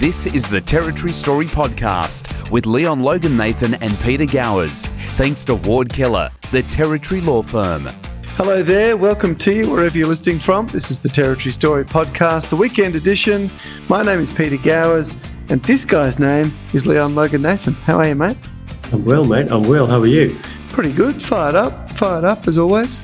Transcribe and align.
This 0.00 0.24
is 0.24 0.48
the 0.48 0.62
Territory 0.62 1.12
Story 1.12 1.44
Podcast 1.44 2.50
with 2.50 2.64
Leon 2.64 3.00
Logan 3.00 3.36
Nathan 3.36 3.74
and 3.82 3.98
Peter 4.00 4.24
Gowers. 4.24 4.86
Thanks 5.16 5.44
to 5.44 5.56
Ward 5.56 5.92
Keller, 5.92 6.30
the 6.52 6.62
Territory 6.62 7.20
Law 7.20 7.42
Firm. 7.42 7.86
Hello 8.28 8.62
there, 8.62 8.96
welcome 8.96 9.36
to 9.36 9.54
you 9.54 9.68
wherever 9.70 9.98
you're 9.98 10.08
listening 10.08 10.38
from. 10.38 10.68
This 10.68 10.90
is 10.90 11.00
the 11.00 11.10
Territory 11.10 11.52
Story 11.52 11.84
Podcast, 11.84 12.48
the 12.48 12.56
weekend 12.56 12.96
edition. 12.96 13.50
My 13.90 14.02
name 14.02 14.20
is 14.20 14.30
Peter 14.30 14.56
Gowers, 14.56 15.14
and 15.50 15.62
this 15.64 15.84
guy's 15.84 16.18
name 16.18 16.50
is 16.72 16.86
Leon 16.86 17.14
Logan 17.14 17.42
Nathan. 17.42 17.74
How 17.74 17.98
are 17.98 18.08
you, 18.08 18.14
mate? 18.14 18.38
I'm 18.94 19.04
well, 19.04 19.24
mate. 19.24 19.52
I'm 19.52 19.64
well. 19.64 19.86
How 19.86 20.00
are 20.00 20.06
you? 20.06 20.34
Pretty 20.70 20.94
good. 20.94 21.20
Fired 21.20 21.56
up. 21.56 21.92
Fired 21.92 22.24
up 22.24 22.48
as 22.48 22.56
always. 22.56 23.02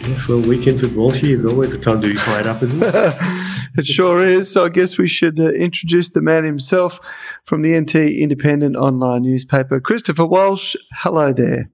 Yes, 0.00 0.26
well, 0.26 0.40
weekends 0.40 0.80
with 0.80 0.94
Walshy 0.94 1.34
is 1.34 1.44
always 1.44 1.74
a 1.74 1.78
time 1.78 2.00
to 2.00 2.08
be 2.08 2.16
fired 2.16 2.46
up, 2.46 2.62
isn't 2.62 2.82
it? 2.82 3.46
it 3.76 3.86
sure 3.86 4.22
is. 4.22 4.50
So 4.50 4.64
I 4.64 4.68
guess 4.68 4.98
we 4.98 5.08
should 5.08 5.38
uh, 5.40 5.50
introduce 5.52 6.10
the 6.10 6.22
man 6.22 6.44
himself 6.44 7.00
from 7.44 7.62
the 7.62 7.78
NT 7.78 7.96
Independent 7.96 8.76
online 8.76 9.22
newspaper, 9.22 9.80
Christopher 9.80 10.26
Walsh. 10.26 10.76
Hello 10.92 11.32
there. 11.32 11.70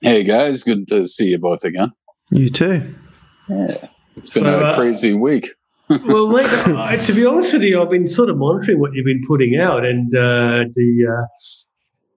Hey 0.00 0.22
guys, 0.22 0.62
good 0.62 0.86
to 0.88 1.08
see 1.08 1.28
you 1.28 1.38
both 1.38 1.64
again. 1.64 1.92
You 2.30 2.50
too. 2.50 2.94
Yeah, 3.48 3.88
it's 4.16 4.30
been 4.30 4.44
so, 4.44 4.60
a 4.60 4.64
uh, 4.64 4.74
crazy 4.74 5.14
week. 5.14 5.48
well, 5.88 6.28
mate, 6.28 6.46
I, 6.46 6.96
to 6.96 7.12
be 7.12 7.26
honest 7.26 7.52
with 7.52 7.62
you, 7.62 7.80
I've 7.80 7.90
been 7.90 8.08
sort 8.08 8.30
of 8.30 8.38
monitoring 8.38 8.80
what 8.80 8.92
you've 8.94 9.04
been 9.04 9.22
putting 9.26 9.56
out, 9.56 9.84
and 9.84 10.14
uh, 10.14 10.64
the 10.74 11.06
uh, 11.08 11.26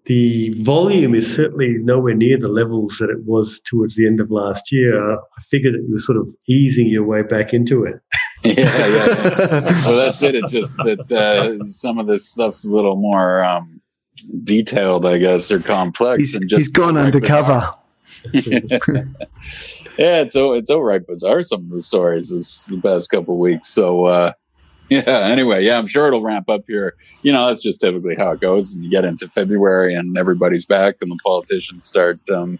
the 0.07 0.53
volume 0.63 1.13
is 1.13 1.33
certainly 1.33 1.75
nowhere 1.79 2.13
near 2.13 2.37
the 2.37 2.47
levels 2.47 2.97
that 2.99 3.09
it 3.09 3.25
was 3.25 3.59
towards 3.69 3.97
the 3.97 4.07
end 4.07 4.21
of 4.21 4.31
last 4.31 4.71
year. 4.71 5.13
I 5.13 5.17
figured 5.41 5.73
that 5.73 5.81
you 5.81 5.91
were 5.91 5.99
sort 5.99 6.17
of 6.17 6.33
easing 6.47 6.87
your 6.87 7.03
way 7.03 7.23
back 7.23 7.53
into 7.53 7.83
it. 7.83 7.99
yeah, 8.43 8.53
yeah. 8.57 9.63
well, 9.85 9.97
that's 9.97 10.23
it. 10.23 10.35
It's 10.35 10.51
just 10.51 10.77
that 10.77 11.11
uh, 11.11 11.65
some 11.67 11.99
of 11.99 12.07
this 12.07 12.29
stuff's 12.29 12.65
a 12.65 12.73
little 12.73 12.95
more 12.95 13.43
um, 13.43 13.81
detailed, 14.45 15.05
I 15.05 15.17
guess, 15.17 15.51
or 15.51 15.59
complex. 15.59 16.19
He's, 16.19 16.35
and 16.35 16.49
just 16.49 16.57
he's 16.57 16.67
gone 16.69 16.95
undercover. 16.95 17.73
yeah, 18.33 20.21
it's 20.21 20.33
so 20.33 20.53
it's 20.53 20.69
all 20.69 20.83
right 20.83 21.05
bizarre. 21.05 21.43
Some 21.43 21.65
of 21.65 21.69
the 21.69 21.81
stories 21.81 22.31
this 22.31 22.65
the 22.65 22.79
past 22.79 23.09
couple 23.09 23.33
of 23.33 23.39
weeks. 23.41 23.67
So 23.67 24.05
uh, 24.05 24.31
yeah. 24.89 25.27
Anyway, 25.27 25.65
yeah, 25.65 25.77
I'm 25.77 25.87
sure 25.87 26.07
it'll 26.07 26.23
ramp 26.23 26.49
up 26.49 26.63
here. 26.67 26.95
You 27.21 27.31
know, 27.31 27.47
that's 27.47 27.61
just 27.61 27.81
typically 27.81 28.15
how 28.15 28.31
it 28.31 28.39
goes. 28.39 28.73
And 28.73 28.83
you 28.83 28.89
get 28.89 29.05
into 29.05 29.27
February, 29.27 29.93
and 29.93 30.17
everybody's 30.17 30.65
back, 30.65 30.95
and 31.01 31.11
the 31.11 31.19
politicians 31.23 31.85
start 31.85 32.19
um, 32.29 32.59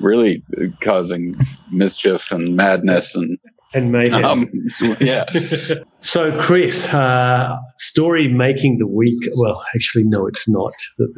really 0.00 0.42
causing 0.80 1.36
mischief 1.70 2.30
and 2.30 2.56
madness 2.56 3.14
and 3.16 3.38
and 3.74 3.90
mayhem. 3.90 4.22
Um, 4.24 4.48
yeah. 5.00 5.24
so, 6.00 6.38
Chris, 6.40 6.92
uh, 6.92 7.56
story 7.78 8.28
making 8.28 8.78
the 8.78 8.86
week. 8.86 9.18
Well, 9.38 9.62
actually, 9.74 10.04
no, 10.04 10.26
it's 10.26 10.48
not. 10.48 10.72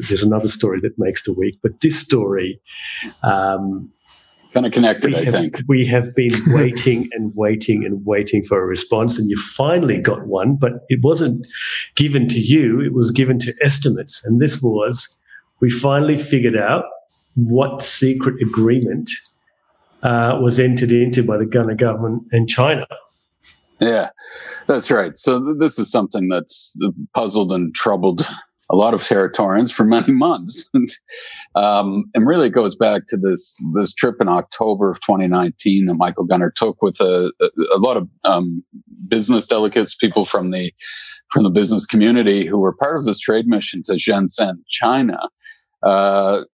There's 0.09 0.23
another 0.23 0.49
story 0.49 0.79
that 0.83 0.93
makes 0.99 1.25
the 1.25 1.33
week, 1.33 1.59
but 1.63 1.81
this 1.81 1.99
story 1.99 2.61
um, 3.23 3.91
kind 4.55 4.65
of 4.65 4.73
connected, 4.73 5.11
we 5.11 5.17
I 5.17 5.25
have, 5.25 5.35
think. 5.35 5.61
We 5.67 5.85
have 5.87 6.15
been 6.15 6.33
waiting 6.49 7.11
and 7.13 7.33
waiting 7.35 7.85
and 7.85 8.05
waiting 8.07 8.43
for 8.43 8.63
a 8.63 8.65
response, 8.65 9.19
and 9.19 9.29
you 9.29 9.37
finally 9.37 9.99
got 9.99 10.27
one, 10.27 10.57
but 10.57 10.85
it 10.89 11.01
wasn't 11.03 11.47
given 11.97 12.29
to 12.29 12.41
you, 12.41 12.81
it 12.81 12.95
was 12.95 13.11
given 13.11 13.39
to 13.41 13.53
estimates. 13.61 14.25
And 14.25 14.41
this 14.41 14.63
was 14.63 15.19
we 15.61 15.71
finally 15.71 16.17
figured 16.17 16.57
out 16.57 16.85
what 17.35 17.83
secret 17.83 18.41
agreement 18.41 19.11
uh, 20.03 20.39
was 20.41 20.61
entered 20.61 20.93
into 20.93 21.23
by 21.23 21.37
the 21.37 21.47
Gunner 21.47 21.75
government 21.75 22.23
and 22.31 22.49
China. 22.49 22.87
Yeah, 23.81 24.11
that's 24.67 24.91
right. 24.91 25.19
So 25.19 25.45
th- 25.45 25.57
this 25.59 25.79
is 25.79 25.91
something 25.91 26.29
that's 26.29 26.77
puzzled 27.13 27.53
and 27.53 27.75
troubled 27.75 28.29
a 28.71 28.77
lot 28.77 28.95
of 28.95 29.01
Territorians 29.01 29.73
for 29.73 29.85
many 29.85 30.13
months. 30.13 30.69
um, 31.55 32.05
and 32.15 32.27
really 32.27 32.51
goes 32.51 32.75
back 32.77 33.03
to 33.09 33.17
this, 33.17 33.57
this 33.75 33.93
trip 33.93 34.17
in 34.21 34.29
October 34.29 34.91
of 34.91 35.01
2019 35.01 35.87
that 35.87 35.95
Michael 35.95 36.25
Gunner 36.25 36.53
took 36.55 36.83
with 36.83 37.01
a, 37.01 37.33
a, 37.41 37.49
a 37.75 37.79
lot 37.79 37.97
of, 37.97 38.09
um, 38.25 38.65
business 39.07 39.47
delegates, 39.47 39.95
people 39.95 40.25
from 40.25 40.51
the, 40.51 40.73
from 41.31 41.43
the 41.43 41.51
business 41.51 41.87
community 41.87 42.47
who 42.47 42.59
were 42.59 42.75
part 42.75 42.97
of 42.97 43.05
this 43.05 43.19
trade 43.19 43.47
mission 43.47 43.83
to 43.85 43.95
Shenzhen, 43.95 44.59
China. 44.69 45.19
Uh, 45.83 46.45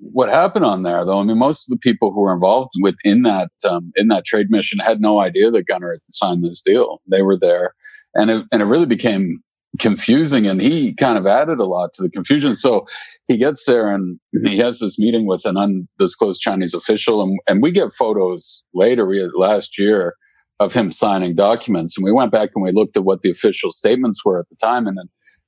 what 0.00 0.30
happened 0.30 0.64
on 0.64 0.82
there, 0.82 1.04
though? 1.04 1.20
I 1.20 1.22
mean, 1.22 1.38
most 1.38 1.68
of 1.68 1.70
the 1.70 1.78
people 1.78 2.10
who 2.10 2.20
were 2.20 2.32
involved 2.32 2.72
within 2.80 3.22
that 3.22 3.50
um, 3.68 3.92
in 3.96 4.08
that 4.08 4.24
trade 4.24 4.46
mission 4.48 4.78
had 4.78 5.00
no 5.00 5.20
idea 5.20 5.50
that 5.50 5.66
Gunner 5.66 5.92
had 5.92 6.00
signed 6.10 6.42
this 6.42 6.62
deal. 6.62 7.02
They 7.10 7.20
were 7.20 7.38
there, 7.38 7.74
and 8.14 8.30
it, 8.30 8.46
and 8.50 8.62
it 8.62 8.64
really 8.64 8.86
became 8.86 9.42
confusing 9.78 10.46
and 10.46 10.60
he 10.60 10.94
kind 10.94 11.18
of 11.18 11.26
added 11.26 11.58
a 11.58 11.64
lot 11.64 11.92
to 11.94 12.02
the 12.02 12.10
confusion. 12.10 12.54
So 12.54 12.86
he 13.26 13.36
gets 13.36 13.64
there 13.64 13.92
and 13.92 14.18
he 14.44 14.58
has 14.58 14.78
this 14.80 14.98
meeting 14.98 15.26
with 15.26 15.44
an 15.44 15.56
undisclosed 15.56 16.40
Chinese 16.40 16.74
official 16.74 17.22
and, 17.22 17.38
and 17.46 17.62
we 17.62 17.70
get 17.70 17.92
photos 17.92 18.64
later, 18.74 19.06
we 19.06 19.20
had 19.20 19.30
last 19.36 19.78
year 19.78 20.14
of 20.60 20.74
him 20.74 20.90
signing 20.90 21.34
documents. 21.34 21.96
And 21.96 22.04
we 22.04 22.12
went 22.12 22.32
back 22.32 22.50
and 22.54 22.64
we 22.64 22.72
looked 22.72 22.96
at 22.96 23.04
what 23.04 23.22
the 23.22 23.30
official 23.30 23.70
statements 23.70 24.24
were 24.24 24.40
at 24.40 24.48
the 24.50 24.56
time 24.60 24.86
and 24.86 24.98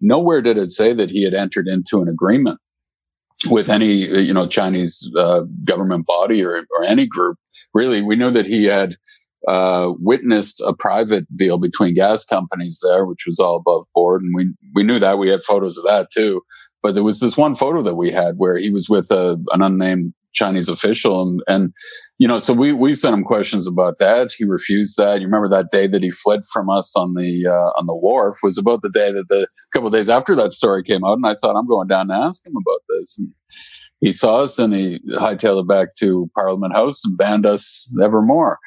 nowhere 0.00 0.42
did 0.42 0.58
it 0.58 0.70
say 0.70 0.92
that 0.92 1.10
he 1.10 1.24
had 1.24 1.34
entered 1.34 1.66
into 1.66 2.00
an 2.00 2.08
agreement 2.08 2.58
with 3.48 3.68
any, 3.68 4.06
you 4.20 4.34
know, 4.34 4.46
Chinese 4.46 5.10
uh, 5.18 5.42
government 5.64 6.06
body 6.06 6.44
or, 6.44 6.56
or 6.56 6.84
any 6.86 7.06
group. 7.06 7.38
Really, 7.72 8.02
we 8.02 8.16
knew 8.16 8.30
that 8.30 8.46
he 8.46 8.64
had 8.64 8.96
uh, 9.48 9.92
witnessed 9.98 10.60
a 10.60 10.74
private 10.74 11.24
deal 11.36 11.58
between 11.58 11.94
gas 11.94 12.24
companies 12.24 12.80
there, 12.88 13.04
which 13.04 13.24
was 13.26 13.38
all 13.38 13.56
above 13.56 13.86
board. 13.94 14.22
And 14.22 14.32
we, 14.34 14.52
we 14.74 14.82
knew 14.82 14.98
that. 14.98 15.18
We 15.18 15.28
had 15.28 15.44
photos 15.44 15.78
of 15.78 15.84
that 15.84 16.08
too. 16.12 16.42
But 16.82 16.94
there 16.94 17.04
was 17.04 17.20
this 17.20 17.36
one 17.36 17.54
photo 17.54 17.82
that 17.82 17.94
we 17.94 18.10
had 18.10 18.34
where 18.36 18.56
he 18.56 18.70
was 18.70 18.88
with 18.88 19.10
a, 19.10 19.42
an 19.52 19.62
unnamed 19.62 20.14
Chinese 20.32 20.68
official. 20.68 21.20
And, 21.22 21.42
and, 21.46 21.72
you 22.18 22.28
know, 22.28 22.38
so 22.38 22.52
we, 22.54 22.72
we 22.72 22.94
sent 22.94 23.14
him 23.14 23.24
questions 23.24 23.66
about 23.66 23.98
that. 23.98 24.32
He 24.36 24.44
refused 24.44 24.96
that. 24.96 25.20
You 25.20 25.26
remember 25.26 25.48
that 25.48 25.70
day 25.70 25.86
that 25.88 26.02
he 26.02 26.10
fled 26.10 26.40
from 26.52 26.70
us 26.70 26.94
on 26.96 27.14
the, 27.14 27.46
uh, 27.46 27.78
on 27.78 27.86
the 27.86 27.94
wharf 27.94 28.36
was 28.42 28.56
about 28.56 28.82
the 28.82 28.90
day 28.90 29.12
that 29.12 29.28
the 29.28 29.46
couple 29.72 29.90
days 29.90 30.08
after 30.08 30.34
that 30.36 30.52
story 30.52 30.82
came 30.82 31.04
out. 31.04 31.18
And 31.18 31.26
I 31.26 31.34
thought 31.34 31.56
I'm 31.56 31.68
going 31.68 31.88
down 31.88 32.08
to 32.08 32.14
ask 32.14 32.46
him 32.46 32.54
about 32.56 32.80
this. 32.88 33.18
And 33.18 33.32
he 34.00 34.12
saw 34.12 34.38
us 34.42 34.58
and 34.58 34.72
he 34.72 35.00
hightailed 35.10 35.62
it 35.62 35.68
back 35.68 35.94
to 35.98 36.30
Parliament 36.34 36.74
House 36.74 37.04
and 37.04 37.18
banned 37.18 37.46
us 37.46 37.92
evermore. 38.02 38.58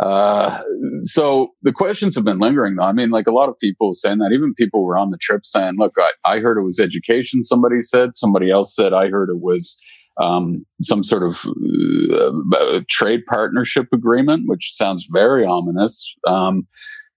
Uh, 0.00 0.62
so 1.00 1.48
the 1.62 1.72
questions 1.72 2.14
have 2.14 2.24
been 2.24 2.38
lingering 2.38 2.76
though. 2.76 2.84
I 2.84 2.92
mean, 2.92 3.10
like 3.10 3.26
a 3.26 3.32
lot 3.32 3.50
of 3.50 3.58
people 3.58 3.92
saying 3.92 4.18
that, 4.18 4.32
even 4.32 4.54
people 4.54 4.82
were 4.82 4.96
on 4.96 5.10
the 5.10 5.18
trip 5.18 5.44
saying, 5.44 5.74
look, 5.76 5.92
I, 5.98 6.10
I 6.24 6.38
heard 6.38 6.58
it 6.58 6.62
was 6.62 6.80
education. 6.80 7.42
Somebody 7.42 7.80
said, 7.80 8.16
somebody 8.16 8.50
else 8.50 8.74
said, 8.74 8.94
I 8.94 9.08
heard 9.08 9.28
it 9.28 9.40
was, 9.40 9.78
um, 10.20 10.64
some 10.82 11.02
sort 11.02 11.22
of 11.22 11.46
uh, 12.12 12.80
trade 12.88 13.20
partnership 13.28 13.86
agreement, 13.92 14.44
which 14.46 14.72
sounds 14.74 15.06
very 15.12 15.44
ominous. 15.46 16.16
Um, 16.26 16.66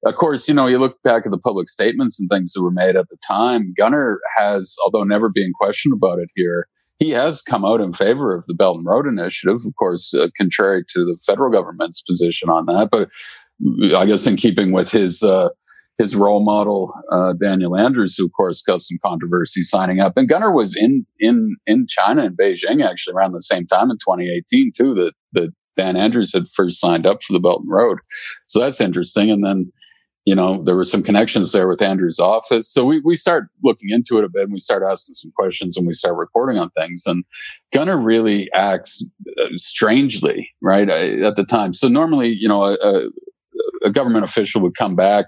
of 0.05 0.15
course, 0.15 0.47
you 0.49 0.53
know, 0.53 0.67
you 0.67 0.77
look 0.77 1.01
back 1.03 1.25
at 1.25 1.31
the 1.31 1.37
public 1.37 1.69
statements 1.69 2.19
and 2.19 2.29
things 2.29 2.51
that 2.53 2.61
were 2.61 2.71
made 2.71 2.97
at 2.97 3.07
the 3.09 3.17
time. 3.25 3.73
Gunner 3.77 4.19
has, 4.37 4.75
although 4.83 5.03
never 5.03 5.29
being 5.29 5.53
questioned 5.57 5.93
about 5.93 6.19
it 6.19 6.29
here, 6.35 6.67
he 7.03 7.11
has 7.11 7.41
come 7.41 7.65
out 7.65 7.81
in 7.81 7.91
favor 7.91 8.33
of 8.35 8.45
the 8.45 8.53
Belt 8.53 8.77
and 8.77 8.85
Road 8.85 9.07
Initiative, 9.07 9.65
of 9.65 9.75
course, 9.75 10.13
uh, 10.13 10.29
contrary 10.37 10.83
to 10.89 11.03
the 11.03 11.17
federal 11.25 11.51
government's 11.51 12.01
position 12.01 12.49
on 12.49 12.65
that. 12.67 12.89
But 12.91 13.09
I 13.95 14.05
guess 14.05 14.25
in 14.25 14.37
keeping 14.37 14.71
with 14.71 14.91
his 14.91 15.21
uh, 15.21 15.49
his 15.97 16.15
role 16.15 16.43
model, 16.43 16.93
uh, 17.11 17.33
Daniel 17.33 17.75
Andrews, 17.75 18.15
who 18.15 18.25
of 18.25 18.31
course 18.31 18.61
caused 18.61 18.87
some 18.87 18.97
controversy 19.05 19.61
signing 19.61 19.99
up. 19.99 20.13
And 20.15 20.29
Gunner 20.29 20.51
was 20.51 20.75
in 20.75 21.05
in 21.19 21.55
in 21.67 21.87
China 21.87 22.23
in 22.23 22.37
Beijing 22.37 22.83
actually 22.83 23.15
around 23.15 23.33
the 23.33 23.41
same 23.41 23.67
time 23.67 23.91
in 23.91 23.97
2018 23.97 24.71
too. 24.75 24.93
That 24.93 25.13
that 25.33 25.53
Dan 25.75 25.97
Andrews 25.97 26.33
had 26.33 26.47
first 26.55 26.79
signed 26.79 27.05
up 27.05 27.21
for 27.21 27.33
the 27.33 27.39
Belt 27.39 27.61
and 27.61 27.71
Road, 27.71 27.99
so 28.47 28.59
that's 28.59 28.79
interesting. 28.79 29.29
And 29.29 29.43
then 29.43 29.71
you 30.25 30.33
know, 30.33 30.63
there 30.63 30.75
were 30.75 30.85
some 30.85 31.03
connections 31.03 31.51
there 31.51 31.67
with 31.67 31.81
Andrew's 31.81 32.19
office. 32.19 32.69
So 32.69 32.85
we, 32.85 33.01
we 33.03 33.15
start 33.15 33.49
looking 33.63 33.89
into 33.89 34.17
it 34.17 34.23
a 34.23 34.29
bit 34.29 34.43
and 34.43 34.53
we 34.53 34.57
start 34.57 34.83
asking 34.83 35.15
some 35.15 35.31
questions 35.35 35.75
and 35.75 35.85
we 35.85 35.93
start 35.93 36.15
reporting 36.15 36.57
on 36.57 36.69
things. 36.71 37.03
And 37.05 37.25
Gunner 37.73 37.97
really 37.97 38.49
acts 38.53 39.05
uh, 39.37 39.47
strangely, 39.55 40.49
right? 40.61 40.89
At 40.89 41.35
the 41.35 41.43
time. 41.43 41.73
So 41.73 41.87
normally, 41.89 42.29
you 42.29 42.47
know, 42.47 42.65
a, 42.65 43.09
a 43.83 43.91
government 43.91 44.23
official 44.23 44.61
would 44.61 44.75
come 44.75 44.95
back, 44.95 45.25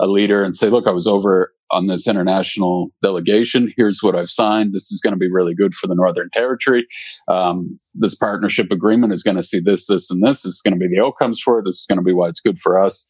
a 0.00 0.06
leader 0.06 0.42
and 0.42 0.56
say, 0.56 0.68
look, 0.68 0.88
I 0.88 0.92
was 0.92 1.06
over 1.06 1.52
on 1.72 1.86
this 1.86 2.06
international 2.06 2.90
delegation. 3.02 3.72
Here's 3.76 4.02
what 4.02 4.14
I've 4.14 4.28
signed. 4.28 4.72
This 4.72 4.92
is 4.92 5.00
going 5.00 5.12
to 5.12 5.18
be 5.18 5.30
really 5.30 5.54
good 5.54 5.74
for 5.74 5.86
the 5.86 5.94
Northern 5.94 6.30
Territory. 6.30 6.86
Um, 7.28 7.80
this 7.94 8.14
partnership 8.14 8.70
agreement 8.70 9.12
is 9.12 9.22
going 9.22 9.36
to 9.36 9.42
see 9.42 9.58
this, 9.58 9.86
this, 9.86 10.10
and 10.10 10.22
this. 10.22 10.42
This 10.42 10.54
is 10.54 10.62
going 10.62 10.74
to 10.74 10.78
be 10.78 10.88
the 10.88 11.02
outcomes 11.02 11.40
for 11.40 11.58
it. 11.58 11.64
This 11.64 11.80
is 11.80 11.86
going 11.86 11.98
to 11.98 12.04
be 12.04 12.12
why 12.12 12.28
it's 12.28 12.40
good 12.40 12.58
for 12.58 12.82
us. 12.82 13.06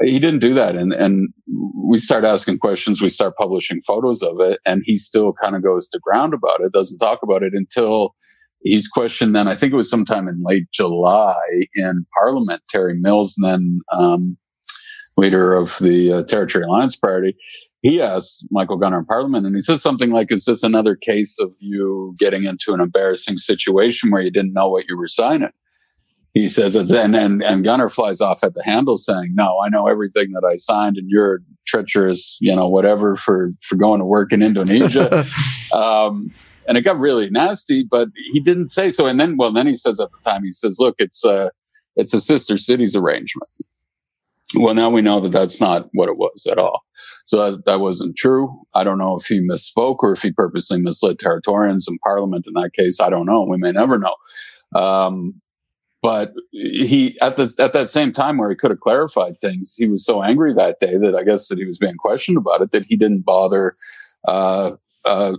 He 0.00 0.18
didn't 0.18 0.40
do 0.40 0.52
that. 0.54 0.76
And, 0.76 0.92
and 0.92 1.28
we 1.74 1.98
start 1.98 2.24
asking 2.24 2.58
questions. 2.58 3.00
We 3.00 3.08
start 3.08 3.36
publishing 3.36 3.80
photos 3.86 4.22
of 4.22 4.40
it. 4.40 4.58
And 4.66 4.82
he 4.84 4.96
still 4.96 5.32
kind 5.32 5.56
of 5.56 5.62
goes 5.62 5.88
to 5.88 6.00
ground 6.00 6.34
about 6.34 6.60
it, 6.60 6.72
doesn't 6.72 6.98
talk 6.98 7.20
about 7.22 7.42
it 7.42 7.54
until 7.54 8.14
he's 8.62 8.88
questioned 8.88 9.34
then. 9.34 9.48
I 9.48 9.56
think 9.56 9.72
it 9.72 9.76
was 9.76 9.90
sometime 9.90 10.28
in 10.28 10.42
late 10.42 10.70
July 10.72 11.36
in 11.74 12.06
Parliament, 12.18 12.62
Terry 12.68 12.98
Mills, 12.98 13.34
and 13.38 13.50
then, 13.50 13.80
um, 13.96 14.38
leader 15.16 15.54
of 15.54 15.76
the 15.78 16.12
uh, 16.12 16.22
Territory 16.22 16.64
Alliance 16.64 16.96
Party, 16.96 17.36
he 17.82 18.00
asks 18.00 18.44
Michael 18.50 18.76
Gunner 18.76 19.00
in 19.00 19.04
Parliament, 19.04 19.44
and 19.44 19.56
he 19.56 19.60
says 19.60 19.82
something 19.82 20.12
like, 20.12 20.30
"Is 20.30 20.44
this 20.44 20.62
another 20.62 20.94
case 20.94 21.38
of 21.40 21.52
you 21.58 22.14
getting 22.16 22.44
into 22.44 22.72
an 22.72 22.80
embarrassing 22.80 23.36
situation 23.36 24.10
where 24.10 24.22
you 24.22 24.30
didn't 24.30 24.54
know 24.54 24.68
what 24.68 24.84
you 24.88 24.96
were 24.96 25.08
signing?" 25.08 25.50
He 26.32 26.48
says, 26.48 26.76
and 26.76 27.14
and, 27.14 27.42
and 27.42 27.64
Gunner 27.64 27.88
flies 27.88 28.20
off 28.20 28.44
at 28.44 28.54
the 28.54 28.62
handle, 28.62 28.96
saying, 28.96 29.32
"No, 29.34 29.58
I 29.60 29.68
know 29.68 29.88
everything 29.88 30.30
that 30.32 30.48
I 30.48 30.54
signed, 30.56 30.96
and 30.96 31.10
you're 31.10 31.40
treacherous, 31.66 32.38
you 32.40 32.54
know, 32.54 32.68
whatever 32.68 33.16
for 33.16 33.50
for 33.60 33.74
going 33.74 33.98
to 33.98 34.06
work 34.06 34.32
in 34.32 34.42
Indonesia." 34.42 35.26
um, 35.74 36.32
and 36.68 36.78
it 36.78 36.82
got 36.82 37.00
really 37.00 37.28
nasty, 37.30 37.82
but 37.82 38.08
he 38.32 38.38
didn't 38.38 38.68
say 38.68 38.90
so. 38.90 39.06
And 39.06 39.18
then, 39.18 39.36
well, 39.36 39.52
then 39.52 39.66
he 39.66 39.74
says 39.74 39.98
at 39.98 40.10
the 40.12 40.18
time, 40.24 40.44
he 40.44 40.52
says, 40.52 40.78
"Look, 40.78 40.94
it's 40.98 41.24
a 41.24 41.50
it's 41.96 42.14
a 42.14 42.20
sister 42.20 42.56
cities 42.56 42.94
arrangement." 42.94 43.50
Well, 44.54 44.74
now 44.74 44.90
we 44.90 45.00
know 45.00 45.20
that 45.20 45.30
that's 45.30 45.60
not 45.60 45.88
what 45.92 46.08
it 46.08 46.16
was 46.16 46.46
at 46.50 46.58
all. 46.58 46.82
So 47.24 47.52
that, 47.52 47.64
that 47.64 47.80
wasn't 47.80 48.16
true. 48.16 48.62
I 48.74 48.84
don't 48.84 48.98
know 48.98 49.16
if 49.16 49.26
he 49.26 49.40
misspoke 49.40 49.98
or 50.00 50.12
if 50.12 50.22
he 50.22 50.32
purposely 50.32 50.80
misled 50.80 51.18
Territorians 51.18 51.86
in 51.88 51.96
Parliament. 52.04 52.46
In 52.46 52.54
that 52.54 52.72
case, 52.74 53.00
I 53.00 53.10
don't 53.10 53.26
know. 53.26 53.42
We 53.42 53.56
may 53.56 53.72
never 53.72 53.98
know. 53.98 54.14
Um, 54.74 55.40
but 56.02 56.32
he 56.50 57.16
at 57.20 57.36
the 57.36 57.54
at 57.60 57.72
that 57.74 57.88
same 57.88 58.12
time 58.12 58.36
where 58.36 58.50
he 58.50 58.56
could 58.56 58.70
have 58.70 58.80
clarified 58.80 59.36
things, 59.36 59.76
he 59.78 59.86
was 59.86 60.04
so 60.04 60.22
angry 60.22 60.52
that 60.52 60.80
day 60.80 60.96
that 60.98 61.14
I 61.14 61.22
guess 61.22 61.46
that 61.48 61.58
he 61.58 61.64
was 61.64 61.78
being 61.78 61.96
questioned 61.96 62.36
about 62.36 62.60
it 62.60 62.72
that 62.72 62.86
he 62.86 62.96
didn't 62.96 63.24
bother. 63.24 63.74
Uh, 64.26 64.72
uh, 65.04 65.36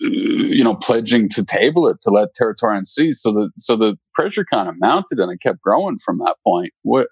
you 0.00 0.64
know, 0.64 0.74
pledging 0.74 1.28
to 1.28 1.44
table 1.44 1.86
it 1.88 1.98
to 2.00 2.10
let 2.10 2.34
Territorians 2.34 2.90
see. 2.90 3.12
So 3.12 3.32
the 3.32 3.50
so 3.56 3.76
the 3.76 3.96
pressure 4.14 4.44
kind 4.44 4.68
of 4.68 4.76
mounted 4.78 5.18
and 5.18 5.30
it 5.30 5.42
kept 5.42 5.60
growing 5.60 5.98
from 5.98 6.18
that 6.18 6.36
point. 6.42 6.72
What 6.82 7.08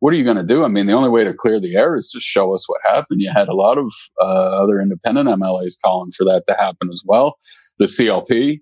what 0.00 0.12
are 0.12 0.16
you 0.16 0.24
going 0.24 0.36
to 0.36 0.42
do? 0.42 0.64
I 0.64 0.68
mean, 0.68 0.86
the 0.86 0.92
only 0.92 1.08
way 1.08 1.24
to 1.24 1.32
clear 1.32 1.60
the 1.60 1.76
air 1.76 1.96
is 1.96 2.10
just 2.12 2.26
show 2.26 2.52
us 2.52 2.68
what 2.68 2.80
happened. 2.86 3.20
You 3.20 3.32
had 3.34 3.48
a 3.48 3.54
lot 3.54 3.78
of 3.78 3.92
uh, 4.20 4.62
other 4.62 4.80
independent 4.80 5.28
MLAs 5.28 5.80
calling 5.82 6.10
for 6.10 6.24
that 6.24 6.44
to 6.48 6.54
happen 6.54 6.90
as 6.92 7.02
well. 7.04 7.38
The 7.78 7.86
CLP, 7.86 8.60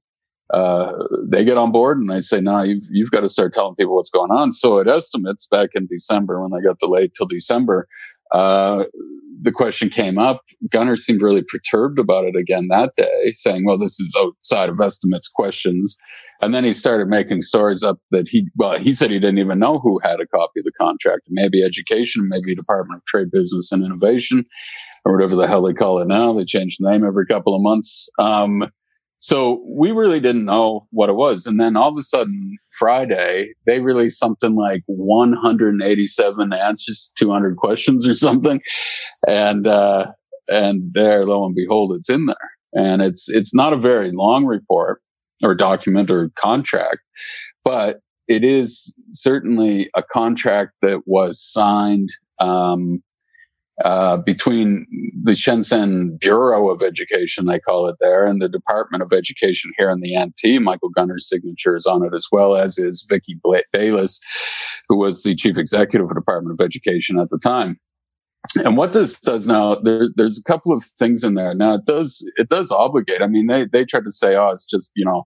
uh, 0.52 0.92
they 1.28 1.44
get 1.44 1.58
on 1.58 1.72
board 1.72 1.98
and 1.98 2.10
they 2.10 2.20
say, 2.20 2.40
"No, 2.40 2.52
nah, 2.52 2.62
you've 2.62 2.84
you've 2.90 3.10
got 3.10 3.20
to 3.20 3.28
start 3.28 3.52
telling 3.52 3.74
people 3.74 3.94
what's 3.94 4.10
going 4.10 4.30
on." 4.30 4.52
So 4.52 4.78
at 4.78 4.88
estimates 4.88 5.46
back 5.46 5.70
in 5.74 5.86
December 5.86 6.40
when 6.40 6.52
they 6.52 6.66
got 6.66 6.78
delayed 6.78 7.12
till 7.16 7.26
December. 7.26 7.88
Uh, 8.32 8.84
the 9.42 9.52
question 9.52 9.88
came 9.88 10.18
up. 10.18 10.42
Gunner 10.70 10.96
seemed 10.96 11.20
really 11.20 11.42
perturbed 11.42 11.98
about 11.98 12.24
it 12.24 12.36
again 12.36 12.68
that 12.68 12.94
day, 12.96 13.32
saying, 13.32 13.64
"Well, 13.66 13.78
this 13.78 13.98
is 13.98 14.14
outside 14.16 14.68
of 14.68 14.80
estimates 14.80 15.28
questions." 15.28 15.96
And 16.42 16.52
then 16.52 16.64
he 16.64 16.72
started 16.72 17.06
making 17.06 17.42
stories 17.42 17.84
up 17.84 17.98
that 18.10 18.28
he, 18.28 18.48
well, 18.56 18.76
he 18.76 18.90
said 18.90 19.12
he 19.12 19.20
didn't 19.20 19.38
even 19.38 19.60
know 19.60 19.78
who 19.78 20.00
had 20.02 20.20
a 20.20 20.26
copy 20.26 20.58
of 20.58 20.64
the 20.64 20.72
contract. 20.72 21.22
Maybe 21.30 21.62
education, 21.62 22.28
maybe 22.28 22.56
Department 22.56 22.98
of 22.98 23.04
Trade, 23.04 23.30
Business 23.30 23.70
and 23.70 23.84
Innovation, 23.84 24.42
or 25.04 25.14
whatever 25.14 25.36
the 25.36 25.46
hell 25.46 25.62
they 25.62 25.72
call 25.72 26.02
it 26.02 26.08
now. 26.08 26.32
They 26.32 26.44
change 26.44 26.78
the 26.78 26.90
name 26.90 27.04
every 27.04 27.26
couple 27.26 27.54
of 27.54 27.62
months. 27.62 28.08
Um, 28.18 28.64
so 29.18 29.64
we 29.68 29.92
really 29.92 30.18
didn't 30.18 30.46
know 30.46 30.88
what 30.90 31.08
it 31.08 31.14
was. 31.14 31.46
And 31.46 31.60
then 31.60 31.76
all 31.76 31.90
of 31.90 31.96
a 31.96 32.02
sudden, 32.02 32.56
Friday, 32.76 33.52
they 33.66 33.78
released 33.78 34.18
something 34.18 34.56
like 34.56 34.82
187 34.86 36.52
answers 36.52 37.12
to 37.14 37.24
200 37.24 37.56
questions 37.56 38.08
or 38.08 38.14
something. 38.14 38.60
And, 39.28 39.68
uh, 39.68 40.06
and 40.48 40.92
there, 40.92 41.24
lo 41.24 41.46
and 41.46 41.54
behold, 41.54 41.94
it's 41.96 42.10
in 42.10 42.26
there. 42.26 42.50
And 42.74 43.00
it's, 43.00 43.28
it's 43.28 43.54
not 43.54 43.72
a 43.72 43.76
very 43.76 44.10
long 44.10 44.44
report 44.44 45.00
or 45.42 45.54
document 45.54 46.10
or 46.10 46.30
contract, 46.36 47.00
but 47.64 48.00
it 48.28 48.44
is 48.44 48.94
certainly 49.12 49.90
a 49.96 50.02
contract 50.02 50.72
that 50.80 51.02
was 51.06 51.40
signed 51.40 52.10
um, 52.38 53.02
uh, 53.84 54.16
between 54.18 54.86
the 55.22 55.32
Shenzhen 55.32 56.18
Bureau 56.18 56.70
of 56.70 56.82
Education, 56.82 57.46
they 57.46 57.58
call 57.58 57.88
it 57.88 57.96
there, 58.00 58.24
and 58.26 58.40
the 58.40 58.48
Department 58.48 59.02
of 59.02 59.12
Education 59.12 59.72
here 59.76 59.90
in 59.90 60.00
the 60.00 60.16
NT. 60.16 60.62
Michael 60.62 60.90
Gunner's 60.90 61.28
signature 61.28 61.74
is 61.74 61.86
on 61.86 62.04
it 62.04 62.14
as 62.14 62.28
well, 62.30 62.54
as 62.54 62.78
is 62.78 63.04
Vicki 63.08 63.36
Baylis, 63.74 64.18
who 64.88 64.98
was 64.98 65.22
the 65.22 65.34
chief 65.34 65.58
executive 65.58 66.04
of 66.04 66.08
the 66.10 66.14
Department 66.14 66.58
of 66.58 66.64
Education 66.64 67.18
at 67.18 67.30
the 67.30 67.38
time. 67.38 67.78
And 68.64 68.76
what 68.76 68.92
this 68.92 69.18
does 69.20 69.46
now, 69.46 69.76
there, 69.76 70.08
there's 70.16 70.38
a 70.38 70.42
couple 70.42 70.72
of 70.72 70.84
things 70.98 71.22
in 71.24 71.34
there. 71.34 71.54
Now 71.54 71.74
it 71.74 71.84
does, 71.86 72.28
it 72.36 72.48
does 72.48 72.72
obligate. 72.72 73.22
I 73.22 73.26
mean, 73.26 73.46
they, 73.46 73.66
they 73.66 73.84
tried 73.84 74.04
to 74.04 74.10
say, 74.10 74.34
oh, 74.34 74.50
it's 74.50 74.64
just, 74.64 74.92
you 74.96 75.04
know, 75.04 75.24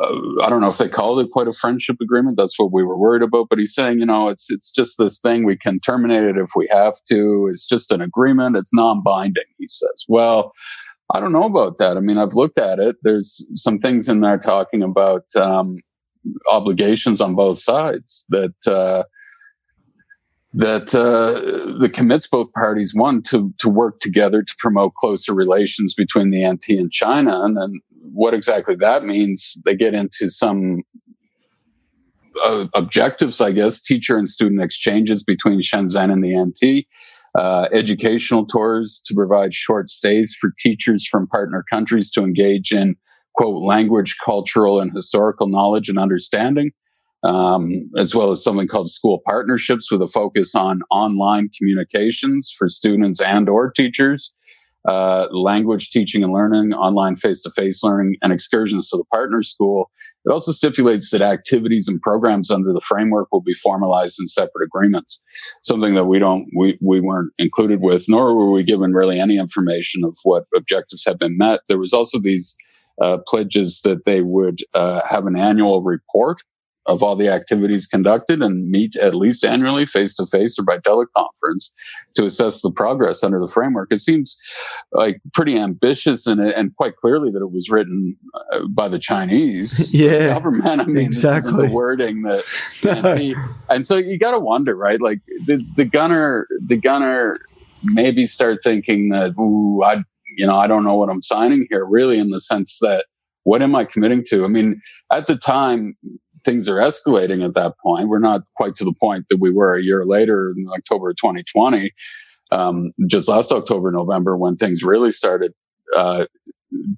uh, 0.00 0.42
I 0.42 0.50
don't 0.50 0.60
know 0.60 0.68
if 0.68 0.78
they 0.78 0.88
called 0.88 1.20
it 1.20 1.30
quite 1.30 1.48
a 1.48 1.52
friendship 1.52 1.96
agreement. 2.02 2.36
That's 2.36 2.58
what 2.58 2.72
we 2.72 2.84
were 2.84 2.98
worried 2.98 3.22
about. 3.22 3.46
But 3.48 3.58
he's 3.58 3.74
saying, 3.74 4.00
you 4.00 4.06
know, 4.06 4.28
it's 4.28 4.50
it's 4.50 4.70
just 4.70 4.98
this 4.98 5.18
thing. 5.18 5.44
We 5.44 5.56
can 5.56 5.80
terminate 5.80 6.24
it 6.24 6.38
if 6.38 6.50
we 6.54 6.68
have 6.70 6.94
to. 7.08 7.48
It's 7.50 7.66
just 7.66 7.92
an 7.92 8.00
agreement. 8.00 8.56
It's 8.56 8.70
non-binding. 8.72 9.44
He 9.58 9.66
says. 9.68 10.04
Well, 10.08 10.52
I 11.12 11.20
don't 11.20 11.32
know 11.32 11.44
about 11.44 11.78
that. 11.78 11.96
I 11.96 12.00
mean, 12.00 12.18
I've 12.18 12.34
looked 12.34 12.58
at 12.58 12.78
it. 12.78 12.96
There's 13.02 13.46
some 13.54 13.78
things 13.78 14.08
in 14.08 14.20
there 14.20 14.38
talking 14.38 14.82
about 14.82 15.24
um, 15.36 15.78
obligations 16.50 17.20
on 17.20 17.34
both 17.34 17.58
sides 17.58 18.26
that. 18.30 18.54
Uh, 18.66 19.04
that 20.54 20.94
uh, 20.94 21.78
that 21.80 21.92
commits 21.92 22.26
both 22.26 22.52
parties 22.52 22.94
one 22.94 23.22
to 23.24 23.52
to 23.58 23.68
work 23.68 24.00
together 24.00 24.42
to 24.42 24.54
promote 24.58 24.94
closer 24.94 25.34
relations 25.34 25.94
between 25.94 26.30
the 26.30 26.46
NT 26.48 26.70
and 26.70 26.90
China, 26.90 27.42
and 27.42 27.56
then 27.56 27.80
what 28.12 28.34
exactly 28.34 28.76
that 28.76 29.04
means, 29.04 29.60
they 29.64 29.74
get 29.74 29.94
into 29.94 30.28
some 30.28 30.82
uh, 32.44 32.66
objectives, 32.74 33.40
I 33.40 33.52
guess, 33.52 33.82
teacher 33.82 34.16
and 34.16 34.28
student 34.28 34.62
exchanges 34.62 35.24
between 35.24 35.60
Shenzhen 35.60 36.12
and 36.12 36.22
the 36.22 36.36
NT, 36.36 36.86
uh, 37.36 37.68
educational 37.72 38.46
tours 38.46 39.02
to 39.06 39.14
provide 39.14 39.54
short 39.54 39.88
stays 39.88 40.36
for 40.38 40.52
teachers 40.58 41.06
from 41.06 41.26
partner 41.26 41.64
countries 41.68 42.10
to 42.12 42.22
engage 42.22 42.72
in, 42.72 42.96
quote, 43.34 43.62
language, 43.62 44.16
cultural, 44.24 44.80
and 44.80 44.92
historical 44.92 45.48
knowledge 45.48 45.88
and 45.88 45.98
understanding, 45.98 46.72
um, 47.24 47.90
as 47.96 48.14
well 48.14 48.30
as 48.30 48.42
something 48.44 48.68
called 48.68 48.90
school 48.90 49.20
partnerships 49.26 49.90
with 49.90 50.02
a 50.02 50.08
focus 50.08 50.54
on 50.54 50.82
online 50.90 51.48
communications 51.56 52.52
for 52.56 52.68
students 52.68 53.20
and 53.20 53.48
or 53.48 53.70
teachers 53.70 54.34
uh, 54.86 55.26
language 55.30 55.90
teaching 55.90 56.22
and 56.22 56.32
learning, 56.32 56.74
online 56.74 57.16
face 57.16 57.40
to 57.42 57.50
face 57.50 57.82
learning, 57.82 58.16
and 58.22 58.32
excursions 58.32 58.90
to 58.90 58.96
the 58.96 59.04
partner 59.04 59.42
school. 59.42 59.90
It 60.26 60.30
also 60.30 60.52
stipulates 60.52 61.10
that 61.10 61.22
activities 61.22 61.88
and 61.88 62.00
programs 62.00 62.50
under 62.50 62.72
the 62.72 62.80
framework 62.80 63.28
will 63.32 63.42
be 63.42 63.54
formalized 63.54 64.20
in 64.20 64.26
separate 64.26 64.64
agreements, 64.64 65.20
something 65.62 65.94
that 65.94 66.04
we 66.04 66.18
don't, 66.18 66.46
we, 66.56 66.78
we 66.82 67.00
weren't 67.00 67.32
included 67.38 67.80
with, 67.80 68.04
nor 68.08 68.34
were 68.34 68.50
we 68.50 68.62
given 68.62 68.92
really 68.92 69.18
any 69.18 69.38
information 69.38 70.04
of 70.04 70.16
what 70.22 70.44
objectives 70.54 71.04
have 71.06 71.18
been 71.18 71.36
met. 71.36 71.60
There 71.68 71.78
was 71.78 71.92
also 71.92 72.18
these 72.20 72.56
uh, 73.00 73.18
pledges 73.26 73.80
that 73.82 74.04
they 74.04 74.20
would 74.20 74.60
uh, 74.74 75.00
have 75.08 75.26
an 75.26 75.36
annual 75.36 75.82
report 75.82 76.42
of 76.86 77.02
all 77.02 77.16
the 77.16 77.28
activities 77.28 77.86
conducted 77.86 78.42
and 78.42 78.68
meet 78.70 78.96
at 78.96 79.14
least 79.14 79.44
annually 79.44 79.86
face 79.86 80.14
to 80.14 80.26
face 80.26 80.58
or 80.58 80.64
by 80.64 80.78
teleconference 80.78 81.70
to 82.14 82.24
assess 82.24 82.60
the 82.60 82.70
progress 82.70 83.24
under 83.24 83.40
the 83.40 83.48
framework. 83.48 83.88
It 83.90 84.00
seems 84.00 84.36
like 84.92 85.20
pretty 85.32 85.58
ambitious 85.58 86.26
and, 86.26 86.40
and 86.40 86.74
quite 86.76 86.96
clearly 86.96 87.30
that 87.30 87.40
it 87.40 87.50
was 87.50 87.70
written 87.70 88.16
uh, 88.52 88.66
by 88.68 88.88
the 88.88 88.98
Chinese 88.98 89.92
yeah, 89.94 90.28
government. 90.28 90.80
I 90.80 90.84
mean, 90.84 90.98
exactly. 90.98 91.68
the 91.68 91.72
wording 91.72 92.22
that, 92.22 92.44
and, 92.88 93.34
and 93.70 93.86
so 93.86 93.96
you 93.96 94.18
got 94.18 94.32
to 94.32 94.40
wonder, 94.40 94.76
right? 94.76 95.00
Like 95.00 95.20
the, 95.46 95.64
the 95.76 95.84
gunner, 95.84 96.46
the 96.60 96.76
gunner 96.76 97.40
maybe 97.82 98.26
start 98.26 98.58
thinking 98.62 99.08
that, 99.10 99.34
ooh, 99.38 99.82
I, 99.82 100.02
you 100.36 100.46
know, 100.46 100.56
I 100.56 100.66
don't 100.66 100.84
know 100.84 100.96
what 100.96 101.08
I'm 101.08 101.22
signing 101.22 101.66
here 101.70 101.84
really 101.84 102.18
in 102.18 102.30
the 102.30 102.40
sense 102.40 102.78
that 102.80 103.06
what 103.44 103.62
am 103.62 103.74
I 103.74 103.84
committing 103.84 104.24
to? 104.28 104.44
I 104.44 104.48
mean, 104.48 104.82
at 105.12 105.26
the 105.26 105.36
time, 105.36 105.96
things 106.44 106.68
are 106.68 106.76
escalating 106.76 107.44
at 107.44 107.54
that 107.54 107.74
point. 107.82 108.08
We're 108.08 108.18
not 108.18 108.42
quite 108.56 108.74
to 108.76 108.84
the 108.84 108.94
point 109.00 109.26
that 109.30 109.38
we 109.40 109.52
were 109.52 109.76
a 109.76 109.82
year 109.82 110.04
later 110.04 110.52
in 110.56 110.66
October 110.72 111.12
2020, 111.12 111.92
um, 112.52 112.92
just 113.06 113.28
last 113.28 113.52
October, 113.52 113.90
November, 113.90 114.36
when 114.36 114.56
things 114.56 114.82
really 114.82 115.10
started 115.10 115.52
uh, 115.96 116.26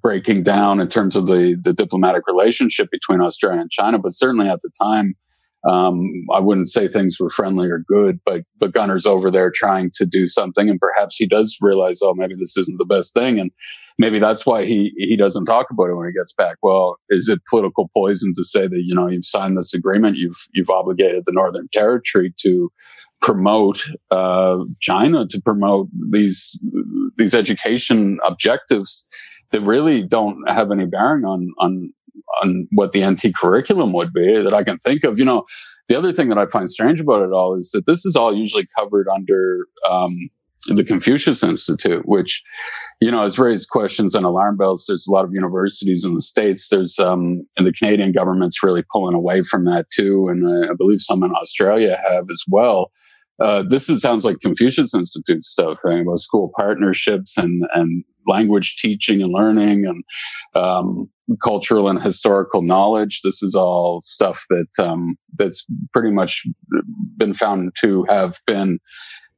breaking 0.01 0.43
down 0.43 0.79
in 0.79 0.87
terms 0.87 1.15
of 1.15 1.27
the, 1.27 1.59
the 1.61 1.73
diplomatic 1.73 2.23
relationship 2.27 2.89
between 2.91 3.21
Australia 3.21 3.61
and 3.61 3.71
China. 3.71 3.99
But 3.99 4.13
certainly 4.13 4.47
at 4.47 4.59
the 4.61 4.71
time, 4.81 5.15
um, 5.67 6.25
I 6.31 6.39
wouldn't 6.39 6.69
say 6.69 6.87
things 6.87 7.17
were 7.19 7.29
friendly 7.29 7.69
or 7.69 7.79
good, 7.79 8.19
but 8.25 8.43
but 8.59 8.73
Gunner's 8.73 9.05
over 9.05 9.31
there 9.31 9.51
trying 9.53 9.91
to 9.95 10.05
do 10.05 10.27
something, 10.27 10.69
and 10.69 10.79
perhaps 10.79 11.17
he 11.17 11.27
does 11.27 11.57
realize, 11.59 11.99
oh, 12.01 12.13
maybe 12.15 12.35
this 12.37 12.55
isn't 12.57 12.77
the 12.77 12.85
best 12.85 13.13
thing, 13.13 13.39
and 13.39 13.51
maybe 13.97 14.19
that's 14.19 14.45
why 14.45 14.65
he 14.65 14.91
he 14.97 15.15
doesn't 15.17 15.45
talk 15.45 15.67
about 15.71 15.89
it 15.89 15.95
when 15.95 16.07
he 16.07 16.13
gets 16.13 16.33
back. 16.33 16.57
Well, 16.61 16.97
is 17.09 17.29
it 17.29 17.39
political 17.49 17.89
poison 17.95 18.33
to 18.35 18.43
say 18.43 18.67
that 18.67 18.83
you 18.85 18.95
know 18.95 19.07
you've 19.07 19.25
signed 19.25 19.57
this 19.57 19.73
agreement, 19.73 20.17
you've 20.17 20.47
you've 20.53 20.69
obligated 20.69 21.23
the 21.25 21.33
Northern 21.33 21.67
Territory 21.71 22.33
to 22.41 22.71
promote 23.21 23.83
uh, 24.11 24.59
China, 24.79 25.27
to 25.27 25.41
promote 25.41 25.87
these 26.11 26.59
these 27.17 27.33
education 27.33 28.19
objectives 28.27 29.07
that 29.51 29.61
really 29.61 30.03
don't 30.03 30.37
have 30.47 30.71
any 30.71 30.85
bearing 30.85 31.25
on 31.25 31.53
on 31.59 31.91
on 32.43 32.67
what 32.71 32.91
the 32.91 33.05
NT 33.05 33.35
curriculum 33.35 33.93
would 33.93 34.13
be 34.13 34.41
that 34.41 34.53
I 34.53 34.63
can 34.63 34.77
think 34.79 35.03
of. 35.03 35.17
You 35.17 35.25
know, 35.25 35.45
the 35.87 35.97
other 35.97 36.11
thing 36.11 36.29
that 36.29 36.37
I 36.37 36.45
find 36.45 36.69
strange 36.69 36.99
about 36.99 37.23
it 37.23 37.31
all 37.31 37.55
is 37.55 37.71
that 37.71 37.85
this 37.85 38.05
is 38.05 38.15
all 38.15 38.35
usually 38.35 38.67
covered 38.77 39.07
under 39.07 39.65
um, 39.89 40.29
the 40.65 40.83
Confucius 40.83 41.43
Institute, 41.43 42.03
which, 42.05 42.43
you 42.99 43.09
know, 43.09 43.23
has 43.23 43.39
raised 43.39 43.69
questions 43.69 44.15
and 44.15 44.25
alarm 44.25 44.57
bells. 44.57 44.85
There's 44.87 45.07
a 45.07 45.11
lot 45.11 45.23
of 45.23 45.33
universities 45.33 46.03
in 46.03 46.13
the 46.13 46.21
States. 46.21 46.67
There's, 46.69 46.99
um, 46.99 47.47
and 47.55 47.65
the 47.65 47.71
Canadian 47.71 48.11
government's 48.11 48.61
really 48.63 48.83
pulling 48.91 49.15
away 49.15 49.43
from 49.43 49.65
that 49.65 49.85
too. 49.91 50.27
And 50.27 50.45
uh, 50.45 50.71
I 50.71 50.75
believe 50.75 50.99
some 51.01 51.23
in 51.23 51.31
Australia 51.31 51.97
have 52.09 52.25
as 52.29 52.43
well. 52.49 52.91
Uh, 53.39 53.63
this 53.67 53.87
is, 53.87 54.01
sounds 54.01 54.25
like 54.25 54.39
Confucius 54.41 54.93
Institute 54.93 55.43
stuff, 55.43 55.79
right? 55.83 56.01
About 56.01 56.19
school 56.19 56.51
partnerships 56.57 57.37
and, 57.37 57.63
and 57.73 58.03
language 58.25 58.77
teaching 58.77 59.21
and 59.21 59.31
learning 59.31 59.85
and, 59.85 60.03
um, 60.61 61.09
cultural 61.43 61.87
and 61.87 62.01
historical 62.01 62.61
knowledge. 62.61 63.21
This 63.23 63.43
is 63.43 63.53
all 63.53 64.01
stuff 64.03 64.45
that, 64.49 64.83
um, 64.83 65.17
that's 65.37 65.65
pretty 65.93 66.11
much 66.11 66.45
been 67.15 67.33
found 67.33 67.71
to 67.81 68.05
have 68.09 68.39
been 68.47 68.79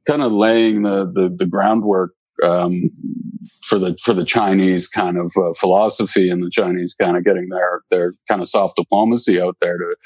kind 0.06 0.22
of 0.22 0.32
laying 0.32 0.82
the, 0.82 1.10
the, 1.12 1.34
the 1.36 1.46
groundwork 1.46 2.12
um, 2.42 2.90
for 3.62 3.78
the 3.78 3.96
for 4.02 4.12
the 4.12 4.24
Chinese 4.24 4.88
kind 4.88 5.16
of 5.16 5.32
uh, 5.36 5.52
philosophy 5.54 6.30
and 6.30 6.42
the 6.42 6.50
Chinese 6.50 6.94
kind 6.94 7.16
of 7.16 7.24
getting 7.24 7.48
their 7.48 7.82
their 7.90 8.14
kind 8.28 8.40
of 8.40 8.48
soft 8.48 8.76
diplomacy 8.76 9.40
out 9.40 9.56
there 9.60 9.78
to 9.78 9.96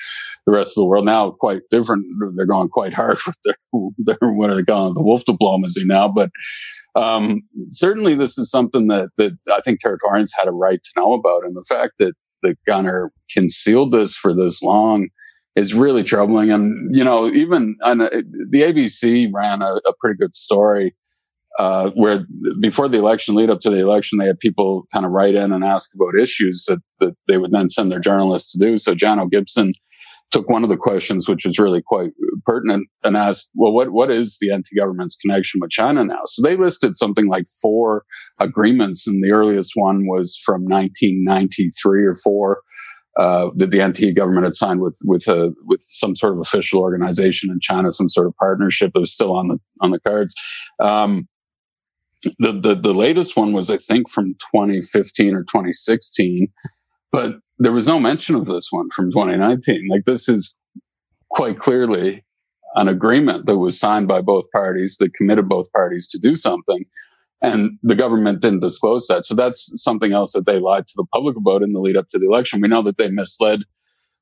the 0.46 0.52
rest 0.52 0.76
of 0.76 0.82
the 0.82 0.86
world. 0.86 1.04
Now, 1.04 1.30
quite 1.30 1.62
different. 1.70 2.06
They're 2.36 2.46
going 2.46 2.68
quite 2.68 2.94
hard 2.94 3.18
with 3.26 3.36
their, 3.44 3.56
their 3.98 4.32
what 4.32 4.50
are 4.50 4.56
they 4.56 4.62
calling 4.62 4.94
the 4.94 5.02
wolf 5.02 5.24
diplomacy 5.24 5.84
now? 5.84 6.08
But 6.08 6.30
um, 6.94 7.42
certainly, 7.68 8.14
this 8.14 8.38
is 8.38 8.50
something 8.50 8.88
that 8.88 9.10
that 9.16 9.32
I 9.52 9.60
think 9.60 9.80
Territorians 9.80 10.32
had 10.36 10.48
a 10.48 10.52
right 10.52 10.82
to 10.82 11.00
know 11.00 11.12
about, 11.12 11.44
and 11.44 11.56
the 11.56 11.64
fact 11.68 11.94
that 11.98 12.14
the 12.42 12.56
gunner 12.66 13.10
concealed 13.32 13.92
this 13.92 14.14
for 14.14 14.34
this 14.34 14.62
long 14.62 15.08
is 15.56 15.74
really 15.74 16.02
troubling. 16.02 16.50
And, 16.50 16.94
you 16.94 17.04
know, 17.04 17.28
even 17.28 17.76
on 17.82 18.00
a, 18.00 18.10
the 18.50 18.62
ABC 18.62 19.30
ran 19.32 19.62
a, 19.62 19.74
a 19.86 19.92
pretty 20.00 20.16
good 20.16 20.34
story 20.34 20.94
uh, 21.58 21.90
where 21.90 22.26
before 22.60 22.88
the 22.88 22.98
election, 22.98 23.34
lead 23.34 23.50
up 23.50 23.60
to 23.60 23.70
the 23.70 23.80
election, 23.80 24.18
they 24.18 24.26
had 24.26 24.40
people 24.40 24.86
kind 24.92 25.06
of 25.06 25.12
write 25.12 25.36
in 25.36 25.52
and 25.52 25.62
ask 25.62 25.94
about 25.94 26.20
issues 26.20 26.64
that, 26.66 26.80
that 26.98 27.14
they 27.28 27.38
would 27.38 27.52
then 27.52 27.70
send 27.70 27.92
their 27.92 28.00
journalists 28.00 28.52
to 28.52 28.58
do. 28.58 28.76
So 28.76 28.94
Jano 28.94 29.30
Gibson 29.30 29.72
took 30.32 30.50
one 30.50 30.64
of 30.64 30.68
the 30.68 30.76
questions, 30.76 31.28
which 31.28 31.44
was 31.44 31.60
really 31.60 31.80
quite 31.80 32.10
pertinent, 32.44 32.88
and 33.04 33.16
asked, 33.16 33.52
"Well, 33.54 33.72
what 33.72 33.90
what 33.90 34.10
is 34.10 34.38
the 34.40 34.52
NT 34.52 34.66
government's 34.76 35.14
connection 35.14 35.60
with 35.60 35.70
China 35.70 36.04
now?" 36.04 36.22
So 36.24 36.42
they 36.42 36.56
listed 36.56 36.96
something 36.96 37.28
like 37.28 37.44
four 37.62 38.04
agreements, 38.40 39.06
and 39.06 39.22
the 39.22 39.30
earliest 39.30 39.72
one 39.76 40.08
was 40.08 40.36
from 40.44 40.64
1993 40.64 42.04
or 42.04 42.16
four 42.16 42.62
uh, 43.18 43.50
that 43.54 43.70
the 43.70 43.86
NT 43.86 44.16
government 44.16 44.44
had 44.44 44.54
signed 44.54 44.80
with 44.80 44.98
with 45.04 45.28
a 45.28 45.54
with 45.64 45.80
some 45.80 46.16
sort 46.16 46.32
of 46.32 46.40
official 46.40 46.80
organization 46.80 47.50
in 47.50 47.60
China, 47.60 47.90
some 47.90 48.08
sort 48.08 48.26
of 48.26 48.36
partnership 48.36 48.92
that 48.92 49.00
was 49.00 49.12
still 49.12 49.34
on 49.36 49.48
the 49.48 49.58
on 49.80 49.90
the 49.90 50.00
cards. 50.00 50.34
Um, 50.80 51.28
the, 52.38 52.52
the 52.52 52.74
the 52.74 52.94
latest 52.94 53.36
one 53.36 53.52
was 53.52 53.70
I 53.70 53.76
think 53.76 54.08
from 54.08 54.34
2015 54.54 55.34
or 55.34 55.42
2016, 55.42 56.48
but 57.12 57.36
there 57.58 57.72
was 57.72 57.86
no 57.86 58.00
mention 58.00 58.34
of 58.34 58.46
this 58.46 58.68
one 58.70 58.90
from 58.90 59.10
2019. 59.12 59.88
Like 59.88 60.04
this 60.06 60.28
is 60.28 60.56
quite 61.30 61.58
clearly 61.58 62.24
an 62.74 62.88
agreement 62.88 63.46
that 63.46 63.58
was 63.58 63.78
signed 63.78 64.08
by 64.08 64.20
both 64.20 64.50
parties 64.50 64.96
that 64.98 65.14
committed 65.14 65.48
both 65.48 65.70
parties 65.72 66.08
to 66.08 66.18
do 66.18 66.34
something 66.34 66.84
and 67.52 67.78
the 67.82 67.94
government 67.94 68.40
didn't 68.40 68.60
disclose 68.60 69.06
that. 69.08 69.24
So 69.24 69.34
that's 69.34 69.70
something 69.82 70.12
else 70.12 70.32
that 70.32 70.46
they 70.46 70.58
lied 70.58 70.86
to 70.86 70.94
the 70.96 71.06
public 71.12 71.36
about 71.36 71.62
in 71.62 71.72
the 71.72 71.80
lead 71.80 71.96
up 71.96 72.08
to 72.10 72.18
the 72.18 72.26
election. 72.26 72.60
We 72.60 72.68
know 72.68 72.82
that 72.82 72.98
they 72.98 73.10
misled 73.10 73.64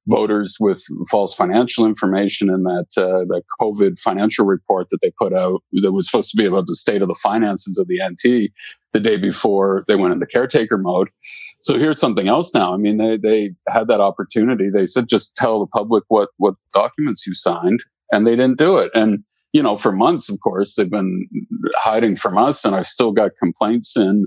voters 0.09 0.57
with 0.59 0.83
false 1.11 1.33
financial 1.33 1.87
information 1.87 2.51
in 2.51 2.65
that 2.65 2.87
uh, 2.97 3.25
the 3.29 3.43
COVID 3.61 4.01
financial 4.01 4.45
report 4.45 4.89
that 4.91 4.99
they 5.01 5.13
put 5.17 5.33
out 5.33 5.63
that 5.73 5.93
was 5.93 6.11
supposed 6.11 6.31
to 6.31 6.37
be 6.37 6.45
about 6.45 6.67
the 6.67 6.75
state 6.75 7.03
of 7.03 7.09
the 7.09 7.15
finances 7.15 7.79
of 7.79 7.87
the 7.87 8.01
NT 8.05 8.51
the 8.93 9.01
day 9.01 9.17
before 9.17 9.85
they 9.89 9.97
went 9.97 10.13
into 10.13 10.27
caretaker 10.27 10.77
mode. 10.77 11.09
So 11.61 11.79
here's 11.79 12.01
something 12.01 12.29
else 12.29 12.53
now. 12.53 12.75
I 12.75 12.77
mean, 12.77 12.99
they, 12.99 13.17
they 13.17 13.51
had 13.69 13.87
that 13.89 14.01
opportunity. 14.01 14.71
They 14.71 14.87
said, 14.87 15.09
just 15.09 15.37
tell 15.37 15.61
the 15.61 15.69
public 15.69 16.05
what, 16.09 16.31
what 16.37 16.55
documents 16.73 17.27
you 17.27 17.35
signed 17.35 17.85
and 18.11 18.27
they 18.27 18.37
didn't 18.37 18.59
do 18.59 18.79
it. 18.79 18.91
And 18.95 19.25
you 19.53 19.63
know, 19.63 19.77
for 19.77 19.93
months, 19.93 20.29
of 20.29 20.41
course, 20.41 20.75
they've 20.75 20.91
been 20.91 21.29
hiding 21.77 22.17
from 22.17 22.39
us, 22.39 22.65
and 22.65 22.75
I've 22.75 22.87
still 22.87 23.13
got 23.13 23.33
complaints 23.39 23.97
in 23.97 24.27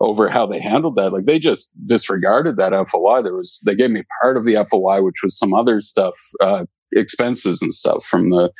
over 0.00 0.28
how 0.28 0.46
they 0.46 0.60
handled 0.60 0.96
that. 0.96 1.12
Like 1.12 1.26
they 1.26 1.38
just 1.38 1.72
disregarded 1.86 2.56
that 2.56 2.72
FOI. 2.90 3.22
There 3.22 3.36
was 3.36 3.60
they 3.64 3.76
gave 3.76 3.90
me 3.90 4.02
part 4.20 4.36
of 4.36 4.44
the 4.44 4.64
FOI, 4.68 5.02
which 5.02 5.22
was 5.22 5.38
some 5.38 5.54
other 5.54 5.80
stuff, 5.80 6.16
uh, 6.42 6.64
expenses 6.92 7.62
and 7.62 7.72
stuff 7.72 8.04
from 8.04 8.30
the 8.30 8.52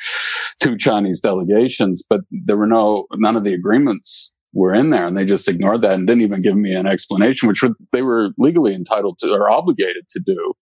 two 0.61 0.77
Chinese 0.77 1.21
delegations, 1.21 2.03
but 2.09 2.21
there 2.31 2.57
were 2.57 2.67
no 2.67 3.07
none 3.15 3.37
of 3.37 3.45
the 3.45 3.55
agreements 3.55 4.33
were 4.55 4.75
in 4.75 4.91
there, 4.91 5.07
and 5.07 5.17
they 5.17 5.25
just 5.25 5.49
ignored 5.49 5.83
that 5.83 5.95
and 5.95 6.07
didn't 6.07 6.23
even 6.23 6.43
give 6.43 6.57
me 6.57 6.75
an 6.75 6.87
explanation, 6.87 7.49
which 7.49 7.65
they 7.91 8.03
were 8.03 8.31
legally 8.37 8.75
entitled 8.75 9.19
to 9.19 9.33
or 9.33 9.51
obligated 9.51 10.09
to 10.11 10.21
do 10.21 10.55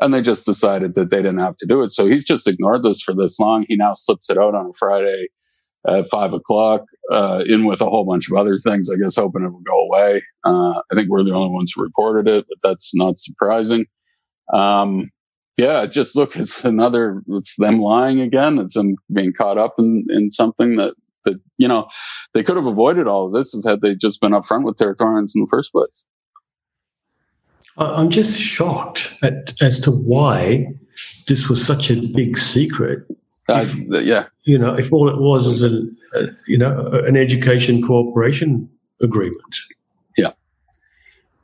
and 0.00 0.14
they 0.14 0.22
just 0.22 0.46
decided 0.46 0.94
that 0.94 1.10
they 1.10 1.18
didn't 1.18 1.38
have 1.38 1.56
to 1.58 1.66
do 1.66 1.82
it. 1.82 1.90
So 1.90 2.06
he's 2.06 2.24
just 2.24 2.46
ignored 2.46 2.82
this 2.82 3.00
for 3.02 3.14
this 3.14 3.38
long. 3.38 3.64
He 3.68 3.76
now 3.76 3.92
slips 3.94 4.30
it 4.30 4.38
out 4.38 4.54
on 4.54 4.66
a 4.66 4.72
Friday 4.78 5.28
at 5.86 6.08
five 6.08 6.34
o'clock, 6.34 6.82
uh, 7.10 7.44
in 7.46 7.64
with 7.64 7.80
a 7.80 7.88
whole 7.88 8.04
bunch 8.04 8.30
of 8.30 8.36
other 8.36 8.56
things. 8.56 8.90
I 8.90 8.96
guess 8.96 9.16
hoping 9.16 9.44
it 9.44 9.52
will 9.52 9.60
go 9.60 9.80
away. 9.86 10.22
Uh, 10.44 10.80
I 10.90 10.94
think 10.94 11.08
we're 11.08 11.24
the 11.24 11.32
only 11.34 11.50
ones 11.50 11.72
who 11.74 11.82
reported 11.82 12.28
it, 12.28 12.46
but 12.48 12.58
that's 12.68 12.94
not 12.94 13.18
surprising. 13.18 13.86
Um, 14.52 15.10
yeah, 15.56 15.86
just 15.86 16.14
look, 16.14 16.36
it's 16.36 16.64
another, 16.64 17.22
it's 17.28 17.56
them 17.56 17.80
lying 17.80 18.20
again. 18.20 18.58
It's 18.58 18.74
them 18.74 18.96
being 19.12 19.32
caught 19.32 19.58
up 19.58 19.74
in, 19.78 20.04
in 20.08 20.30
something 20.30 20.76
that, 20.76 20.94
that, 21.24 21.40
you 21.56 21.66
know, 21.66 21.88
they 22.34 22.42
could 22.42 22.56
have 22.56 22.66
avoided 22.66 23.08
all 23.08 23.26
of 23.26 23.32
this 23.32 23.54
if 23.54 23.64
had 23.64 23.80
they 23.80 23.94
just 23.94 24.20
been 24.20 24.32
upfront 24.32 24.64
with 24.64 24.76
Territorians 24.76 25.32
in 25.34 25.42
the 25.42 25.48
first 25.50 25.72
place. 25.72 26.04
I'm 27.78 28.10
just 28.10 28.38
shocked 28.40 29.16
at, 29.22 29.60
as 29.62 29.80
to 29.80 29.90
why 29.90 30.66
this 31.26 31.48
was 31.48 31.64
such 31.64 31.90
a 31.90 32.00
big 32.00 32.38
secret. 32.38 33.06
If, 33.48 33.74
uh, 33.92 34.00
yeah, 34.00 34.26
you 34.44 34.58
know, 34.58 34.74
if 34.74 34.92
all 34.92 35.08
it 35.08 35.20
was 35.20 35.46
is 35.46 35.62
an, 35.62 35.96
a, 36.14 36.26
you 36.46 36.58
know, 36.58 36.86
an 37.06 37.16
education 37.16 37.82
cooperation 37.82 38.68
agreement. 39.02 39.56
Yeah, 40.18 40.32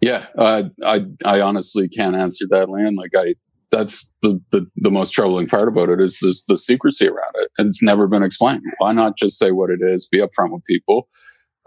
yeah. 0.03 0.27
Uh, 0.37 0.65
I 0.85 1.07
I 1.25 1.41
honestly 1.41 1.89
can't 1.89 2.15
answer 2.15 2.45
that, 2.51 2.69
Land. 2.69 2.99
Like 2.99 3.13
I, 3.17 3.37
that's 3.71 4.11
the, 4.21 4.39
the 4.51 4.67
the 4.77 4.91
most 4.91 5.13
troubling 5.13 5.49
part 5.49 5.69
about 5.69 5.89
it 5.89 6.01
is 6.01 6.19
the 6.19 6.35
the 6.47 6.59
secrecy 6.59 7.07
around 7.07 7.33
it, 7.37 7.51
and 7.57 7.69
it's 7.69 7.83
never 7.83 8.07
been 8.07 8.23
explained. 8.23 8.63
Why 8.79 8.93
not 8.93 9.17
just 9.17 9.39
say 9.39 9.51
what 9.51 9.71
it 9.71 9.81
is? 9.81 10.07
Be 10.07 10.19
upfront 10.19 10.51
with 10.51 10.65
people. 10.65 11.09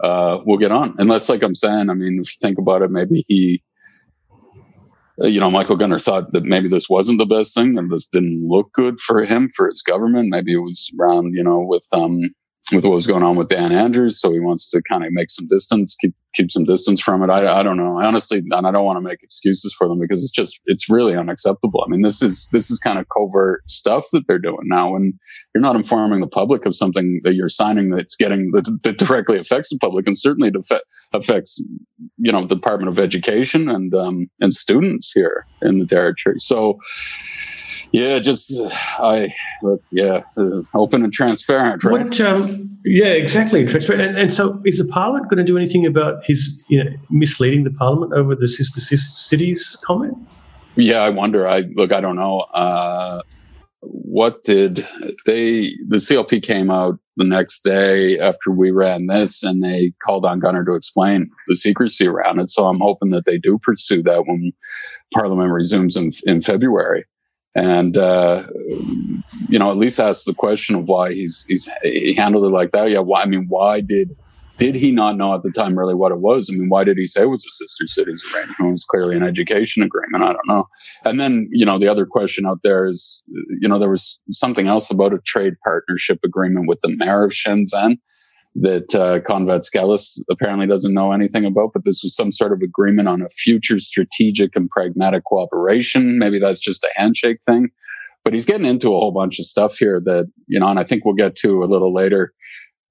Uh, 0.02 0.38
we'll 0.44 0.58
get 0.58 0.70
on. 0.70 0.94
Unless, 0.98 1.28
like 1.28 1.42
I'm 1.42 1.56
saying, 1.56 1.90
I 1.90 1.94
mean, 1.94 2.20
if 2.22 2.28
you 2.28 2.38
think 2.40 2.58
about 2.58 2.82
it, 2.82 2.92
maybe 2.92 3.24
he 3.26 3.60
uh, 3.64 3.67
you 5.20 5.40
know, 5.40 5.50
Michael 5.50 5.76
Gunner 5.76 5.98
thought 5.98 6.32
that 6.32 6.44
maybe 6.44 6.68
this 6.68 6.88
wasn't 6.88 7.18
the 7.18 7.26
best 7.26 7.54
thing 7.54 7.76
and 7.76 7.90
this 7.90 8.06
didn't 8.06 8.46
look 8.46 8.72
good 8.72 9.00
for 9.00 9.24
him, 9.24 9.48
for 9.48 9.68
his 9.68 9.82
government. 9.82 10.28
Maybe 10.30 10.52
it 10.52 10.58
was 10.58 10.90
around, 11.00 11.34
you 11.34 11.42
know, 11.42 11.60
with, 11.60 11.86
um, 11.92 12.20
with 12.72 12.84
what 12.84 12.94
was 12.94 13.06
going 13.06 13.22
on 13.22 13.36
with 13.36 13.48
Dan 13.48 13.72
Andrews. 13.72 14.20
So 14.20 14.32
he 14.32 14.40
wants 14.40 14.70
to 14.70 14.82
kind 14.82 15.04
of 15.04 15.12
make 15.12 15.30
some 15.30 15.46
distance, 15.48 15.96
keep, 16.00 16.14
keep 16.34 16.50
some 16.50 16.64
distance 16.64 17.00
from 17.00 17.22
it. 17.22 17.30
I, 17.30 17.60
I 17.60 17.62
don't 17.62 17.76
know. 17.76 17.98
I 17.98 18.04
honestly, 18.06 18.42
and 18.50 18.66
I 18.66 18.70
don't 18.70 18.84
want 18.84 18.98
to 18.98 19.00
make 19.00 19.22
excuses 19.22 19.74
for 19.76 19.88
them 19.88 19.98
because 19.98 20.22
it's 20.22 20.32
just, 20.32 20.60
it's 20.66 20.90
really 20.90 21.16
unacceptable. 21.16 21.82
I 21.86 21.90
mean, 21.90 22.02
this 22.02 22.20
is, 22.20 22.46
this 22.52 22.70
is 22.70 22.78
kind 22.78 22.98
of 22.98 23.06
covert 23.08 23.62
stuff 23.70 24.06
that 24.12 24.26
they're 24.28 24.38
doing 24.38 24.64
now. 24.64 24.96
And 24.96 25.14
you're 25.54 25.62
not 25.62 25.76
informing 25.76 26.20
the 26.20 26.26
public 26.26 26.66
of 26.66 26.76
something 26.76 27.20
that 27.24 27.34
you're 27.34 27.48
signing 27.48 27.90
that's 27.90 28.16
getting, 28.16 28.50
that, 28.52 28.80
that 28.82 28.98
directly 28.98 29.38
affects 29.38 29.70
the 29.70 29.78
public 29.78 30.06
and 30.06 30.18
certainly 30.18 30.52
affects, 31.14 31.62
you 32.18 32.32
know, 32.32 32.46
the 32.46 32.54
Department 32.54 32.90
of 32.90 32.98
Education 32.98 33.68
and, 33.70 33.94
um, 33.94 34.26
and 34.40 34.52
students 34.52 35.12
here 35.12 35.46
in 35.62 35.78
the 35.78 35.86
territory. 35.86 36.36
So, 36.38 36.78
yeah, 37.92 38.18
just 38.18 38.52
I 38.98 39.32
look, 39.62 39.82
yeah, 39.90 40.22
uh, 40.36 40.62
open 40.74 41.04
and 41.04 41.12
transparent, 41.12 41.84
right? 41.84 42.04
What, 42.04 42.20
um, 42.20 42.78
yeah, 42.84 43.06
exactly, 43.06 43.64
transparent. 43.66 44.08
And, 44.08 44.18
and, 44.18 44.32
so, 44.32 44.60
is 44.64 44.78
the 44.78 44.90
Parliament 44.92 45.30
going 45.30 45.38
to 45.38 45.44
do 45.44 45.56
anything 45.56 45.86
about 45.86 46.24
his 46.24 46.64
you 46.68 46.82
know, 46.82 46.90
misleading 47.10 47.64
the 47.64 47.70
Parliament 47.70 48.12
over 48.12 48.34
the 48.34 48.48
sister 48.48 48.80
cities 48.80 49.76
comment? 49.84 50.16
Yeah, 50.76 51.02
I 51.02 51.10
wonder. 51.10 51.48
I 51.48 51.64
look, 51.74 51.92
I 51.92 52.00
don't 52.00 52.16
know. 52.16 52.40
Uh, 52.52 53.22
what 53.80 54.44
did 54.44 54.86
they? 55.24 55.74
The 55.86 55.96
CLP 55.96 56.42
came 56.42 56.70
out 56.70 56.98
the 57.16 57.24
next 57.24 57.60
day 57.64 58.18
after 58.18 58.50
we 58.50 58.70
ran 58.70 59.06
this, 59.06 59.42
and 59.42 59.62
they 59.64 59.92
called 60.02 60.26
on 60.26 60.40
Gunner 60.40 60.64
to 60.64 60.74
explain 60.74 61.30
the 61.46 61.56
secrecy 61.56 62.06
around 62.06 62.38
it. 62.38 62.50
So 62.50 62.66
I'm 62.66 62.80
hoping 62.80 63.10
that 63.10 63.24
they 63.24 63.38
do 63.38 63.58
pursue 63.58 64.02
that 64.02 64.24
when 64.26 64.52
Parliament 65.14 65.52
resumes 65.52 65.96
in, 65.96 66.12
in 66.24 66.42
February 66.42 67.06
and 67.58 67.96
uh, 67.98 68.44
you 69.48 69.58
know 69.58 69.70
at 69.70 69.76
least 69.76 69.98
ask 69.98 70.24
the 70.24 70.34
question 70.34 70.76
of 70.76 70.84
why 70.84 71.12
he's 71.12 71.44
he's 71.48 71.68
he 71.82 72.14
handled 72.14 72.44
it 72.44 72.54
like 72.54 72.70
that. 72.70 72.90
Yeah, 72.90 73.00
why? 73.00 73.22
I 73.22 73.26
mean, 73.26 73.46
why 73.48 73.80
did 73.80 74.16
did 74.58 74.76
he 74.76 74.92
not 74.92 75.16
know 75.16 75.34
at 75.34 75.42
the 75.42 75.50
time 75.50 75.78
really 75.78 75.94
what 75.94 76.12
it 76.12 76.20
was? 76.20 76.50
I 76.50 76.56
mean, 76.56 76.68
why 76.68 76.84
did 76.84 76.98
he 76.98 77.06
say 77.06 77.22
it 77.22 77.26
was 77.26 77.44
a 77.44 77.50
sister 77.50 77.86
cities 77.86 78.24
arrangement? 78.32 78.60
It 78.60 78.70
was 78.70 78.84
clearly 78.84 79.16
an 79.16 79.22
education 79.22 79.82
agreement. 79.82 80.24
I 80.24 80.32
don't 80.32 80.48
know. 80.48 80.68
And 81.04 81.18
then 81.18 81.48
you 81.50 81.66
know 81.66 81.78
the 81.78 81.88
other 81.88 82.06
question 82.06 82.46
out 82.46 82.60
there 82.62 82.86
is 82.86 83.22
you 83.60 83.68
know 83.68 83.78
there 83.78 83.90
was 83.90 84.20
something 84.30 84.68
else 84.68 84.90
about 84.90 85.12
a 85.12 85.18
trade 85.26 85.54
partnership 85.64 86.20
agreement 86.24 86.68
with 86.68 86.80
the 86.82 86.94
mayor 86.96 87.24
of 87.24 87.32
Shenzhen 87.32 87.98
that 88.60 88.94
uh, 88.94 89.20
Kon 89.20 89.46
Vatskalis 89.46 90.20
apparently 90.30 90.66
doesn't 90.66 90.92
know 90.92 91.12
anything 91.12 91.44
about, 91.44 91.72
but 91.72 91.84
this 91.84 92.02
was 92.02 92.14
some 92.14 92.32
sort 92.32 92.52
of 92.52 92.60
agreement 92.60 93.08
on 93.08 93.22
a 93.22 93.28
future 93.28 93.78
strategic 93.78 94.56
and 94.56 94.68
pragmatic 94.68 95.24
cooperation. 95.24 96.18
Maybe 96.18 96.38
that's 96.38 96.58
just 96.58 96.84
a 96.84 96.90
handshake 96.96 97.38
thing. 97.44 97.68
But 98.24 98.34
he's 98.34 98.46
getting 98.46 98.66
into 98.66 98.88
a 98.88 98.98
whole 98.98 99.12
bunch 99.12 99.38
of 99.38 99.46
stuff 99.46 99.78
here 99.78 100.00
that, 100.04 100.30
you 100.48 100.58
know, 100.58 100.68
and 100.68 100.78
I 100.78 100.84
think 100.84 101.04
we'll 101.04 101.14
get 101.14 101.36
to 101.36 101.62
a 101.62 101.66
little 101.66 101.94
later 101.94 102.32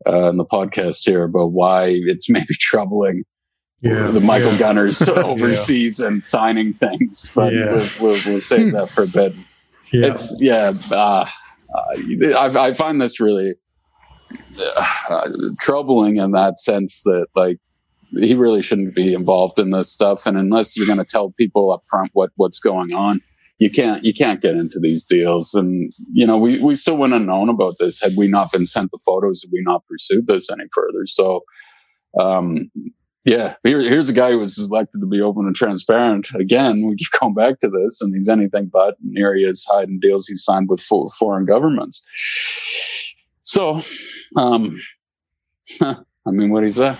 uh, 0.07 0.29
in 0.29 0.37
the 0.37 0.45
podcast 0.45 1.05
here 1.05 1.23
about 1.23 1.51
why 1.51 1.87
it's 1.89 2.29
maybe 2.29 2.53
troubling 2.53 3.23
yeah, 3.81 4.07
the 4.07 4.21
Michael 4.21 4.53
yeah. 4.53 4.59
Gunners 4.59 5.01
overseas 5.07 5.99
yeah. 5.99 6.07
and 6.07 6.23
signing 6.23 6.73
things. 6.73 7.29
But 7.35 7.53
we'll, 7.53 7.89
we'll, 7.99 8.19
we'll, 8.25 8.41
save 8.41 8.71
that 8.71 8.89
for 8.89 9.03
a 9.03 9.07
bit. 9.07 9.33
It's, 9.89 10.41
yeah, 10.41 10.73
uh, 10.91 11.25
I, 11.73 12.33
I 12.35 12.73
find 12.73 12.99
this 12.99 13.21
really 13.21 13.53
uh, 14.59 15.29
troubling 15.59 16.17
in 16.17 16.31
that 16.31 16.57
sense 16.57 17.03
that 17.03 17.27
like 17.35 17.57
he 18.11 18.33
really 18.35 18.61
shouldn't 18.61 18.95
be 18.95 19.13
involved 19.13 19.59
in 19.59 19.71
this 19.71 19.91
stuff. 19.91 20.25
And 20.25 20.37
unless 20.37 20.77
you're 20.77 20.87
going 20.87 20.99
to 20.99 21.05
tell 21.05 21.31
people 21.31 21.71
up 21.71 21.81
front 21.89 22.11
what 22.13 22.31
what's 22.35 22.59
going 22.59 22.93
on 22.93 23.19
you 23.59 23.71
can't 23.71 24.03
you 24.03 24.13
can't 24.13 24.41
get 24.41 24.55
into 24.55 24.79
these 24.79 25.03
deals. 25.03 25.53
And 25.53 25.93
you 26.11 26.25
know 26.25 26.37
we 26.37 26.61
we 26.61 26.75
still 26.75 26.97
wouldn't 26.97 27.19
have 27.19 27.27
known 27.27 27.49
about 27.49 27.73
this 27.79 28.01
had 28.01 28.13
we 28.17 28.27
not 28.27 28.51
been 28.51 28.65
sent 28.65 28.91
the 28.91 28.99
photos 29.05 29.41
had 29.43 29.51
we 29.51 29.61
not 29.61 29.85
pursued 29.87 30.27
this 30.27 30.49
any 30.51 30.65
further. 30.73 31.05
So 31.05 31.43
um 32.19 32.71
yeah 33.25 33.55
here, 33.63 33.81
here's 33.81 34.09
a 34.09 34.13
guy 34.13 34.31
who 34.31 34.39
was 34.39 34.57
elected 34.57 35.01
to 35.01 35.07
be 35.07 35.21
open 35.21 35.45
and 35.45 35.55
transparent. 35.55 36.33
Again 36.33 36.87
we 36.87 36.95
keep 36.95 37.07
going 37.19 37.33
back 37.33 37.59
to 37.59 37.69
this 37.69 37.99
and 38.01 38.15
he's 38.15 38.29
anything 38.29 38.69
but 38.71 38.95
and 39.03 39.13
here 39.15 39.35
he 39.35 39.43
is 39.43 39.65
hiding 39.69 39.99
deals 39.99 40.27
he's 40.27 40.43
signed 40.43 40.69
with 40.69 40.81
foreign 40.81 41.45
governments 41.45 42.05
so, 43.47 43.81
um, 44.35 44.77
I 45.81 45.95
mean, 46.25 46.49
what 46.49 46.65
is 46.65 46.75
that? 46.75 46.99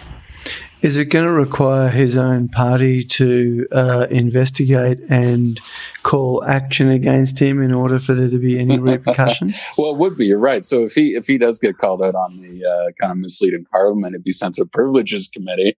Is 0.82 0.96
it 0.96 1.06
going 1.06 1.26
to 1.26 1.32
require 1.32 1.90
his 1.90 2.18
own 2.18 2.48
party 2.48 3.04
to 3.04 3.68
uh, 3.74 4.08
investigate 4.10 5.00
and 5.10 5.60
call 6.04 6.46
action 6.46 6.90
against 6.90 7.38
him 7.38 7.62
in 7.62 7.74
order 7.74 8.00
for 8.00 8.14
there 8.14 8.30
to 8.30 8.40
be 8.40 8.58
any 8.58 8.80
repercussions? 8.80 9.62
well, 9.78 9.92
it 9.92 9.98
would 9.98 10.16
be. 10.16 10.28
You're 10.28 10.40
right. 10.40 10.64
So 10.64 10.86
if 10.86 10.94
he 10.94 11.16
if 11.16 11.28
he 11.28 11.38
does 11.38 11.60
get 11.60 11.78
called 11.78 12.02
out 12.02 12.16
on 12.16 12.40
the 12.40 12.64
uh, 12.64 12.92
kind 12.98 13.12
of 13.12 13.18
misleading 13.18 13.66
Parliament, 13.66 14.14
it'd 14.14 14.24
be 14.24 14.32
sent 14.32 14.56
to 14.56 14.64
the 14.64 14.70
Privileges 14.70 15.28
Committee, 15.28 15.76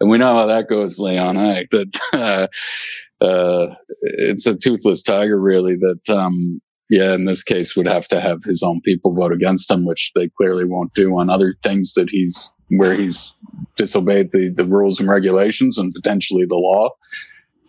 and 0.00 0.08
we 0.08 0.16
know 0.16 0.34
how 0.34 0.46
that 0.46 0.66
goes, 0.66 0.98
Leon. 0.98 1.34
That 1.34 2.00
uh, 2.14 3.22
uh, 3.22 3.74
it's 4.00 4.46
a 4.46 4.56
toothless 4.56 5.02
tiger, 5.02 5.38
really. 5.38 5.76
That 5.76 6.08
um, 6.08 6.62
yeah, 6.90 7.14
in 7.14 7.24
this 7.24 7.44
case, 7.44 7.76
would 7.76 7.86
have 7.86 8.08
to 8.08 8.20
have 8.20 8.42
his 8.44 8.62
own 8.62 8.80
people 8.80 9.14
vote 9.14 9.32
against 9.32 9.70
him, 9.70 9.84
which 9.84 10.10
they 10.14 10.28
clearly 10.28 10.64
won't 10.64 10.92
do 10.92 11.16
on 11.16 11.30
other 11.30 11.54
things 11.62 11.94
that 11.94 12.10
he's 12.10 12.50
where 12.68 12.94
he's 12.94 13.34
disobeyed 13.76 14.32
the, 14.32 14.48
the 14.48 14.64
rules 14.64 15.00
and 15.00 15.08
regulations 15.08 15.78
and 15.78 15.94
potentially 15.94 16.44
the 16.46 16.56
law. 16.56 16.90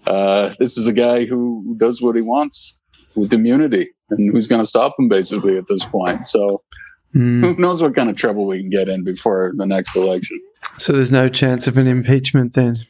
Uh, 0.06 0.54
this 0.60 0.78
is 0.78 0.88
a 0.88 0.94
guy 0.94 1.26
who 1.26 1.76
does 1.80 2.02
what 2.02 2.16
he 2.16 2.22
wants 2.22 2.78
with 3.16 3.34
immunity 3.34 3.90
and 4.10 4.32
who's 4.32 4.48
going 4.48 4.62
to 4.62 4.66
stop 4.66 4.96
him 4.98 5.08
basically 5.08 5.58
at 5.58 5.66
this 5.68 5.86
point. 5.86 6.28
So 6.28 6.64
mm. 7.16 7.42
who 7.42 7.56
knows 7.56 7.82
what 7.82 7.96
kind 7.96 8.10
of 8.10 8.18
trouble 8.18 8.46
we 8.46 8.60
can 8.60 8.70
get 8.70 8.90
in 8.90 9.04
before 9.04 9.54
the 9.56 9.66
next 9.66 9.96
election. 9.96 10.40
So 10.78 10.94
there's 10.94 11.12
no 11.12 11.30
chance 11.30 11.68
of 11.68 11.78
an 11.78 11.88
impeachment 11.88 12.54
then? 12.54 12.86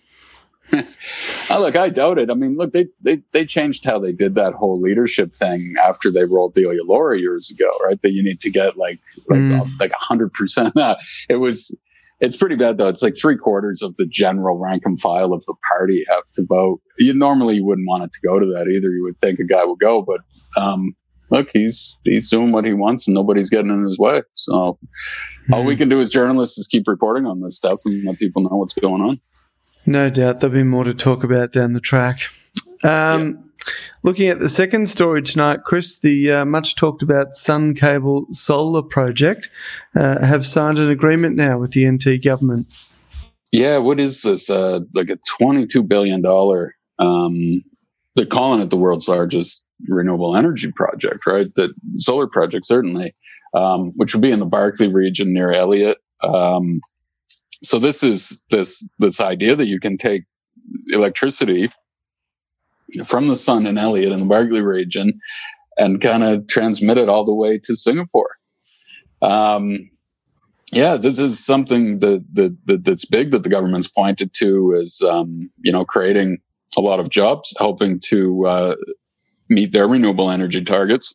oh, 1.50 1.60
look, 1.60 1.76
I 1.76 1.90
doubt 1.90 2.18
it. 2.18 2.30
I 2.30 2.34
mean, 2.34 2.56
look, 2.58 2.74
they, 2.74 2.88
they 3.02 3.22
they 3.32 3.46
changed 3.46 3.86
how 3.86 4.00
they 4.00 4.12
did 4.12 4.36
that 4.36 4.54
whole 4.54 4.80
leadership 4.80 5.34
thing 5.34 5.76
after 5.84 6.12
they 6.12 6.26
rolled 6.26 6.54
Delia 6.54 6.84
Lawrie 6.84 7.20
years 7.20 7.52
ago, 7.52 7.70
right? 7.84 8.02
That 8.02 8.12
you 8.12 8.24
need 8.24 8.40
to 8.42 8.50
get 8.50 8.78
like 8.78 9.00
like 9.28 9.40
mm. 9.40 9.80
like 9.80 9.92
hundred 9.94 10.34
percent. 10.34 10.74
It 11.30 11.36
was 11.36 11.76
it's 12.20 12.38
pretty 12.38 12.56
bad 12.56 12.78
though. 12.78 12.88
It's 12.88 13.02
like 13.02 13.18
three 13.20 13.38
quarters 13.38 13.82
of 13.82 13.96
the 13.96 14.06
general 14.06 14.58
rank 14.58 14.84
and 14.86 15.00
file 15.00 15.34
of 15.34 15.44
the 15.46 15.56
party 15.68 16.06
have 16.10 16.26
to 16.36 16.46
vote. 16.46 16.82
You 16.98 17.14
normally 17.14 17.56
you 17.56 17.66
wouldn't 17.66 17.88
want 17.88 18.04
it 18.04 18.12
to 18.14 18.28
go 18.28 18.40
to 18.40 18.46
that 18.46 18.68
either. 18.68 18.90
You 18.90 19.04
would 19.04 19.20
think 19.20 19.40
a 19.40 19.44
guy 19.44 19.66
would 19.66 19.80
go, 19.80 20.02
but 20.04 20.22
um, 20.62 20.96
look, 21.32 21.50
he's 21.52 21.98
he's 22.04 22.30
doing 22.30 22.52
what 22.52 22.66
he 22.66 22.74
wants 22.74 23.08
and 23.08 23.16
nobody's 23.16 23.50
getting 23.50 23.72
in 23.72 23.84
his 23.84 23.98
way. 23.98 24.22
So 24.36 24.78
mm. 25.50 25.54
all 25.54 25.64
we 25.64 25.74
hmm. 25.74 25.80
can 25.80 25.90
do 25.90 26.00
as 26.00 26.10
journalists 26.10 26.58
is 26.58 26.68
keep 26.68 26.88
reporting 26.88 27.26
on 27.26 27.42
this 27.42 27.56
stuff 27.56 27.80
and 27.86 28.04
let 28.06 28.20
people 28.20 28.44
know 28.44 28.58
what's 28.58 28.74
going 28.74 29.02
on. 29.02 29.20
No 29.86 30.10
doubt 30.10 30.40
there'll 30.40 30.56
be 30.56 30.64
more 30.64 30.84
to 30.84 30.94
talk 30.94 31.24
about 31.24 31.52
down 31.52 31.74
the 31.74 31.82
track. 31.82 32.22
Um. 32.84 33.46
Looking 34.04 34.30
at 34.30 34.40
the 34.40 34.50
second 34.50 34.88
story 34.88 35.22
tonight, 35.22 35.60
Chris, 35.64 36.00
the 36.00 36.32
uh, 36.32 36.46
much 36.46 36.76
talked 36.76 37.04
about 37.04 37.36
Sun 37.36 37.76
Cable 37.76 38.26
solar 38.32 38.82
project 38.82 39.50
uh, 39.96 40.26
have 40.26 40.48
signed 40.48 40.80
an 40.80 40.90
agreement 40.90 41.36
now 41.36 41.60
with 41.60 41.74
the 41.74 41.88
NT 41.88 42.24
government. 42.24 42.66
Yeah, 43.52 43.78
what 43.78 44.00
is 44.00 44.22
this? 44.22 44.50
Uh, 44.50 44.80
like 44.96 45.10
a 45.10 45.20
$22 45.40 45.88
billion, 45.88 46.26
um, 46.98 47.64
they're 48.16 48.26
calling 48.26 48.62
it 48.62 48.70
the 48.70 48.78
world's 48.78 49.08
largest 49.08 49.66
renewable 49.88 50.36
energy 50.36 50.72
project, 50.72 51.26
right? 51.26 51.54
The 51.56 51.74
solar 51.98 52.28
project, 52.28 52.66
certainly, 52.66 53.14
um, 53.54 53.92
which 53.96 54.16
would 54.16 54.22
be 54.22 54.32
in 54.32 54.40
the 54.40 54.46
Barkly 54.46 54.88
region 54.88 55.34
near 55.34 55.52
Elliott. 55.52 55.98
Um, 56.22 56.82
so 57.64 57.80
this 57.80 58.04
is 58.04 58.44
this 58.50 58.86
this 59.00 59.20
idea 59.20 59.56
that 59.56 59.68
you 59.68 59.80
can 59.80 59.98
take 59.98 60.24
electricity 60.88 61.70
from 63.06 63.28
the 63.28 63.36
sun 63.36 63.66
in 63.66 63.78
Elliott 63.78 64.12
in 64.12 64.20
the 64.20 64.26
Barkly 64.26 64.62
region 64.62 65.20
and 65.78 66.02
kind 66.02 66.24
of 66.24 66.48
transmit 66.48 66.98
it 66.98 67.10
all 67.10 67.24
the 67.24 67.34
way 67.34 67.58
to 67.58 67.76
Singapore. 67.76 68.38
Um, 69.22 69.90
yeah, 70.72 70.98
this 70.98 71.20
is 71.20 71.44
something 71.44 72.00
that, 72.00 72.26
that, 72.34 72.58
that, 72.66 72.84
that's 72.86 73.06
big 73.06 73.32
that 73.32 73.44
the 73.44 73.50
government's 73.50 73.88
pointed 73.88 74.34
to 74.36 74.76
as 74.76 75.02
um, 75.02 75.52
you 75.62 75.72
know 75.72 75.86
creating 75.86 76.40
a 76.78 76.82
lot 76.82 77.00
of 77.00 77.10
jobs, 77.10 77.54
helping 77.60 78.00
to 78.06 78.48
uh, 78.48 78.76
meet 79.50 79.72
their 79.72 79.88
renewable 79.88 80.32
energy 80.32 80.64
targets 80.64 81.14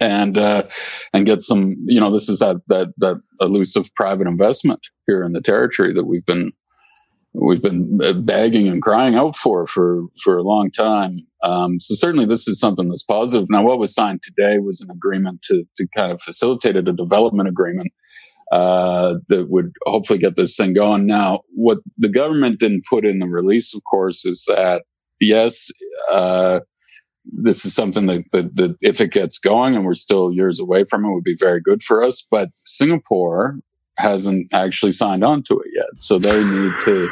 and 0.00 0.36
uh, 0.36 0.64
and 1.12 1.26
get 1.26 1.42
some. 1.42 1.76
You 1.86 2.00
know, 2.00 2.12
this 2.12 2.28
is 2.28 2.40
that 2.40 2.56
that 2.68 2.92
that 2.98 3.20
elusive 3.40 3.94
private 3.94 4.26
investment 4.26 4.80
here 5.06 5.22
in 5.22 5.32
the 5.32 5.40
territory 5.40 5.92
that 5.94 6.04
we've 6.04 6.26
been 6.26 6.52
we've 7.32 7.62
been 7.62 7.98
uh, 8.02 8.12
begging 8.12 8.68
and 8.68 8.82
crying 8.82 9.14
out 9.14 9.36
for 9.36 9.66
for 9.66 10.04
for 10.22 10.36
a 10.36 10.42
long 10.42 10.70
time. 10.70 11.26
Um, 11.42 11.78
so 11.80 11.94
certainly 11.94 12.26
this 12.26 12.48
is 12.48 12.58
something 12.58 12.88
that's 12.88 13.02
positive. 13.02 13.48
Now, 13.50 13.62
what 13.62 13.78
was 13.78 13.94
signed 13.94 14.20
today 14.22 14.58
was 14.58 14.80
an 14.80 14.90
agreement 14.90 15.42
to 15.42 15.64
to 15.76 15.86
kind 15.94 16.12
of 16.12 16.20
facilitate 16.22 16.76
a 16.76 16.82
development 16.82 17.48
agreement 17.48 17.92
uh, 18.52 19.14
that 19.28 19.50
would 19.50 19.72
hopefully 19.84 20.18
get 20.18 20.36
this 20.36 20.56
thing 20.56 20.72
going. 20.72 21.06
Now, 21.06 21.40
what 21.54 21.78
the 21.98 22.08
government 22.08 22.60
didn't 22.60 22.84
put 22.88 23.04
in 23.04 23.18
the 23.18 23.26
release, 23.26 23.74
of 23.74 23.82
course, 23.90 24.24
is 24.24 24.44
that 24.48 24.84
yes. 25.20 25.70
Uh, 26.10 26.60
this 27.32 27.64
is 27.64 27.74
something 27.74 28.06
that, 28.06 28.24
that, 28.32 28.56
that, 28.56 28.76
if 28.80 29.00
it 29.00 29.12
gets 29.12 29.38
going 29.38 29.74
and 29.74 29.84
we're 29.84 29.94
still 29.94 30.32
years 30.32 30.60
away 30.60 30.84
from 30.84 31.04
it 31.04 31.12
would 31.12 31.24
be 31.24 31.36
very 31.38 31.60
good 31.60 31.82
for 31.82 32.02
us. 32.02 32.26
But 32.30 32.50
singapore 32.64 33.58
hasn't 33.98 34.52
actually 34.52 34.92
signed 34.92 35.24
on 35.24 35.42
to 35.44 35.58
it 35.60 35.70
yet. 35.74 35.86
So 35.96 36.18
they 36.18 36.42
need 36.42 36.72
to 36.84 37.08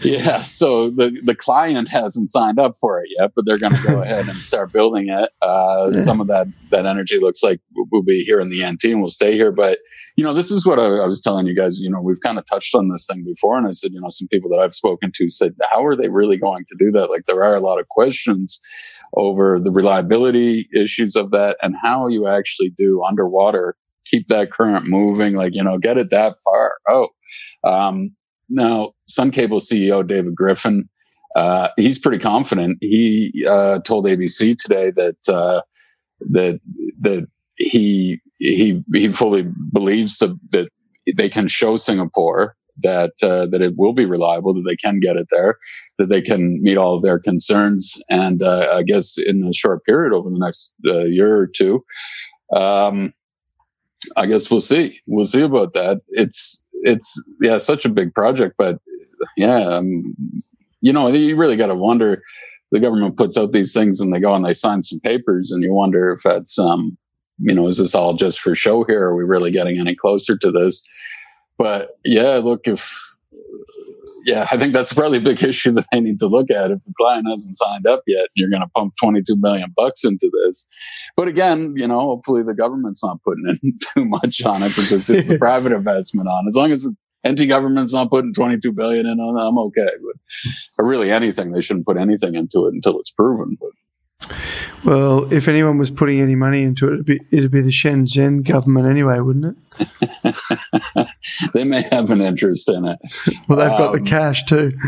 yeah 0.00 0.40
so 0.42 0.90
the, 0.90 1.18
the 1.24 1.34
client 1.34 1.88
hasn't 1.88 2.28
signed 2.28 2.58
up 2.58 2.76
for 2.80 3.00
it 3.00 3.08
yet 3.18 3.30
but 3.34 3.44
they're 3.46 3.58
going 3.58 3.74
to 3.74 3.82
go 3.82 4.02
ahead 4.02 4.28
and 4.28 4.38
start 4.38 4.72
building 4.72 5.08
it. 5.08 5.30
Uh, 5.42 5.90
yeah. 5.92 6.00
some 6.00 6.20
of 6.20 6.26
that 6.26 6.46
that 6.70 6.86
energy 6.86 7.18
looks 7.18 7.42
like 7.42 7.60
we'll 7.90 8.02
be 8.02 8.22
here 8.24 8.40
in 8.40 8.50
the 8.50 8.62
nt 8.64 8.84
and 8.84 9.00
we'll 9.00 9.08
stay 9.08 9.32
here. 9.32 9.52
But 9.52 9.78
you 10.16 10.24
know 10.24 10.34
this 10.34 10.50
is 10.50 10.66
what 10.66 10.78
I, 10.78 10.84
I 10.84 11.06
was 11.06 11.20
telling 11.20 11.46
you 11.46 11.54
guys 11.54 11.80
you 11.80 11.90
know 11.90 12.00
we've 12.00 12.20
kind 12.20 12.38
of 12.38 12.44
touched 12.46 12.74
on 12.74 12.88
this 12.88 13.06
thing 13.06 13.24
before 13.24 13.56
and 13.56 13.66
i 13.66 13.70
said 13.70 13.92
you 13.92 14.00
know 14.00 14.08
some 14.08 14.28
people 14.28 14.50
that 14.50 14.60
i've 14.60 14.74
spoken 14.74 15.10
to 15.14 15.28
said 15.28 15.54
how 15.70 15.84
are 15.84 15.96
they 15.96 16.08
really 16.08 16.36
going 16.36 16.64
to 16.68 16.76
do 16.78 16.90
that? 16.92 17.10
Like 17.10 17.26
there 17.26 17.42
are 17.42 17.54
a 17.54 17.60
lot 17.60 17.80
of 17.80 17.88
questions 17.88 18.60
over 19.14 19.58
the 19.60 19.70
reliability 19.70 20.68
issues 20.74 21.16
of 21.16 21.30
that 21.30 21.56
and 21.62 21.74
how 21.80 22.08
you 22.08 22.26
actually 22.26 22.70
do 22.76 23.02
underwater 23.02 23.76
keep 24.10 24.28
that 24.28 24.50
current 24.50 24.86
moving, 24.86 25.34
like, 25.34 25.54
you 25.54 25.62
know, 25.62 25.78
get 25.78 25.98
it 25.98 26.10
that 26.10 26.34
far. 26.44 26.74
Oh, 26.88 27.08
um, 27.64 28.14
now 28.48 28.92
Sun 29.06 29.30
Cable 29.30 29.60
CEO 29.60 30.06
David 30.06 30.34
Griffin, 30.34 30.88
uh, 31.36 31.68
he's 31.76 31.98
pretty 31.98 32.18
confident. 32.18 32.78
He 32.80 33.46
uh, 33.48 33.78
told 33.80 34.06
ABC 34.06 34.56
today 34.58 34.90
that 34.90 35.28
uh, 35.32 35.62
that 36.30 36.60
that 37.00 37.28
he 37.56 38.20
he 38.38 38.82
he 38.92 39.08
fully 39.08 39.46
believes 39.72 40.18
that, 40.18 40.36
that 40.50 40.68
they 41.16 41.28
can 41.28 41.46
show 41.46 41.76
Singapore 41.76 42.56
that 42.82 43.12
uh, 43.22 43.46
that 43.46 43.60
it 43.60 43.74
will 43.76 43.92
be 43.92 44.06
reliable, 44.06 44.54
that 44.54 44.64
they 44.66 44.76
can 44.76 45.00
get 45.00 45.16
it 45.16 45.28
there, 45.30 45.58
that 45.98 46.08
they 46.08 46.22
can 46.22 46.62
meet 46.62 46.76
all 46.76 46.96
of 46.96 47.02
their 47.02 47.18
concerns, 47.18 48.00
and 48.08 48.42
uh, 48.42 48.68
I 48.74 48.82
guess 48.82 49.16
in 49.18 49.44
a 49.44 49.52
short 49.52 49.84
period 49.84 50.12
over 50.12 50.30
the 50.30 50.38
next 50.38 50.72
uh, 50.88 51.04
year 51.04 51.36
or 51.36 51.46
two, 51.46 51.84
um, 52.54 53.12
I 54.16 54.26
guess 54.26 54.50
we'll 54.50 54.60
see. 54.60 55.00
We'll 55.06 55.24
see 55.24 55.42
about 55.42 55.74
that. 55.74 56.00
It's 56.08 56.64
it's 56.82 57.22
yeah, 57.40 57.58
such 57.58 57.84
a 57.84 57.90
big 57.90 58.14
project, 58.14 58.54
but 58.56 58.78
yeah, 59.36 59.60
um, 59.60 60.14
you 60.80 60.92
know, 60.92 61.08
you 61.08 61.36
really 61.36 61.56
got 61.56 61.66
to 61.66 61.74
wonder. 61.74 62.22
The 62.72 62.80
government 62.80 63.16
puts 63.16 63.36
out 63.36 63.52
these 63.52 63.72
things, 63.72 64.00
and 64.00 64.14
they 64.14 64.20
go 64.20 64.34
and 64.34 64.44
they 64.44 64.52
sign 64.52 64.82
some 64.82 65.00
papers, 65.00 65.50
and 65.50 65.62
you 65.62 65.72
wonder 65.72 66.12
if 66.12 66.22
that's 66.22 66.58
um, 66.58 66.96
you 67.38 67.54
know, 67.54 67.66
is 67.66 67.78
this 67.78 67.94
all 67.94 68.14
just 68.14 68.40
for 68.40 68.54
show 68.54 68.84
here? 68.84 69.04
Are 69.04 69.16
we 69.16 69.24
really 69.24 69.50
getting 69.50 69.78
any 69.78 69.94
closer 69.94 70.36
to 70.36 70.50
this? 70.50 70.88
but 71.60 71.98
yeah, 72.06 72.36
look, 72.36 72.62
if 72.64 73.09
yeah, 74.24 74.46
I 74.50 74.56
think 74.56 74.72
that's 74.72 74.92
probably 74.92 75.18
a 75.18 75.22
big 75.22 75.42
issue 75.42 75.72
that 75.72 75.86
they 75.92 76.00
need 76.00 76.18
to 76.20 76.26
look 76.26 76.50
at. 76.50 76.70
If 76.70 76.78
the 76.84 76.92
client 76.96 77.26
hasn't 77.28 77.56
signed 77.56 77.86
up 77.86 78.02
yet, 78.06 78.26
you're 78.34 78.50
going 78.50 78.62
to 78.62 78.68
pump 78.68 78.94
22 79.00 79.36
million 79.36 79.72
bucks 79.76 80.04
into 80.04 80.30
this. 80.44 80.66
But 81.16 81.28
again, 81.28 81.74
you 81.76 81.86
know, 81.86 82.00
hopefully 82.00 82.42
the 82.42 82.54
government's 82.54 83.02
not 83.02 83.22
putting 83.22 83.44
in 83.48 83.78
too 83.94 84.04
much 84.04 84.44
on 84.44 84.62
it 84.62 84.74
because 84.74 85.08
it's 85.10 85.30
a 85.30 85.38
private 85.46 85.72
investment 85.72 86.28
on. 86.28 86.46
As 86.48 86.56
long 86.56 86.72
as 86.72 86.84
the 86.84 86.94
NT 87.28 87.48
government's 87.48 87.92
not 87.92 88.10
putting 88.10 88.32
22 88.32 88.72
billion 88.72 89.06
in 89.06 89.20
on 89.20 89.38
it, 89.38 89.48
I'm 89.48 89.58
okay. 89.58 89.90
With. 90.00 90.16
But 90.76 90.84
really 90.84 91.10
anything, 91.10 91.52
they 91.52 91.60
shouldn't 91.60 91.86
put 91.86 91.98
anything 91.98 92.34
into 92.34 92.66
it 92.66 92.74
until 92.74 92.98
it's 92.98 93.12
proven. 93.12 93.56
But 93.60 93.70
well, 94.84 95.30
if 95.32 95.48
anyone 95.48 95.78
was 95.78 95.90
putting 95.90 96.20
any 96.20 96.34
money 96.34 96.62
into 96.62 96.88
it, 96.88 96.94
it'd 96.94 97.06
be, 97.06 97.20
it'd 97.30 97.50
be 97.50 97.60
the 97.60 97.70
Shenzhen 97.70 98.46
government 98.46 98.86
anyway, 98.86 99.18
wouldn't 99.20 99.56
it? 99.78 101.08
they 101.54 101.64
may 101.64 101.82
have 101.90 102.10
an 102.10 102.20
interest 102.20 102.68
in 102.68 102.84
it. 102.84 102.98
well, 103.48 103.58
they've 103.58 103.78
got 103.78 103.92
the 103.92 104.00
um, 104.00 104.04
cash 104.04 104.44
too. 104.44 104.72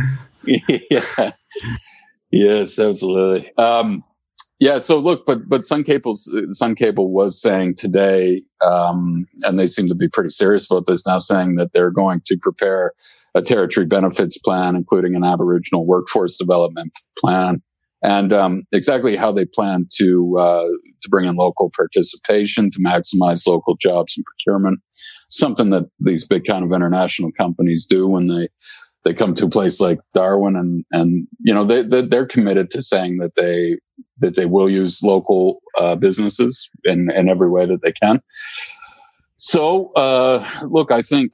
Yeah. 0.44 1.30
Yes, 2.32 2.76
absolutely. 2.76 3.52
Um, 3.56 4.02
yeah. 4.58 4.78
So 4.78 4.98
look, 4.98 5.24
but 5.24 5.48
but 5.48 5.64
Sun 5.64 5.84
Cable's 5.84 6.28
Sun 6.50 6.74
Cable 6.74 7.12
was 7.12 7.40
saying 7.40 7.76
today, 7.76 8.42
um, 8.60 9.26
and 9.42 9.56
they 9.56 9.68
seem 9.68 9.86
to 9.86 9.94
be 9.94 10.08
pretty 10.08 10.30
serious 10.30 10.68
about 10.68 10.86
this 10.86 11.06
now, 11.06 11.20
saying 11.20 11.54
that 11.56 11.72
they're 11.72 11.92
going 11.92 12.22
to 12.24 12.36
prepare 12.38 12.92
a 13.36 13.42
territory 13.42 13.86
benefits 13.86 14.36
plan, 14.36 14.74
including 14.74 15.14
an 15.14 15.22
Aboriginal 15.22 15.86
workforce 15.86 16.36
development 16.36 16.92
plan 17.16 17.62
and 18.02 18.32
um, 18.32 18.64
exactly 18.72 19.16
how 19.16 19.32
they 19.32 19.44
plan 19.44 19.86
to 19.98 20.36
uh, 20.38 20.68
to 21.02 21.08
bring 21.08 21.28
in 21.28 21.36
local 21.36 21.70
participation 21.74 22.70
to 22.70 22.78
maximize 22.78 23.46
local 23.46 23.76
jobs 23.76 24.16
and 24.16 24.24
procurement. 24.24 24.80
Something 25.28 25.70
that 25.70 25.84
these 25.98 26.26
big 26.26 26.44
kind 26.44 26.64
of 26.64 26.72
international 26.72 27.30
companies 27.32 27.86
do 27.86 28.06
when 28.06 28.26
they 28.26 28.48
they 29.04 29.14
come 29.14 29.34
to 29.34 29.46
a 29.46 29.50
place 29.50 29.80
like 29.80 29.98
Darwin, 30.14 30.56
and 30.56 30.84
and 30.90 31.26
you 31.40 31.54
know 31.54 31.64
they, 31.64 31.82
they 31.82 32.16
are 32.16 32.26
committed 32.26 32.70
to 32.70 32.82
saying 32.82 33.18
that 33.18 33.36
they 33.36 33.78
that 34.18 34.36
they 34.36 34.46
will 34.46 34.68
use 34.68 35.02
local 35.02 35.62
uh, 35.78 35.94
businesses 35.94 36.70
in 36.84 37.10
in 37.10 37.28
every 37.28 37.50
way 37.50 37.66
that 37.66 37.82
they 37.82 37.92
can. 37.92 38.20
So 39.36 39.92
uh, 39.94 40.48
look, 40.64 40.92
I 40.92 41.02
think 41.02 41.32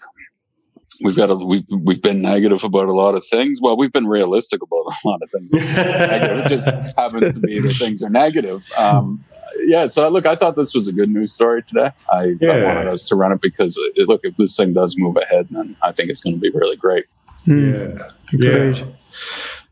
we've 1.01 1.17
got 1.17 1.31
a, 1.31 1.35
we've 1.35 1.65
we've 1.71 2.03
been 2.03 2.23
negative 2.23 2.65
about 2.65 2.87
a 2.87 2.93
lot 2.93 3.15
of 3.15 3.25
things. 3.27 3.61
Well, 3.61 3.77
we've 3.77 3.93
been 3.93 4.07
realistic 4.07 4.63
about 4.63 4.85
a 4.87 5.09
lot 5.09 5.23
of 5.23 5.31
things. 5.31 5.51
it 5.53 6.49
just 6.49 6.67
happens 6.97 7.35
to 7.35 7.41
be 7.41 7.61
that 7.61 7.75
things 7.75 8.03
are 8.03 8.11
negative. 8.11 8.65
Um, 8.77 9.25
yeah. 9.65 9.87
So 9.87 10.09
look, 10.09 10.27
I 10.27 10.37
thought 10.37 10.57
this 10.57 10.75
was 10.75 10.89
a 10.89 10.93
good 10.93 11.09
news 11.09 11.33
story 11.33 11.63
today. 11.63 11.93
I, 12.13 12.37
yeah. 12.41 12.51
I 12.51 12.65
wanted 12.65 12.89
us 12.89 13.05
to 13.05 13.17
run 13.17 13.33
it 13.33 13.41
because 13.41 13.77
it, 13.77 14.03
uh, 14.03 14.05
look, 14.13 14.21
if 14.25 14.37
this 14.37 14.57
thing 14.57 14.73
does 14.73 14.97
move 14.99 15.17
ahead, 15.17 15.49
then 15.51 15.77
I 15.83 15.93
think 15.93 16.11
it's 16.11 16.21
going 16.21 16.37
to 16.37 16.41
be 16.41 16.51
really 16.51 16.77
great. 16.77 17.07
Mm. 17.47 17.99
Yeah. 17.99 18.39
Great. 18.39 18.79
Yeah. 18.79 18.87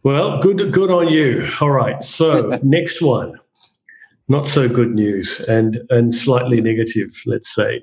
Well, 0.03 0.41
good 0.41 0.73
good 0.73 0.91
on 0.91 1.09
you. 1.09 1.49
All 1.61 1.71
right. 1.71 2.03
So 2.03 2.59
next 2.63 3.03
one, 3.03 3.35
not 4.29 4.47
so 4.47 4.69
good 4.69 4.95
news 4.95 5.41
and 5.41 5.81
and 5.91 6.15
slightly 6.15 6.61
negative. 6.61 7.09
Let's 7.27 7.53
say. 7.55 7.83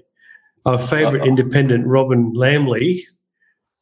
Our 0.66 0.80
favorite 0.80 1.24
Uh-oh. 1.24 1.28
independent, 1.28 1.86
Robyn 1.86 2.32
Lambley, 2.36 3.02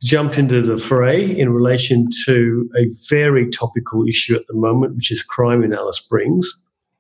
jumped 0.03 0.37
into 0.37 0.61
the 0.61 0.77
fray 0.77 1.23
in 1.25 1.51
relation 1.51 2.07
to 2.25 2.69
a 2.75 2.87
very 3.09 3.49
topical 3.49 4.07
issue 4.07 4.35
at 4.35 4.47
the 4.47 4.53
moment, 4.53 4.95
which 4.95 5.11
is 5.11 5.23
crime 5.23 5.63
in 5.63 5.73
Alice 5.73 5.97
Springs. 5.97 6.47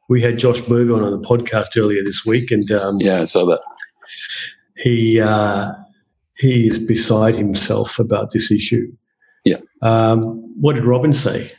We 0.09 0.21
had 0.21 0.37
Josh 0.37 0.61
Burgoyne 0.61 1.03
on 1.03 1.11
the 1.11 1.27
podcast 1.27 1.77
earlier 1.77 2.01
this 2.03 2.25
week, 2.25 2.51
and 2.51 2.69
um, 2.71 2.95
yeah, 2.99 3.21
I 3.21 3.23
saw 3.23 3.45
that. 3.45 3.61
He 4.77 5.19
uh, 5.21 5.71
he 6.37 6.67
is 6.67 6.79
beside 6.79 7.35
himself 7.35 7.97
about 7.97 8.31
this 8.31 8.51
issue. 8.51 8.91
Yeah. 9.45 9.57
Um, 9.81 10.41
what 10.59 10.75
did 10.75 10.85
Robin 10.85 11.13
say? 11.13 11.51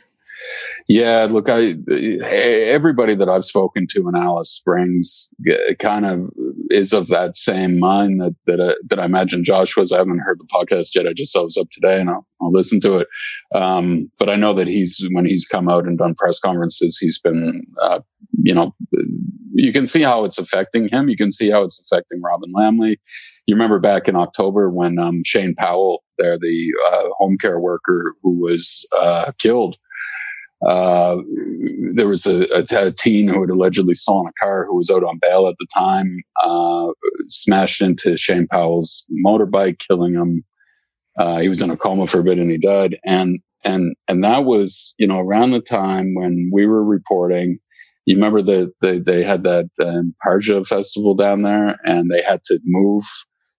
Yeah, 0.87 1.27
look, 1.29 1.49
I 1.49 1.75
everybody 1.89 3.15
that 3.15 3.29
I've 3.29 3.45
spoken 3.45 3.87
to 3.91 4.09
in 4.09 4.15
Alice 4.15 4.49
Springs 4.49 5.33
kind 5.79 6.05
of 6.05 6.29
is 6.73 6.91
of 6.91 7.07
that 7.07 7.35
same 7.35 7.79
mind 7.79 8.19
that 8.19 8.35
that 8.45 8.59
uh, 8.59 8.75
that 8.89 8.99
I 8.99 9.05
imagine 9.05 9.43
Josh 9.43 9.77
was. 9.77 9.91
I 9.91 9.97
haven't 9.97 10.19
heard 10.19 10.39
the 10.39 10.47
podcast 10.47 10.95
yet. 10.95 11.07
I 11.07 11.13
just 11.13 11.31
saw 11.31 11.41
it 11.41 11.45
was 11.45 11.57
up 11.57 11.69
today, 11.71 11.99
and 11.99 12.09
I'll, 12.09 12.25
I'll 12.41 12.51
listen 12.51 12.79
to 12.81 12.97
it. 12.97 13.07
Um, 13.53 14.11
but 14.17 14.29
I 14.29 14.35
know 14.35 14.53
that 14.53 14.67
he's 14.67 15.05
when 15.11 15.25
he's 15.25 15.45
come 15.45 15.69
out 15.69 15.85
and 15.85 15.97
done 15.97 16.15
press 16.15 16.39
conferences, 16.39 16.97
he's 16.99 17.19
been, 17.19 17.63
uh, 17.81 17.99
you 18.41 18.53
know, 18.53 18.75
you 19.53 19.71
can 19.71 19.85
see 19.85 20.01
how 20.01 20.23
it's 20.23 20.37
affecting 20.37 20.89
him. 20.89 21.09
You 21.09 21.17
can 21.17 21.31
see 21.31 21.51
how 21.51 21.61
it's 21.61 21.79
affecting 21.79 22.21
Robyn 22.21 22.51
Lambley. 22.53 22.97
You 23.45 23.55
remember 23.55 23.79
back 23.79 24.07
in 24.07 24.15
October 24.15 24.69
when 24.69 24.97
um, 24.97 25.21
Shane 25.25 25.53
Powell, 25.55 26.03
there, 26.17 26.37
the 26.39 26.73
uh, 26.91 27.09
home 27.17 27.37
care 27.37 27.59
worker 27.59 28.15
who 28.23 28.41
was 28.41 28.87
uh, 28.99 29.31
killed 29.37 29.77
uh, 30.67 31.17
there 31.93 32.07
was 32.07 32.25
a, 32.25 32.91
teen 32.97 33.27
who 33.27 33.41
had 33.41 33.49
allegedly 33.49 33.93
stolen 33.93 34.27
a 34.27 34.43
car 34.43 34.65
who 34.65 34.77
was 34.77 34.89
out 34.89 35.03
on 35.03 35.19
bail 35.21 35.47
at 35.47 35.55
the 35.59 35.67
time, 35.73 36.19
uh, 36.43 36.87
smashed 37.27 37.81
into 37.81 38.17
Shane 38.17 38.47
Powell's 38.47 39.05
motorbike, 39.25 39.79
killing 39.79 40.13
him. 40.13 40.43
Uh, 41.17 41.39
he 41.39 41.49
was 41.49 41.61
in 41.61 41.69
a 41.69 41.77
coma 41.77 42.07
for 42.07 42.19
a 42.19 42.23
bit 42.23 42.39
and 42.39 42.49
he 42.49 42.57
died. 42.57 42.97
And, 43.05 43.39
and, 43.63 43.95
and 44.07 44.23
that 44.23 44.45
was, 44.45 44.95
you 44.97 45.05
know, 45.05 45.19
around 45.19 45.51
the 45.51 45.61
time 45.61 46.15
when 46.15 46.49
we 46.51 46.65
were 46.65 46.83
reporting, 46.83 47.59
you 48.05 48.15
remember 48.15 48.41
that 48.41 48.73
they, 48.81 48.99
they 48.99 49.23
had 49.23 49.43
that 49.43 49.69
um, 49.81 50.15
Parrtjima 50.25 50.65
festival 50.65 51.13
down 51.13 51.43
there 51.43 51.77
and 51.85 52.09
they 52.09 52.21
had 52.21 52.43
to 52.45 52.59
move 52.65 53.03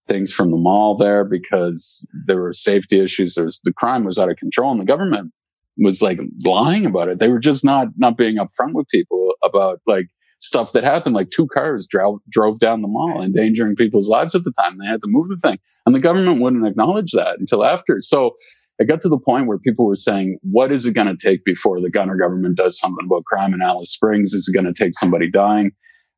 things 0.08 0.32
from 0.32 0.50
the 0.50 0.56
mall 0.56 0.96
there 0.96 1.24
because 1.24 2.06
there 2.26 2.40
were 2.40 2.52
safety 2.52 3.00
issues. 3.00 3.34
There 3.34 3.44
was, 3.44 3.60
the 3.64 3.72
crime 3.72 4.04
was 4.04 4.18
out 4.18 4.30
of 4.30 4.36
control 4.36 4.72
and 4.72 4.80
the 4.80 4.84
government 4.84 5.32
was 5.78 6.02
like 6.02 6.20
lying 6.44 6.86
about 6.86 7.08
it. 7.08 7.18
They 7.18 7.28
were 7.28 7.38
just 7.38 7.64
not 7.64 7.88
not 7.96 8.16
being 8.16 8.36
upfront 8.36 8.74
with 8.74 8.88
people 8.88 9.32
about 9.42 9.80
like 9.86 10.06
stuff 10.40 10.72
that 10.72 10.84
happened. 10.84 11.14
Like 11.14 11.30
two 11.30 11.46
cars 11.46 11.86
drove 11.86 12.20
drove 12.30 12.58
down 12.58 12.82
the 12.82 12.88
mall, 12.88 13.22
endangering 13.22 13.76
people's 13.76 14.08
lives 14.08 14.34
at 14.34 14.44
the 14.44 14.52
time. 14.60 14.78
They 14.78 14.86
had 14.86 15.00
to 15.02 15.08
move 15.08 15.28
the 15.28 15.36
thing, 15.36 15.58
and 15.86 15.94
the 15.94 16.00
government 16.00 16.40
wouldn't 16.40 16.66
acknowledge 16.66 17.12
that 17.12 17.38
until 17.38 17.64
after. 17.64 18.00
So 18.00 18.36
it 18.78 18.88
got 18.88 19.00
to 19.02 19.08
the 19.08 19.18
point 19.18 19.46
where 19.46 19.58
people 19.58 19.86
were 19.86 19.96
saying, 19.96 20.38
"What 20.42 20.72
is 20.72 20.86
it 20.86 20.92
going 20.92 21.06
to 21.06 21.16
take 21.16 21.44
before 21.44 21.80
the 21.80 21.90
Gunner 21.90 22.16
government 22.16 22.56
does 22.56 22.78
something 22.78 23.06
about 23.06 23.24
crime 23.24 23.54
in 23.54 23.62
Alice 23.62 23.90
Springs? 23.90 24.32
Is 24.32 24.48
it 24.48 24.54
going 24.54 24.72
to 24.72 24.84
take 24.84 24.94
somebody 24.94 25.30
dying?" 25.30 25.72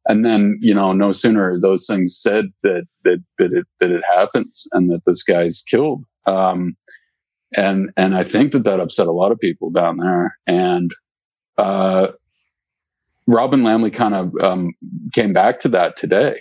And 0.09 0.25
then, 0.25 0.59
you 0.61 0.73
know, 0.73 0.93
no 0.93 1.13
sooner 1.13 1.59
those 1.61 1.87
things 1.87 2.17
said 2.21 2.47
that 2.63 2.87
that 3.05 3.23
that 3.39 3.53
it 3.53 3.67
that 3.81 3.91
it 3.91 4.03
happens 4.15 4.67
and 4.73 4.91
that 4.91 5.03
this 5.07 5.23
guy's 5.23 5.63
killed. 5.69 6.05
Um, 6.27 6.77
and 7.57 7.91
and 7.97 8.15
I 8.15 8.25
think 8.25 8.53
that 8.53 8.65
that 8.65 8.81
upset 8.81 9.07
a 9.07 9.13
lot 9.13 9.33
of 9.33 9.41
people 9.41 9.71
down 9.71 9.97
there. 9.99 10.39
And 10.47 10.91
uh, 11.57 12.09
Robyn 13.27 13.63
Lambley 13.63 13.93
kind 13.93 14.15
of 14.15 14.35
um, 14.41 14.75
came 15.13 15.33
back 15.33 15.61
to 15.61 15.69
that 15.71 15.97
today 15.97 16.41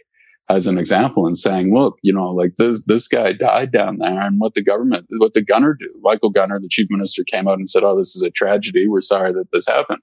as 0.50 0.68
an 0.68 0.78
example 0.78 1.26
and 1.26 1.38
saying, 1.38 1.74
"Look, 1.74 1.98
you 2.02 2.14
know, 2.14 2.30
like 2.32 2.56
this 2.56 2.84
this 2.86 3.08
guy 3.08 3.34
died 3.34 3.72
down 3.72 3.98
there, 3.98 4.22
and 4.22 4.40
what 4.40 4.54
the 4.54 4.64
government, 4.64 5.08
what 5.10 5.34
the 5.34 5.42
Gunner 5.42 5.74
do? 5.74 5.90
Michael 6.02 6.30
Gunner, 6.30 6.60
the 6.60 6.70
chief 6.70 6.88
minister, 6.90 7.24
came 7.24 7.48
out 7.48 7.58
and 7.58 7.70
said, 7.70 7.84
"Oh, 7.84 7.98
this 7.98 8.16
is 8.16 8.22
a 8.22 8.30
tragedy. 8.30 8.88
We're 8.88 9.02
sorry 9.02 9.34
that 9.34 9.52
this 9.52 9.68
happened. 9.68 10.02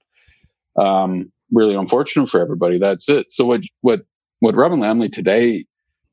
Um, 0.75 1.31
really 1.51 1.75
unfortunate 1.75 2.29
for 2.29 2.41
everybody. 2.41 2.79
That's 2.79 3.07
it." 3.07 3.31
So 3.31 3.45
what 3.45 3.61
what 3.81 4.01
what 4.39 4.55
Robyn 4.55 4.79
Lambley 4.79 5.11
today 5.11 5.65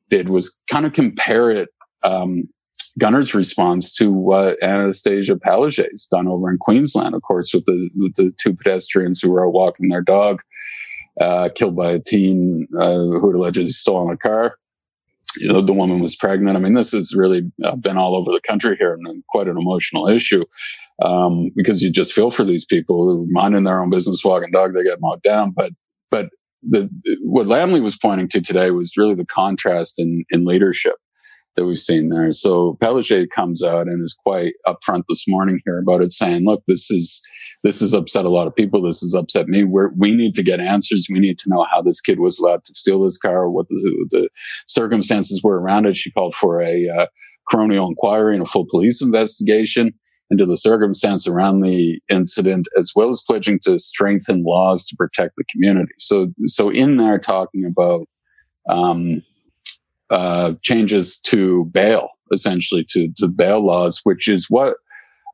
did 0.08 0.28
was 0.28 0.56
kind 0.70 0.86
of 0.86 0.92
compare 0.92 1.50
it 1.50 1.70
um, 2.02 2.48
Gunner's 3.00 3.34
response 3.34 3.92
to 3.94 4.12
what 4.12 4.62
Anastasia 4.62 5.34
Palaszczuk's 5.34 6.06
done 6.06 6.28
over 6.28 6.50
in 6.50 6.58
Queensland, 6.58 7.14
of 7.14 7.22
course, 7.22 7.52
with 7.52 7.64
the 7.64 7.90
with 7.96 8.14
the 8.14 8.32
two 8.38 8.54
pedestrians 8.54 9.20
who 9.20 9.30
were 9.30 9.46
out 9.46 9.52
walking 9.52 9.88
their 9.88 10.02
dog, 10.02 10.42
uh, 11.20 11.48
killed 11.54 11.74
by 11.74 11.92
a 11.92 11.98
teen 11.98 12.68
uh, 12.78 12.94
who 12.94 13.36
allegedly 13.36 13.70
stolen 13.70 14.12
a 14.12 14.16
car. 14.16 14.56
You 15.36 15.52
know, 15.52 15.60
the 15.60 15.72
woman 15.72 16.00
was 16.00 16.16
pregnant. 16.16 16.56
I 16.56 16.60
mean, 16.60 16.74
this 16.74 16.92
has 16.92 17.14
really 17.14 17.50
uh, 17.64 17.76
been 17.76 17.96
all 17.96 18.16
over 18.16 18.32
the 18.32 18.40
country 18.40 18.76
here 18.76 18.94
and 18.94 19.24
quite 19.28 19.46
an 19.46 19.56
emotional 19.56 20.08
issue 20.08 20.44
um, 21.02 21.50
because 21.56 21.82
you 21.82 21.90
just 21.90 22.12
feel 22.12 22.30
for 22.30 22.44
these 22.44 22.64
people 22.64 23.04
who 23.04 23.26
minding 23.30 23.64
their 23.64 23.80
own 23.80 23.90
business, 23.90 24.24
walking 24.24 24.50
dog, 24.50 24.74
they 24.74 24.82
get 24.82 25.00
mowed 25.00 25.22
down. 25.22 25.52
But 25.52 25.72
but 26.10 26.30
the 26.62 26.90
what 27.22 27.46
Lambley 27.46 27.80
was 27.80 27.96
pointing 27.96 28.28
to 28.28 28.40
today 28.40 28.70
was 28.70 28.96
really 28.96 29.14
the 29.14 29.26
contrast 29.26 29.98
in 29.98 30.24
in 30.30 30.44
leadership 30.44 30.96
that 31.60 31.66
we've 31.66 31.78
seen 31.78 32.08
there. 32.08 32.32
So 32.32 32.78
Palaszczuk 32.82 33.28
comes 33.28 33.62
out 33.62 33.86
and 33.86 34.02
is 34.02 34.16
quite 34.24 34.54
upfront 34.66 35.02
this 35.10 35.26
morning 35.28 35.60
here 35.66 35.78
about 35.78 36.00
it, 36.00 36.10
saying, 36.10 36.44
"Look, 36.44 36.62
this 36.66 36.90
is 36.90 37.20
this 37.62 37.80
has 37.80 37.92
upset 37.92 38.24
a 38.24 38.30
lot 38.30 38.46
of 38.46 38.56
people. 38.56 38.80
This 38.80 39.00
has 39.00 39.14
upset 39.14 39.46
me. 39.46 39.64
We're, 39.64 39.90
we 39.94 40.14
need 40.14 40.34
to 40.36 40.42
get 40.42 40.60
answers. 40.60 41.08
We 41.12 41.20
need 41.20 41.38
to 41.40 41.50
know 41.50 41.66
how 41.70 41.82
this 41.82 42.00
kid 42.00 42.18
was 42.18 42.38
allowed 42.38 42.64
to 42.64 42.74
steal 42.74 43.02
this 43.02 43.18
car, 43.18 43.50
what 43.50 43.68
the, 43.68 44.06
the 44.10 44.30
circumstances 44.66 45.42
were 45.44 45.60
around 45.60 45.84
it." 45.84 45.96
She 45.96 46.10
called 46.10 46.34
for 46.34 46.62
a 46.62 46.88
uh, 46.88 47.06
coronial 47.52 47.88
inquiry 47.88 48.34
and 48.34 48.42
a 48.42 48.48
full 48.48 48.66
police 48.66 49.02
investigation 49.02 49.92
into 50.30 50.46
the 50.46 50.56
circumstance 50.56 51.26
around 51.26 51.60
the 51.60 52.00
incident, 52.08 52.68
as 52.78 52.92
well 52.96 53.10
as 53.10 53.22
pledging 53.26 53.58
to 53.64 53.78
strengthen 53.78 54.44
laws 54.44 54.86
to 54.86 54.96
protect 54.96 55.34
the 55.36 55.44
community. 55.52 55.92
So, 55.98 56.28
so 56.44 56.70
in 56.70 56.96
there 56.96 57.18
talking 57.18 57.64
about 57.66 58.06
um, 58.68 59.22
uh, 60.10 60.54
changes 60.62 61.18
to 61.18 61.66
bail 61.66 62.08
essentially 62.32 62.84
to 62.90 63.10
to 63.16 63.28
bail 63.28 63.64
laws, 63.64 64.00
which 64.04 64.28
is 64.28 64.46
what 64.48 64.76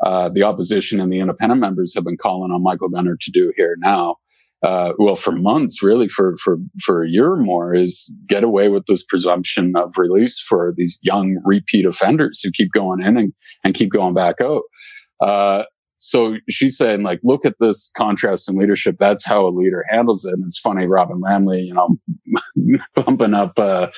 uh, 0.05 0.29
the 0.29 0.43
opposition 0.43 1.01
and 1.01 1.13
the 1.13 1.21
independent 1.21 1.61
members 1.61 1.95
have 1.95 2.05
been 2.05 2.17
calling 2.17 2.53
on 2.53 2.63
Michael 2.63 2.89
Gunner 2.89 3.17
to 3.21 3.31
do 3.31 3.53
here 3.57 3.77
now. 3.79 4.17
Uh, 4.63 4.95
well, 4.99 5.17
for 5.17 5.33
months, 5.33 5.83
really, 5.83 6.09
for 6.09 6.35
for 6.43 6.59
for 6.83 7.05
a 7.05 7.09
year 7.09 7.31
or 7.31 7.37
more, 7.37 7.75
is 7.75 8.13
get 8.27 8.43
away 8.43 8.69
with 8.69 8.87
this 8.87 9.05
presumption 9.05 9.75
of 9.77 9.95
release 9.97 10.41
for 10.41 10.73
these 10.77 10.99
young 11.03 11.41
repeat 11.45 11.87
offenders 11.87 12.41
who 12.43 12.51
keep 12.51 12.73
going 12.73 13.01
in 13.01 13.17
and, 13.17 13.33
and 13.65 13.75
keep 13.75 13.91
going 13.91 14.15
back 14.15 14.41
out. 14.41 14.63
Uh, 15.21 15.65
so 15.99 16.37
she's 16.49 16.77
saying 16.77 17.03
like 17.03 17.21
look 17.23 17.45
at 17.45 17.57
this 17.61 17.91
contrast 17.97 18.49
in 18.49 18.57
leadership. 18.57 18.97
That's 18.99 19.25
how 19.25 19.47
a 19.47 19.51
leader 19.51 19.85
handles 19.89 20.25
it. 20.25 20.35
And 20.35 20.45
it's 20.45 20.59
funny 20.59 20.87
robyn 20.87 21.21
lambley 21.21 21.65
you 21.65 21.75
know 21.75 21.97
bumping 22.95 23.35
up 23.35 23.59
uh 23.59 23.89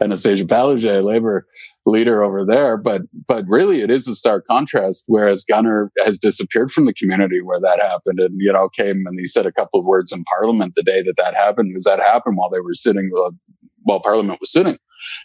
anastasia 0.00 0.44
palaszczuk 0.44 1.04
labor 1.04 1.46
leader 1.84 2.22
over 2.22 2.44
there. 2.44 2.76
But 2.76 3.02
but 3.26 3.44
really 3.48 3.80
it 3.80 3.90
is 3.90 4.06
a 4.06 4.14
stark 4.14 4.46
contrast 4.46 5.04
whereas 5.06 5.44
gunner 5.44 5.90
has 6.04 6.18
disappeared 6.18 6.70
from 6.70 6.86
the 6.86 6.94
community 6.94 7.40
where 7.40 7.60
that 7.60 7.80
happened 7.80 8.20
and 8.20 8.34
you 8.38 8.52
know 8.52 8.68
came 8.68 9.04
and 9.06 9.18
he 9.18 9.26
said 9.26 9.46
a 9.46 9.52
couple 9.52 9.80
of 9.80 9.86
words 9.86 10.12
in 10.12 10.24
parliament 10.24 10.74
the 10.74 10.82
day 10.82 11.02
that 11.02 11.16
that 11.16 11.34
happened 11.34 11.70
because 11.70 11.84
that 11.84 12.00
happened 12.00 12.36
while 12.36 12.50
they 12.50 12.60
were 12.60 12.74
sitting 12.74 13.10
while 13.82 14.00
parliament 14.00 14.38
was 14.40 14.52
sitting. 14.52 14.78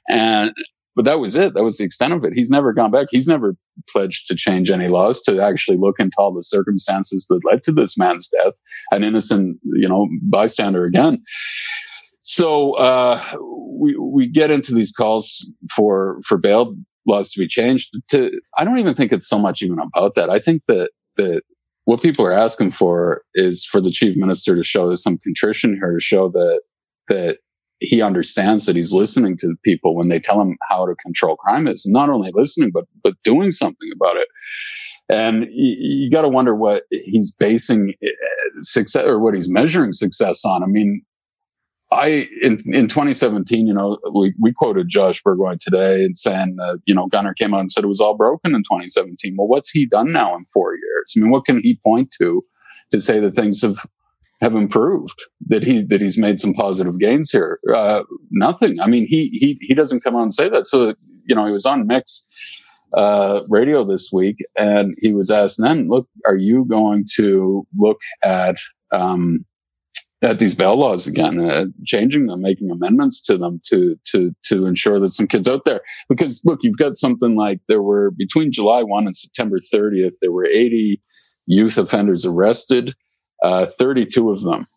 And 0.10 0.54
but 0.96 1.06
that 1.06 1.20
was 1.20 1.36
it. 1.36 1.54
That 1.54 1.64
was 1.64 1.78
the 1.78 1.84
extent 1.84 2.14
of 2.14 2.24
it. 2.24 2.34
He's 2.34 2.50
never 2.50 2.74
gone 2.74 2.92
back. 2.92 3.08
He's 3.10 3.28
never 3.28 3.56
pledged 3.90 4.28
to 4.28 4.36
change 4.36 4.70
any 4.70 4.88
laws 4.88 5.22
to 5.24 5.42
actually 5.42 5.78
look 5.78 6.00
into 6.00 6.16
all 6.18 6.34
the 6.34 6.44
circumstances 6.44 7.26
that 7.30 7.42
led 7.44 7.64
to 7.64 7.72
this 7.72 7.98
man's 7.98 8.28
death, 8.28 8.54
an 8.92 9.04
innocent, 9.04 9.58
you 9.64 9.88
know, 9.88 10.08
bystander 10.22 10.86
again. 10.86 11.24
So 12.22 12.74
uh, 12.74 13.22
we 13.42 13.98
we 13.98 14.28
get 14.28 14.52
into 14.52 14.74
these 14.74 14.92
calls 14.92 15.50
for 15.76 16.20
for 16.26 16.38
bail 16.38 16.76
laws 17.06 17.30
to 17.32 17.40
be 17.40 17.48
changed. 17.48 18.00
To 18.10 18.32
I 18.58 18.64
don't 18.64 18.80
even 18.80 18.94
think 18.94 19.12
it's 19.12 19.28
so 19.28 19.40
much 19.40 19.62
even 19.62 19.80
about 19.80 20.16
that. 20.16 20.30
I 20.30 20.40
think 20.40 20.64
that 20.68 20.92
that 21.18 21.42
what 21.86 22.02
people 22.02 22.26
are 22.26 22.32
asking 22.32 22.72
for 22.72 23.24
is 23.36 23.66
for 23.66 23.82
the 23.82 23.92
chief 23.92 24.16
minister 24.16 24.56
to 24.56 24.64
show 24.64 24.94
some 24.96 25.18
contrition 25.18 25.74
here, 25.74 25.94
to 25.94 26.00
show 26.00 26.30
that 26.30 26.62
that 27.10 27.40
he 27.84 28.02
understands 28.02 28.65
that 28.65 28.76
he's 28.76 28.93
listening 28.93 29.38
to 29.38 29.56
people 29.63 29.96
when 29.96 30.08
they 30.08 30.19
tell 30.19 30.41
him 30.41 30.58
how 30.69 30.86
to 30.86 30.96
control 30.96 31.36
crime 31.36 31.67
is 31.67 31.86
not 31.86 32.10
only 32.10 32.32
listening 32.34 32.72
but 32.74 32.86
but 33.04 33.13
doing 33.24 33.52
something 33.52 33.89
about 33.93 34.17
it 34.17 34.28
and 35.10 35.43
you, 35.52 35.76
you 35.80 36.10
got 36.10 36.22
to 36.22 36.30
wonder 36.30 36.56
what 36.56 36.84
he's 36.91 37.36
basing 37.36 37.93
uh, 38.04 38.10
success 38.62 39.06
or 39.06 39.19
what 39.19 39.34
he's 39.34 39.50
measuring 39.50 39.91
success 39.91 40.43
on 40.46 40.63
i 40.63 40.67
mean 40.67 41.02
I 41.91 42.28
in, 42.41 42.63
in 42.74 42.88
2017, 42.88 43.67
you 43.67 43.74
know, 43.74 44.00
we, 44.15 44.34
we 44.41 44.52
quoted 44.52 44.89
Josh 44.89 45.22
Burgoyne 45.22 45.60
today 45.62 46.04
and 46.04 46.17
saying 46.17 46.56
that, 46.56 46.80
you 46.86 46.96
know, 46.96 47.06
Gunner 47.06 47.36
came 47.36 47.54
out 47.54 47.60
and 47.60 47.72
said 47.72 47.84
it 47.84 47.88
was 47.88 48.02
all 48.02 48.17
broken 48.17 48.56
in 48.56 48.62
2017. 48.63 49.36
Well, 49.38 49.48
what's 49.48 49.69
he 49.69 49.86
done 49.86 50.12
now 50.12 50.36
in 50.36 50.46
four 50.46 50.74
years? 50.74 51.13
I 51.15 51.19
mean, 51.19 51.30
what 51.30 51.46
can 51.46 51.62
he 51.62 51.80
point 51.86 52.12
to 52.19 52.43
to 52.91 53.00
say 53.00 53.19
that 53.19 53.36
things 53.36 53.62
have 53.62 53.78
have 54.44 54.56
improved 54.56 55.20
that 55.48 55.64
he 55.64 55.84
that 55.84 56.02
he's 56.02 56.18
made 56.18 56.40
some 56.40 56.54
positive 56.54 57.00
gains 57.00 57.32
here 57.32 57.60
uh, 57.74 58.04
nothing 58.32 58.80
i 58.80 58.88
mean 58.88 59.06
he 59.08 59.30
he 59.42 59.58
he 59.62 59.74
doesn't 59.74 60.04
come 60.04 60.16
out 60.16 60.24
and 60.24 60.34
say 60.34 60.50
that 60.50 60.66
so 60.66 60.94
you 61.26 61.36
know 61.36 61.46
he 61.46 61.52
was 61.52 61.66
on 61.66 61.88
mix 61.88 62.28
uh, 62.96 63.40
radio 63.50 63.84
this 63.84 64.10
week 64.14 64.38
and 64.58 64.96
he 65.00 65.14
was 65.14 65.32
asked 65.32 65.60
then 65.60 65.88
look 65.88 66.08
are 66.28 66.38
you 66.38 66.66
going 66.66 67.04
to 67.16 67.66
look 67.76 68.02
at 68.24 68.58
um, 68.92 69.46
at 70.24 70.40
these 70.40 70.56
bail 70.56 70.78
laws 70.78 71.06
again, 71.06 71.40
uh, 71.40 71.66
changing 71.86 72.28
them, 72.28 72.42
making 72.42 72.72
amendments 72.72 73.22
to 73.24 73.38
them 73.38 73.60
to 73.66 73.98
to 74.06 74.34
to 74.44 74.66
ensure 74.66 75.00
that 75.00 75.10
some 75.10 75.28
kids 75.28 75.48
out 75.48 75.66
there. 75.66 75.82
Because 76.08 76.42
look, 76.46 76.60
you've 76.64 76.78
got 76.78 76.96
something 76.96 77.36
like 77.36 77.60
there 77.68 77.82
were 77.82 78.12
between 78.12 78.52
July 78.52 78.84
one 78.84 79.06
and 79.06 79.16
September 79.16 79.58
30th, 79.58 80.14
there 80.22 80.32
were 80.32 80.46
80 80.46 81.02
youth 81.46 81.78
offenders 81.78 82.26
arrested. 82.26 82.94
Uh, 83.44 83.66
32 83.66 84.30
of 84.30 84.42
them 84.42 84.68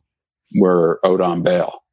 were 0.57 1.01
out 1.05 1.21
on 1.21 1.43
bail 1.43 1.85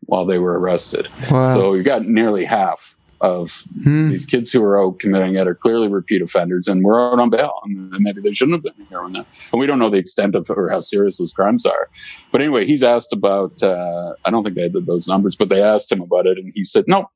while 0.00 0.26
they 0.26 0.38
were 0.38 0.58
arrested. 0.58 1.08
Wow. 1.30 1.54
So 1.54 1.74
you 1.74 1.82
got 1.82 2.04
nearly 2.04 2.44
half 2.44 2.96
of 3.20 3.66
hmm. 3.82 4.08
these 4.08 4.24
kids 4.24 4.50
who 4.50 4.62
are 4.64 4.82
out 4.82 4.98
committing 4.98 5.34
it 5.34 5.46
are 5.46 5.54
clearly 5.54 5.88
repeat 5.88 6.22
offenders 6.22 6.68
and 6.68 6.82
we're 6.82 7.00
out 7.00 7.18
on 7.18 7.28
bail. 7.30 7.52
And 7.64 7.90
maybe 8.00 8.20
they 8.20 8.32
shouldn't 8.32 8.54
have 8.54 8.74
been 8.74 8.86
here 8.86 9.00
on 9.00 9.12
that. 9.12 9.26
And 9.52 9.60
we 9.60 9.66
don't 9.66 9.78
know 9.78 9.90
the 9.90 9.98
extent 9.98 10.34
of 10.34 10.50
or 10.50 10.70
how 10.70 10.80
serious 10.80 11.18
those 11.18 11.32
crimes 11.32 11.66
are. 11.66 11.88
But 12.32 12.40
anyway, 12.40 12.66
he's 12.66 12.82
asked 12.82 13.12
about, 13.12 13.62
uh, 13.62 14.14
I 14.24 14.30
don't 14.30 14.42
think 14.42 14.56
they 14.56 14.68
did 14.68 14.86
those 14.86 15.06
numbers, 15.06 15.36
but 15.36 15.50
they 15.50 15.62
asked 15.62 15.92
him 15.92 16.00
about 16.00 16.26
it 16.26 16.38
and 16.38 16.52
he 16.54 16.64
said, 16.64 16.84
nope, 16.86 17.08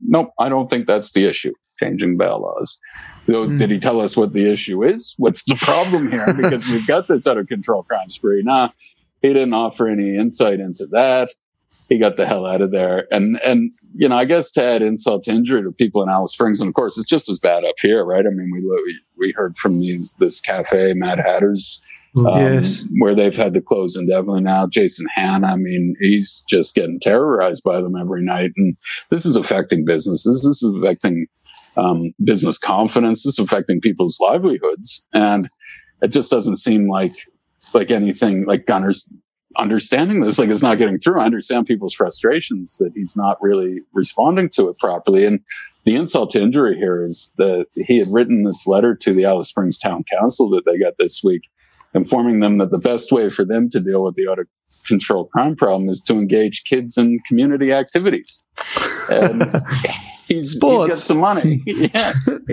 nope, 0.00 0.30
I 0.38 0.48
don't 0.48 0.70
think 0.70 0.86
that's 0.86 1.12
the 1.12 1.24
issue, 1.24 1.54
changing 1.80 2.16
bail 2.16 2.40
laws. 2.40 2.78
Mm. 3.30 3.58
Did 3.58 3.70
he 3.70 3.78
tell 3.78 4.00
us 4.00 4.16
what 4.16 4.32
the 4.32 4.50
issue 4.50 4.82
is? 4.82 5.14
What's 5.18 5.42
the 5.44 5.56
problem 5.56 6.10
here? 6.10 6.26
Because 6.40 6.66
we've 6.68 6.86
got 6.86 7.08
this 7.08 7.26
out 7.26 7.38
of 7.38 7.48
control 7.48 7.82
crime 7.82 8.08
spree. 8.08 8.42
Nah, 8.42 8.70
he 9.22 9.28
didn't 9.28 9.54
offer 9.54 9.88
any 9.88 10.16
insight 10.16 10.60
into 10.60 10.86
that. 10.86 11.28
He 11.88 11.98
got 11.98 12.16
the 12.16 12.26
hell 12.26 12.46
out 12.46 12.60
of 12.60 12.70
there. 12.70 13.06
And, 13.10 13.40
and, 13.44 13.72
you 13.94 14.08
know, 14.08 14.16
I 14.16 14.24
guess 14.24 14.50
to 14.52 14.62
add 14.62 14.80
insult 14.80 15.24
to 15.24 15.32
injury 15.32 15.62
to 15.62 15.72
people 15.72 16.02
in 16.02 16.08
Alice 16.08 16.32
Springs, 16.32 16.60
and 16.60 16.68
of 16.68 16.74
course, 16.74 16.96
it's 16.96 17.08
just 17.08 17.28
as 17.28 17.38
bad 17.38 17.64
up 17.64 17.74
here, 17.80 18.04
right? 18.04 18.24
I 18.24 18.30
mean, 18.30 18.50
we, 18.52 19.00
we 19.18 19.32
heard 19.36 19.56
from 19.56 19.80
these, 19.80 20.14
this 20.18 20.40
cafe, 20.40 20.94
Mad 20.94 21.18
Hatters, 21.18 21.82
mm. 22.14 22.32
um, 22.32 22.40
yes. 22.40 22.84
where 23.00 23.14
they've 23.14 23.36
had 23.36 23.54
to 23.54 23.60
close 23.60 23.96
indefinitely 23.96 24.42
now. 24.42 24.68
Jason 24.68 25.06
Hanna, 25.14 25.48
I 25.48 25.56
mean, 25.56 25.96
he's 26.00 26.44
just 26.48 26.76
getting 26.76 27.00
terrorized 27.00 27.64
by 27.64 27.80
them 27.80 27.96
every 27.96 28.22
night. 28.22 28.52
And 28.56 28.76
this 29.10 29.26
is 29.26 29.34
affecting 29.36 29.84
businesses. 29.84 30.42
This 30.42 30.62
is 30.62 30.74
affecting 30.76 31.26
um, 31.76 32.12
business 32.22 32.58
confidence. 32.58 33.24
Is 33.26 33.38
affecting 33.38 33.80
people's 33.80 34.18
livelihoods, 34.20 35.04
and 35.12 35.48
it 36.02 36.08
just 36.08 36.30
doesn't 36.30 36.56
seem 36.56 36.88
like 36.88 37.14
like 37.74 37.90
anything 37.90 38.44
like 38.46 38.66
Gunner's 38.66 39.08
understanding 39.56 40.20
this. 40.20 40.38
Like 40.38 40.48
it's 40.48 40.62
not 40.62 40.78
getting 40.78 40.98
through. 40.98 41.20
I 41.20 41.24
understand 41.24 41.66
people's 41.66 41.94
frustrations 41.94 42.76
that 42.78 42.92
he's 42.94 43.16
not 43.16 43.40
really 43.40 43.80
responding 43.92 44.48
to 44.50 44.68
it 44.68 44.78
properly. 44.78 45.24
And 45.24 45.40
the 45.84 45.96
insult 45.96 46.30
to 46.30 46.42
injury 46.42 46.76
here 46.76 47.04
is 47.04 47.32
that 47.38 47.66
he 47.74 47.98
had 47.98 48.12
written 48.12 48.44
this 48.44 48.66
letter 48.66 48.94
to 48.94 49.12
the 49.12 49.24
Alice 49.24 49.48
Springs 49.48 49.78
Town 49.78 50.04
Council 50.18 50.50
that 50.50 50.64
they 50.66 50.78
got 50.78 50.94
this 50.98 51.22
week, 51.24 51.42
informing 51.94 52.40
them 52.40 52.58
that 52.58 52.70
the 52.70 52.78
best 52.78 53.12
way 53.12 53.30
for 53.30 53.44
them 53.44 53.70
to 53.70 53.80
deal 53.80 54.02
with 54.02 54.14
the 54.14 54.28
out 54.30 54.38
of 54.38 54.46
control 54.86 55.26
crime 55.26 55.56
problem 55.56 55.88
is 55.88 56.00
to 56.00 56.14
engage 56.14 56.64
kids 56.64 56.96
in 56.96 57.18
community 57.26 57.72
activities. 57.72 58.42
And 59.10 59.42
he's, 60.30 60.52
he's 60.52 60.60
got 60.60 60.96
some 60.96 61.18
money. 61.18 61.62
yeah, 61.66 62.12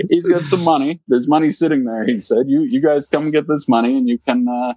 he's 0.10 0.28
got 0.28 0.42
some 0.42 0.64
money. 0.64 1.02
There's 1.08 1.30
money 1.30 1.52
sitting 1.52 1.86
there. 1.86 2.06
He 2.06 2.20
said, 2.20 2.48
"You 2.48 2.62
you 2.62 2.82
guys 2.82 3.08
come 3.08 3.32
get 3.32 3.48
this 3.48 3.70
money, 3.70 3.98
and 3.98 4.10
you 4.10 4.18
can 4.18 4.48
uh, 4.48 4.74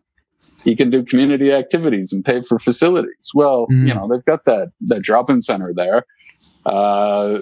you 0.65 0.77
can 0.77 0.91
do 0.91 1.05
community 1.05 1.53
activities 1.53 2.13
and 2.13 2.25
pay 2.25 2.43
for 2.43 2.59
facilities." 2.59 3.31
Well, 3.35 3.67
mm. 3.73 3.89
you 3.89 3.95
know 3.95 4.07
they've 4.09 4.25
got 4.25 4.45
that 4.45 4.73
that 4.83 5.03
drop-in 5.03 5.43
center 5.43 5.73
there. 5.75 6.07
Uh, 6.67 7.41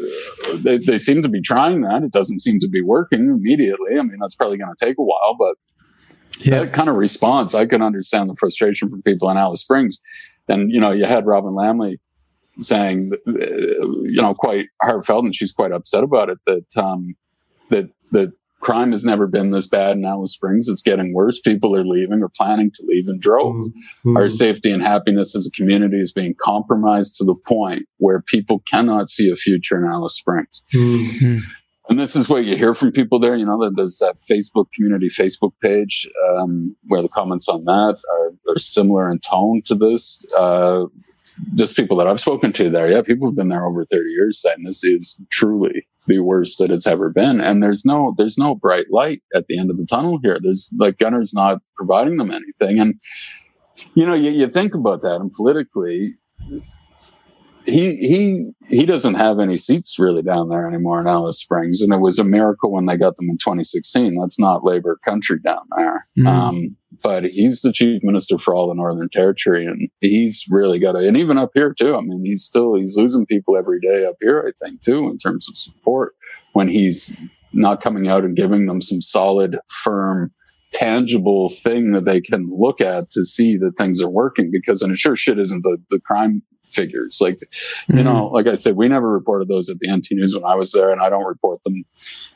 they, 0.55 0.79
they 0.79 0.97
seem 0.97 1.23
to 1.23 1.29
be 1.29 1.41
trying 1.41 1.81
that. 1.83 2.05
It 2.05 2.13
doesn't 2.13 2.39
seem 2.39 2.61
to 2.61 2.69
be 2.69 2.81
working 2.81 3.29
immediately. 3.29 3.99
I 3.99 4.03
mean, 4.03 4.19
that's 4.21 4.37
probably 4.37 4.59
going 4.59 4.73
to 4.75 4.85
take 4.85 4.97
a 4.97 5.03
while, 5.03 5.35
but 5.37 5.57
yeah. 6.41 6.61
that 6.61 6.73
kind 6.73 6.89
of 6.89 6.95
response, 6.95 7.55
I 7.55 7.67
can 7.67 7.83
understand 7.83 8.31
the 8.31 8.37
frustration 8.37 8.89
from 8.89 9.03
people 9.03 9.29
in 9.31 9.37
Alice 9.37 9.61
Springs. 9.61 10.01
And, 10.49 10.71
you 10.71 10.81
know, 10.81 10.93
you 10.93 11.05
had 11.05 11.27
Robyn 11.27 11.53
Lambley 11.53 11.99
saying, 12.61 13.13
uh, 13.27 13.33
you 13.33 14.21
know, 14.21 14.35
quite 14.35 14.67
heartfelt, 14.83 15.25
and 15.25 15.35
she's 15.35 15.53
quite 15.53 15.73
upset 15.73 16.05
about 16.05 16.31
it 16.31 16.39
that 16.47 16.77
um, 16.77 17.15
that 17.71 17.91
that 18.13 18.33
crime 18.61 18.93
has 18.93 19.05
never 19.05 19.27
been 19.27 19.51
this 19.51 19.69
bad 19.69 19.97
in 19.97 20.05
Alice 20.05 20.33
Springs. 20.33 20.69
It's 20.69 20.83
getting 20.83 21.15
worse. 21.15 21.41
People 21.41 21.77
are 21.77 21.85
leaving 21.85 22.23
or 22.23 22.29
planning 22.29 22.71
to 22.75 22.85
leave 22.87 23.09
in 23.09 23.19
droves. 23.19 23.69
Mm-hmm. 23.69 24.17
Our 24.17 24.29
safety 24.29 24.73
and 24.73 24.83
happiness 24.83 25.37
as 25.37 25.47
a 25.47 25.51
community 25.51 25.99
is 25.99 26.13
being 26.13 26.35
compromised 26.41 27.17
to 27.17 27.25
the 27.25 27.37
point 27.47 27.87
where 27.99 28.21
people 28.21 28.63
cannot 28.69 29.09
see 29.09 29.31
a 29.31 29.37
future 29.37 29.79
in 29.79 29.85
Alice 29.85 30.17
Springs. 30.17 30.63
Mm-hmm. 30.75 31.39
And 31.89 31.99
this 31.99 32.15
is 32.15 32.29
what 32.29 32.45
you 32.45 32.55
hear 32.57 32.75
from 32.75 32.93
people 32.93 33.19
there. 33.19 33.37
You 33.37 33.47
know, 33.47 33.65
that 33.65 33.77
there's 33.77 33.99
that 33.99 34.17
Facebook 34.17 34.67
community 34.75 35.09
Facebook 35.09 35.53
page 35.63 36.07
um, 36.37 36.77
where 36.87 37.01
the 37.01 37.09
comments 37.09 37.49
on 37.49 37.65
that 37.65 37.99
are, 38.13 38.53
are 38.53 38.59
similar 38.59 39.11
in 39.11 39.21
tone 39.21 39.63
to 39.67 39.75
this. 39.75 40.27
Uh, 40.37 40.85
just 41.55 41.77
people 41.77 41.97
that 41.99 42.09
I've 42.09 42.21
spoken 42.21 42.53
to 42.53 42.71
there, 42.71 42.91
yeah, 42.91 43.03
people 43.03 43.29
have 43.29 43.37
been 43.37 43.49
there 43.49 43.67
over 43.67 43.85
30 43.85 44.11
years 44.11 44.41
saying 44.41 44.59
this 44.63 44.85
is 44.85 45.21
truly 45.31 45.87
the 46.07 46.21
worst 46.21 46.59
that 46.59 46.71
it's 46.71 46.87
ever 46.87 47.11
been. 47.11 47.41
And 47.41 47.63
there's 47.63 47.85
no, 47.85 48.15
there's 48.17 48.39
no 48.39 48.55
bright 48.55 48.87
light 48.91 49.23
at 49.35 49.47
the 49.47 49.59
end 49.59 49.71
of 49.71 49.77
the 49.77 49.87
tunnel 49.87 50.19
here. 50.23 50.39
There's 50.41 50.71
like 50.77 50.99
Gunner's 50.99 51.35
not 51.35 51.61
providing 51.77 52.17
them 52.17 52.31
anything. 52.31 52.81
And, 52.81 52.95
you 53.95 54.07
know, 54.07 54.15
you, 54.15 54.31
you 54.31 54.49
think 54.49 54.75
about 54.75 55.03
that 55.03 55.17
and 55.17 55.33
politically, 55.33 56.15
he 57.69 57.97
he 57.97 58.51
he 58.69 58.87
doesn't 58.87 59.15
have 59.15 59.39
any 59.39 59.57
seats 59.57 59.99
really 59.99 60.23
down 60.23 60.49
there 60.49 60.67
anymore 60.67 61.01
in 61.01 61.07
Alice 61.07 61.39
Springs, 61.39 61.81
and 61.83 61.93
it 61.93 62.01
was 62.01 62.19
a 62.19 62.25
miracle 62.25 62.73
when 62.73 62.87
they 62.87 62.97
got 62.97 63.17
them 63.17 63.29
in 63.29 63.37
2016. 63.39 64.15
That's 64.15 64.39
not 64.39 64.65
Labor 64.65 64.99
country 65.05 65.39
down 65.39 65.63
there, 65.77 66.07
mm. 66.19 66.27
um, 66.27 66.77
but 67.03 67.25
he's 67.25 67.61
the 67.61 67.73
chief 67.73 68.03
minister 68.03 68.39
for 68.39 68.55
all 68.55 68.69
the 68.69 68.75
Northern 68.75 69.09
Territory, 69.11 69.67
and 69.67 69.89
he's 70.01 70.45
really 70.51 70.79
got 70.79 70.97
it. 70.97 71.07
And 71.07 71.17
even 71.17 71.39
up 71.39 71.51
here 71.55 71.75
too. 71.75 71.97
I 71.97 72.01
mean, 72.01 72.23
he's 72.25 72.43
still 72.43 72.75
he's 72.75 72.97
losing 72.97 73.27
people 73.27 73.57
every 73.57 73.81
day 73.81 74.05
up 74.05 74.17
here. 74.21 74.45
I 74.47 74.53
think 74.65 74.83
too 74.83 75.09
in 75.09 75.19
terms 75.19 75.49
of 75.49 75.57
support 75.57 76.15
when 76.53 76.69
he's 76.69 77.15
not 77.53 77.83
coming 77.83 78.09
out 78.09 78.25
and 78.25 78.37
giving 78.37 78.67
them 78.67 78.81
some 78.81 79.01
solid, 79.01 79.59
firm, 79.69 80.33
tangible 80.73 81.49
thing 81.49 81.93
that 81.93 82.05
they 82.05 82.21
can 82.21 82.51
look 82.53 82.81
at 82.81 83.11
to 83.11 83.25
see 83.25 83.57
that 83.57 83.77
things 83.77 84.03
are 84.03 84.09
working 84.09 84.51
because 84.53 84.83
and 84.83 84.97
sure 84.99 85.17
shit 85.17 85.39
isn't 85.39 85.63
the, 85.63 85.79
the 85.91 85.99
crime 86.01 86.43
figures. 86.65 87.19
Like 87.21 87.37
mm-hmm. 87.37 87.99
you 87.99 88.05
know 88.05 88.27
like 88.27 88.47
i 88.47 88.55
said 88.55 88.77
we 88.77 88.89
never 88.89 89.11
reported 89.11 89.49
those 89.49 89.71
at 89.71 89.79
the 89.81 89.89
nt 89.91 90.07
news 90.11 90.35
when 90.35 90.45
i 90.45 90.55
was 90.55 90.73
there 90.73 90.91
and 90.91 91.01
i 91.01 91.09
don't 91.09 91.25
report 91.25 91.63
them 91.65 91.85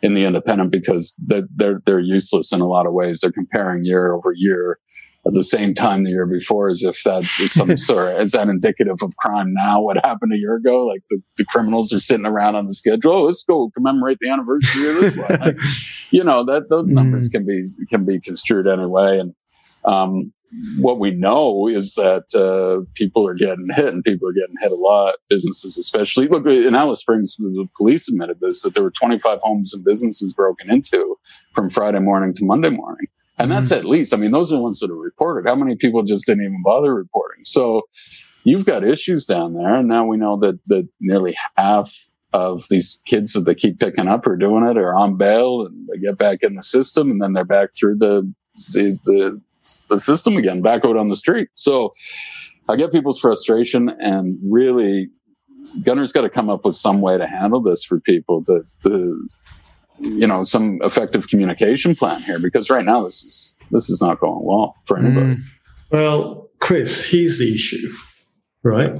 in 0.02 0.14
the 0.14 0.24
independent 0.24 0.70
because 0.70 1.14
they're 1.18 1.46
they're, 1.54 1.82
they're 1.84 2.00
useless 2.00 2.52
in 2.52 2.60
a 2.60 2.66
lot 2.66 2.86
of 2.86 2.92
ways. 2.92 3.20
They're 3.20 3.32
comparing 3.32 3.84
year 3.84 4.12
over 4.12 4.32
year 4.34 4.78
at 5.24 5.34
the 5.34 5.44
same 5.44 5.72
time 5.72 6.02
the 6.02 6.10
year 6.10 6.26
before 6.26 6.68
as 6.68 6.82
if 6.82 7.02
that 7.04 7.22
is 7.40 7.52
some 7.52 7.76
sort 7.76 8.14
of, 8.14 8.20
is 8.22 8.32
that 8.32 8.48
indicative 8.48 8.96
of 9.02 9.16
crime 9.16 9.52
now? 9.52 9.80
What 9.80 9.96
happened 10.04 10.32
a 10.32 10.36
year 10.36 10.56
ago? 10.56 10.86
Like 10.86 11.02
the, 11.10 11.22
the 11.36 11.44
criminals 11.44 11.92
are 11.92 12.00
sitting 12.00 12.26
around 12.26 12.56
on 12.56 12.66
the 12.66 12.74
schedule. 12.74 13.12
Oh, 13.12 13.22
let's 13.24 13.44
go 13.44 13.70
commemorate 13.74 14.18
the 14.20 14.30
anniversary 14.30 14.88
of 14.88 14.96
this 14.96 15.16
one. 15.16 15.40
Like, 15.40 15.56
you 16.10 16.24
know 16.24 16.44
that 16.44 16.68
those 16.70 16.90
mm. 16.90 16.96
numbers 16.96 17.28
mm. 17.28 17.32
can 17.32 17.46
be 17.46 17.64
can 17.88 18.04
be 18.04 18.20
construed 18.20 18.66
anyway. 18.66 19.20
And 19.20 19.34
um, 19.84 20.32
what 20.78 20.98
we 20.98 21.12
know 21.12 21.68
is 21.68 21.94
that 21.94 22.24
uh, 22.34 22.84
people 22.94 23.26
are 23.26 23.34
getting 23.34 23.68
hit 23.74 23.94
and 23.94 24.04
people 24.04 24.28
are 24.28 24.32
getting 24.32 24.56
hit 24.60 24.72
a 24.72 24.74
lot 24.74 25.14
businesses 25.30 25.78
especially. 25.78 26.26
Look 26.26 26.46
in 26.46 26.74
alice 26.74 27.00
springs 27.00 27.36
the 27.36 27.68
police 27.76 28.08
admitted 28.08 28.40
this 28.40 28.62
that 28.62 28.74
there 28.74 28.82
were 28.82 28.90
25 28.90 29.38
homes 29.40 29.72
and 29.72 29.84
businesses 29.84 30.34
broken 30.34 30.70
into 30.70 31.16
from 31.54 31.70
friday 31.70 31.98
morning 31.98 32.34
to 32.34 32.44
monday 32.44 32.70
morning 32.70 33.06
and 33.38 33.50
that's 33.50 33.70
mm-hmm. 33.70 33.78
at 33.78 33.84
least, 33.84 34.12
I 34.12 34.16
mean, 34.16 34.30
those 34.30 34.52
are 34.52 34.56
the 34.56 34.62
ones 34.62 34.80
that 34.80 34.90
are 34.90 34.96
reported. 34.96 35.48
How 35.48 35.54
many 35.54 35.76
people 35.76 36.02
just 36.02 36.26
didn't 36.26 36.44
even 36.44 36.62
bother 36.62 36.94
reporting? 36.94 37.44
So 37.44 37.82
you've 38.44 38.64
got 38.64 38.84
issues 38.84 39.24
down 39.24 39.54
there. 39.54 39.76
And 39.76 39.88
now 39.88 40.04
we 40.04 40.16
know 40.16 40.36
that, 40.38 40.60
that 40.66 40.88
nearly 41.00 41.36
half 41.56 42.08
of 42.32 42.64
these 42.70 43.00
kids 43.06 43.32
that 43.32 43.40
they 43.40 43.54
keep 43.54 43.78
picking 43.78 44.08
up 44.08 44.26
are 44.26 44.36
doing 44.36 44.64
it 44.64 44.76
are 44.76 44.94
on 44.94 45.16
bail 45.16 45.66
and 45.66 45.88
they 45.88 45.98
get 45.98 46.18
back 46.18 46.38
in 46.42 46.54
the 46.54 46.62
system 46.62 47.10
and 47.10 47.22
then 47.22 47.32
they're 47.32 47.44
back 47.44 47.70
through 47.74 47.96
the, 47.96 48.32
the, 48.72 48.98
the, 49.04 49.40
the 49.88 49.98
system 49.98 50.36
again, 50.36 50.62
back 50.62 50.84
out 50.84 50.96
on 50.96 51.08
the 51.08 51.16
street. 51.16 51.48
So 51.54 51.90
I 52.68 52.76
get 52.76 52.92
people's 52.92 53.20
frustration 53.20 53.90
and 53.98 54.38
really 54.42 55.10
Gunner's 55.82 56.12
got 56.12 56.22
to 56.22 56.30
come 56.30 56.50
up 56.50 56.64
with 56.64 56.76
some 56.76 57.00
way 57.00 57.16
to 57.16 57.26
handle 57.26 57.62
this 57.62 57.84
for 57.84 58.00
people 58.00 58.44
to, 58.44 58.64
to 58.82 59.28
you 60.02 60.26
know 60.26 60.44
some 60.44 60.80
effective 60.82 61.28
communication 61.28 61.94
plan 61.94 62.20
here 62.22 62.38
because 62.38 62.68
right 62.70 62.84
now 62.84 63.02
this 63.02 63.24
is 63.24 63.54
this 63.70 63.88
is 63.88 64.00
not 64.00 64.20
going 64.20 64.44
well 64.44 64.76
for 64.86 64.98
anybody. 64.98 65.36
Mm. 65.36 65.42
Well, 65.90 66.50
Chris, 66.58 67.04
here's 67.04 67.38
the 67.38 67.54
issue, 67.54 67.88
right? 68.62 68.94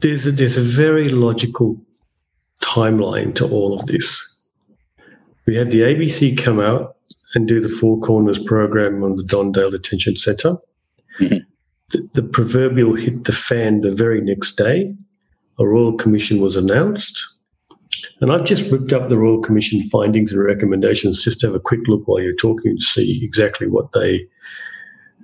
There's 0.00 0.26
a, 0.26 0.32
there's 0.32 0.56
a 0.56 0.62
very 0.62 1.06
logical 1.06 1.80
timeline 2.62 3.34
to 3.36 3.48
all 3.48 3.74
of 3.74 3.86
this. 3.86 4.42
We 5.46 5.56
had 5.56 5.70
the 5.70 5.80
ABC 5.80 6.42
come 6.42 6.60
out 6.60 6.96
and 7.34 7.48
do 7.48 7.60
the 7.60 7.68
Four 7.68 7.98
Corners 8.00 8.38
program 8.38 9.02
on 9.02 9.16
the 9.16 9.24
Don 9.24 9.52
Dale 9.52 9.70
Detention 9.70 10.16
Centre. 10.16 10.56
Mm-hmm. 11.20 11.38
The, 11.90 12.08
the 12.14 12.22
proverbial 12.22 12.94
hit 12.94 13.24
the 13.24 13.32
fan 13.32 13.80
the 13.80 13.90
very 13.90 14.20
next 14.20 14.56
day. 14.56 14.94
A 15.58 15.66
royal 15.66 15.94
commission 15.94 16.40
was 16.40 16.56
announced 16.56 17.37
and 18.20 18.32
I've 18.32 18.44
just 18.44 18.70
ripped 18.70 18.92
up 18.92 19.08
the 19.08 19.18
Royal 19.18 19.40
Commission 19.40 19.82
findings 19.88 20.32
and 20.32 20.42
recommendations 20.42 21.22
just 21.22 21.40
to 21.40 21.46
have 21.46 21.54
a 21.54 21.60
quick 21.60 21.86
look 21.86 22.06
while 22.06 22.20
you're 22.20 22.34
talking 22.34 22.76
to 22.76 22.84
see 22.84 23.20
exactly 23.22 23.68
what 23.68 23.92
they 23.92 24.26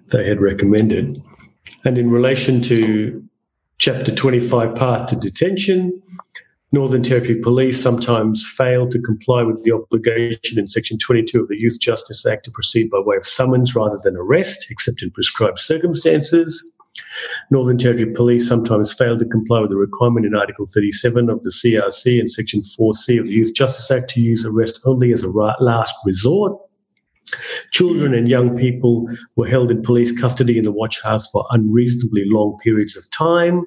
they 0.08 0.26
had 0.26 0.40
recommended. 0.40 1.22
And 1.84 1.98
in 1.98 2.10
relation 2.10 2.60
to 2.62 3.26
Chapter 3.78 4.14
25, 4.14 4.74
Path 4.74 5.08
to 5.08 5.16
Detention, 5.16 6.00
Northern 6.72 7.02
Territory 7.02 7.40
Police 7.40 7.80
sometimes 7.80 8.46
fail 8.46 8.86
to 8.88 9.00
comply 9.00 9.42
with 9.42 9.62
the 9.64 9.72
obligation 9.72 10.58
in 10.58 10.66
Section 10.66 10.98
22 10.98 11.40
of 11.40 11.48
the 11.48 11.56
Youth 11.56 11.80
Justice 11.80 12.26
Act 12.26 12.44
to 12.44 12.50
proceed 12.50 12.90
by 12.90 12.98
way 12.98 13.16
of 13.16 13.26
summons 13.26 13.74
rather 13.74 13.96
than 14.02 14.16
arrest, 14.16 14.66
except 14.70 15.02
in 15.02 15.10
prescribed 15.10 15.58
circumstances. 15.58 16.68
Northern 17.50 17.78
Territory 17.78 18.12
Police 18.12 18.48
sometimes 18.48 18.92
fail 18.92 19.16
to 19.16 19.26
comply 19.26 19.60
with 19.60 19.70
the 19.70 19.76
requirement 19.76 20.26
in 20.26 20.34
Article 20.34 20.66
37 20.66 21.28
of 21.28 21.42
the 21.42 21.50
CRC 21.50 22.18
and 22.18 22.30
Section 22.30 22.62
4C 22.62 23.20
of 23.20 23.26
the 23.26 23.32
Youth 23.32 23.54
Justice 23.54 23.90
Act 23.90 24.10
to 24.10 24.20
use 24.20 24.44
arrest 24.44 24.80
only 24.84 25.12
as 25.12 25.22
a 25.22 25.28
last 25.28 25.94
resort. 26.04 26.58
Children 27.72 28.14
and 28.14 28.28
young 28.28 28.56
people 28.56 29.08
were 29.36 29.48
held 29.48 29.70
in 29.70 29.82
police 29.82 30.18
custody 30.18 30.56
in 30.56 30.64
the 30.64 30.72
watch 30.72 31.02
house 31.02 31.28
for 31.30 31.44
unreasonably 31.50 32.24
long 32.26 32.58
periods 32.62 32.96
of 32.96 33.10
time. 33.10 33.64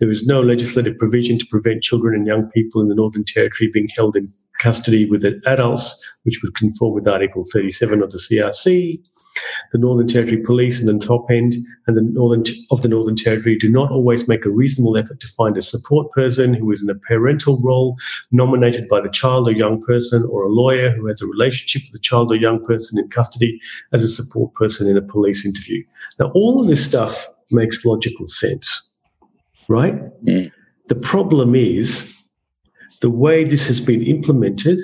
There 0.00 0.10
is 0.10 0.26
no 0.26 0.40
legislative 0.40 0.98
provision 0.98 1.38
to 1.38 1.46
prevent 1.46 1.82
children 1.82 2.14
and 2.14 2.26
young 2.26 2.50
people 2.50 2.80
in 2.80 2.88
the 2.88 2.94
Northern 2.94 3.24
Territory 3.24 3.70
being 3.72 3.88
held 3.94 4.16
in 4.16 4.28
custody 4.58 5.04
with 5.04 5.24
adults, 5.46 6.20
which 6.24 6.40
would 6.42 6.56
conform 6.56 6.94
with 6.94 7.06
Article 7.06 7.44
37 7.52 8.02
of 8.02 8.10
the 8.10 8.18
CRC 8.18 9.00
the 9.72 9.78
Northern 9.78 10.06
Territory 10.06 10.40
Police 10.42 10.80
and 10.80 10.88
the 10.88 11.06
top 11.06 11.30
end 11.30 11.54
and 11.86 11.96
the 11.96 12.02
Northern 12.02 12.44
of 12.70 12.82
the 12.82 12.88
Northern 12.88 13.16
Territory 13.16 13.56
do 13.56 13.70
not 13.70 13.90
always 13.90 14.28
make 14.28 14.44
a 14.44 14.50
reasonable 14.50 14.96
effort 14.96 15.20
to 15.20 15.28
find 15.28 15.56
a 15.56 15.62
support 15.62 16.10
person 16.12 16.54
who 16.54 16.70
is 16.72 16.82
in 16.82 16.90
a 16.90 16.94
parental 16.94 17.58
role 17.60 17.96
nominated 18.30 18.88
by 18.88 19.00
the 19.00 19.10
child 19.10 19.48
or 19.48 19.52
young 19.52 19.80
person 19.82 20.26
or 20.30 20.44
a 20.44 20.48
lawyer 20.48 20.90
who 20.90 21.06
has 21.06 21.20
a 21.20 21.26
relationship 21.26 21.82
with 21.86 21.92
the 21.92 22.06
child 22.06 22.30
or 22.30 22.36
young 22.36 22.62
person 22.64 22.98
in 22.98 23.08
custody 23.08 23.60
as 23.92 24.02
a 24.02 24.08
support 24.08 24.52
person 24.54 24.88
in 24.88 24.96
a 24.96 25.02
police 25.02 25.44
interview. 25.44 25.82
Now, 26.18 26.30
all 26.34 26.60
of 26.60 26.66
this 26.66 26.84
stuff 26.84 27.28
makes 27.50 27.84
logical 27.84 28.28
sense, 28.28 28.82
right? 29.68 29.94
Mm. 30.24 30.50
The 30.88 30.94
problem 30.94 31.54
is 31.54 32.14
the 33.00 33.10
way 33.10 33.44
this 33.44 33.66
has 33.66 33.80
been 33.80 34.02
implemented, 34.02 34.78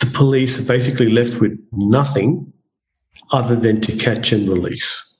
the 0.00 0.06
police 0.06 0.58
are 0.58 0.64
basically 0.64 1.10
left 1.10 1.40
with 1.40 1.58
nothing 1.72 2.52
other 3.32 3.56
than 3.56 3.80
to 3.82 3.96
catch 3.96 4.32
and 4.32 4.48
release. 4.48 5.18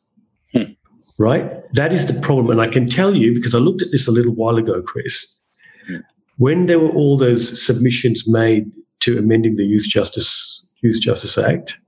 Hmm. 0.53 0.73
Right? 1.19 1.51
That 1.73 1.93
is 1.93 2.13
the 2.13 2.21
problem. 2.21 2.51
And 2.51 2.61
I 2.61 2.69
can 2.69 2.89
tell 2.89 3.15
you, 3.15 3.35
because 3.35 3.55
I 3.55 3.59
looked 3.59 3.83
at 3.83 3.91
this 3.91 4.07
a 4.07 4.13
little 4.13 4.35
while 4.35 4.57
ago, 4.57 4.83
Chris, 4.83 5.43
hmm. 5.87 5.97
when 6.39 6.67
there 6.67 6.79
were 6.79 6.91
all 6.91 7.17
those 7.17 7.65
submissions 7.65 8.29
made 8.29 8.71
to 9.01 9.19
amending 9.19 9.57
the 9.57 9.65
Youth 9.65 9.87
Justice, 9.89 10.67
Youth 10.83 11.01
Justice 11.01 11.39
Act, 11.39 11.79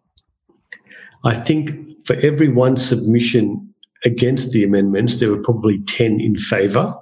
I 1.25 1.35
think 1.35 2.05
for 2.05 2.16
every 2.16 2.49
one 2.49 2.77
submission 2.77 3.75
against 4.05 4.53
the 4.53 4.64
amendments, 4.64 5.16
there 5.16 5.31
were 5.31 5.42
probably 5.42 5.81
10 5.81 6.21
in 6.21 6.37
favor 6.37 6.94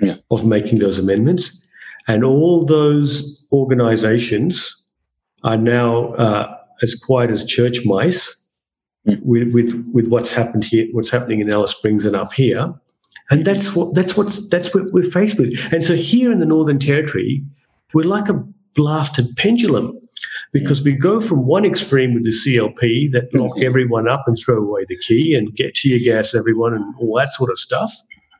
yeah. 0.00 0.16
of 0.30 0.44
making 0.44 0.78
those 0.78 0.98
amendments. 0.98 1.68
And 2.08 2.24
all 2.24 2.64
those 2.64 3.44
organizations 3.52 4.84
are 5.42 5.56
now 5.56 6.14
uh, 6.14 6.56
as 6.82 6.94
quiet 6.94 7.30
as 7.30 7.44
church 7.44 7.84
mice 7.84 8.46
with, 9.04 9.52
with 9.52 9.90
with 9.92 10.08
what's 10.08 10.32
happened 10.32 10.64
here, 10.64 10.86
what's 10.92 11.10
happening 11.10 11.40
in 11.40 11.50
Alice 11.50 11.70
Springs 11.72 12.04
and 12.04 12.16
up 12.16 12.32
here, 12.32 12.74
and 13.30 13.44
that's 13.44 13.74
what 13.74 13.94
that's 13.94 14.16
what 14.16 14.36
that's 14.50 14.74
what 14.74 14.92
we're 14.92 15.02
faced 15.02 15.38
with. 15.38 15.54
And 15.72 15.84
so 15.84 15.94
here 15.94 16.32
in 16.32 16.40
the 16.40 16.46
Northern 16.46 16.78
Territory, 16.78 17.42
we're 17.94 18.04
like 18.04 18.28
a 18.28 18.44
blasted 18.74 19.36
pendulum 19.36 19.98
because 20.52 20.82
we 20.82 20.92
go 20.92 21.20
from 21.20 21.46
one 21.46 21.64
extreme 21.64 22.14
with 22.14 22.24
the 22.24 22.30
CLP 22.30 23.12
that 23.12 23.32
lock 23.34 23.56
mm-hmm. 23.56 23.66
everyone 23.66 24.08
up 24.08 24.24
and 24.26 24.36
throw 24.38 24.58
away 24.58 24.84
the 24.88 24.96
key 24.98 25.34
and 25.34 25.54
get 25.54 25.74
tear 25.74 25.98
gas 25.98 26.34
everyone 26.34 26.74
and 26.74 26.94
all 26.98 27.16
that 27.16 27.32
sort 27.32 27.50
of 27.50 27.58
stuff. 27.58 27.92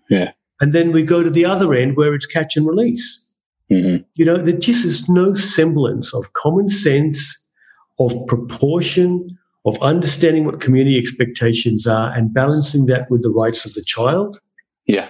Yeah. 0.08 0.32
And 0.60 0.72
then 0.72 0.92
we 0.92 1.02
go 1.02 1.22
to 1.22 1.30
the 1.30 1.44
other 1.44 1.74
end 1.74 1.96
where 1.96 2.14
it's 2.14 2.26
catch 2.26 2.56
and 2.56 2.66
release. 2.66 3.30
Mm-hmm. 3.70 4.04
You 4.14 4.24
know, 4.24 4.38
there 4.38 4.56
just 4.56 4.84
is 4.84 5.08
no 5.08 5.34
semblance 5.34 6.14
of 6.14 6.32
common 6.34 6.68
sense, 6.68 7.45
of 7.98 8.12
proportion, 8.26 9.26
of 9.64 9.80
understanding 9.82 10.44
what 10.44 10.60
community 10.60 10.98
expectations 10.98 11.86
are 11.86 12.12
and 12.12 12.32
balancing 12.32 12.86
that 12.86 13.06
with 13.10 13.22
the 13.22 13.30
rights 13.30 13.64
of 13.64 13.74
the 13.74 13.84
child. 13.86 14.38
Yeah. 14.86 15.08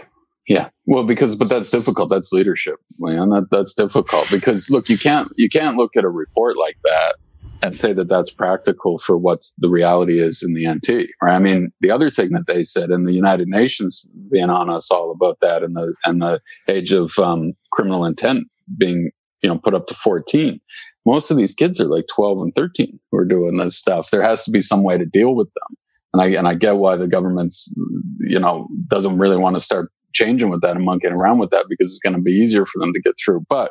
Yeah. 0.48 0.68
Well, 0.86 1.04
because, 1.04 1.34
but 1.34 1.48
that's 1.48 1.70
difficult. 1.70 2.08
That's 2.08 2.32
leadership, 2.32 2.76
man. 2.98 3.30
That, 3.30 3.48
that's 3.50 3.74
difficult 3.74 4.30
because 4.30 4.70
look, 4.70 4.88
you 4.88 4.96
can't, 4.96 5.28
you 5.36 5.48
can't 5.48 5.76
look 5.76 5.96
at 5.96 6.04
a 6.04 6.08
report 6.08 6.56
like 6.56 6.78
that 6.84 7.16
and 7.62 7.74
say 7.74 7.92
that 7.92 8.08
that's 8.08 8.30
practical 8.30 8.98
for 8.98 9.16
what 9.16 9.40
the 9.58 9.68
reality 9.68 10.20
is 10.20 10.42
in 10.42 10.54
the 10.54 10.68
NT. 10.68 11.08
Right? 11.20 11.34
I 11.34 11.38
mean, 11.38 11.72
the 11.80 11.90
other 11.90 12.10
thing 12.10 12.30
that 12.30 12.46
they 12.46 12.62
said 12.62 12.90
in 12.90 13.04
the 13.04 13.12
United 13.12 13.48
Nations 13.48 14.08
being 14.30 14.50
on 14.50 14.70
us 14.70 14.90
all 14.90 15.10
about 15.10 15.40
that 15.40 15.62
and 15.62 15.74
the, 15.74 15.94
and 16.04 16.22
the 16.22 16.40
age 16.68 16.92
of 16.92 17.18
um, 17.18 17.54
criminal 17.72 18.04
intent 18.04 18.46
being, 18.78 19.10
you 19.42 19.48
know, 19.48 19.58
put 19.58 19.74
up 19.74 19.86
to 19.88 19.94
14 19.94 20.60
most 21.06 21.30
of 21.30 21.36
these 21.36 21.54
kids 21.54 21.80
are 21.80 21.86
like 21.86 22.06
12 22.14 22.38
and 22.40 22.54
13 22.54 22.98
who 23.10 23.18
are 23.18 23.24
doing 23.24 23.56
this 23.56 23.76
stuff. 23.76 24.10
There 24.10 24.22
has 24.22 24.44
to 24.44 24.50
be 24.50 24.60
some 24.60 24.82
way 24.82 24.98
to 24.98 25.06
deal 25.06 25.34
with 25.34 25.48
them. 25.54 25.76
And 26.12 26.22
I, 26.22 26.26
and 26.38 26.48
I 26.48 26.54
get 26.54 26.76
why 26.76 26.96
the 26.96 27.06
government's, 27.06 27.72
you 28.20 28.38
know, 28.38 28.66
doesn't 28.88 29.18
really 29.18 29.36
want 29.36 29.54
to 29.56 29.60
start 29.60 29.90
changing 30.12 30.50
with 30.50 30.62
that 30.62 30.76
and 30.76 30.84
monkeying 30.84 31.14
around 31.14 31.38
with 31.38 31.50
that 31.50 31.66
because 31.68 31.90
it's 31.92 32.00
going 32.00 32.16
to 32.16 32.22
be 32.22 32.32
easier 32.32 32.66
for 32.66 32.80
them 32.80 32.92
to 32.92 33.00
get 33.00 33.14
through. 33.22 33.46
But 33.48 33.70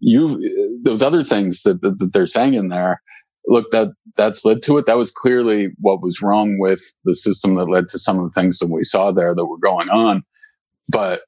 you, 0.00 0.80
those 0.82 1.02
other 1.02 1.22
things 1.22 1.62
that, 1.62 1.82
that, 1.82 1.98
that 1.98 2.12
they're 2.12 2.26
saying 2.26 2.54
in 2.54 2.68
there, 2.68 3.02
look, 3.46 3.70
that 3.72 3.88
that's 4.16 4.44
led 4.44 4.62
to 4.62 4.78
it. 4.78 4.86
That 4.86 4.96
was 4.96 5.10
clearly 5.10 5.70
what 5.80 6.02
was 6.02 6.22
wrong 6.22 6.58
with 6.58 6.80
the 7.04 7.14
system 7.14 7.56
that 7.56 7.68
led 7.68 7.88
to 7.88 7.98
some 7.98 8.18
of 8.18 8.24
the 8.24 8.40
things 8.40 8.58
that 8.58 8.70
we 8.70 8.84
saw 8.84 9.10
there 9.10 9.34
that 9.34 9.44
were 9.44 9.58
going 9.58 9.90
on. 9.90 10.22
But 10.88 11.22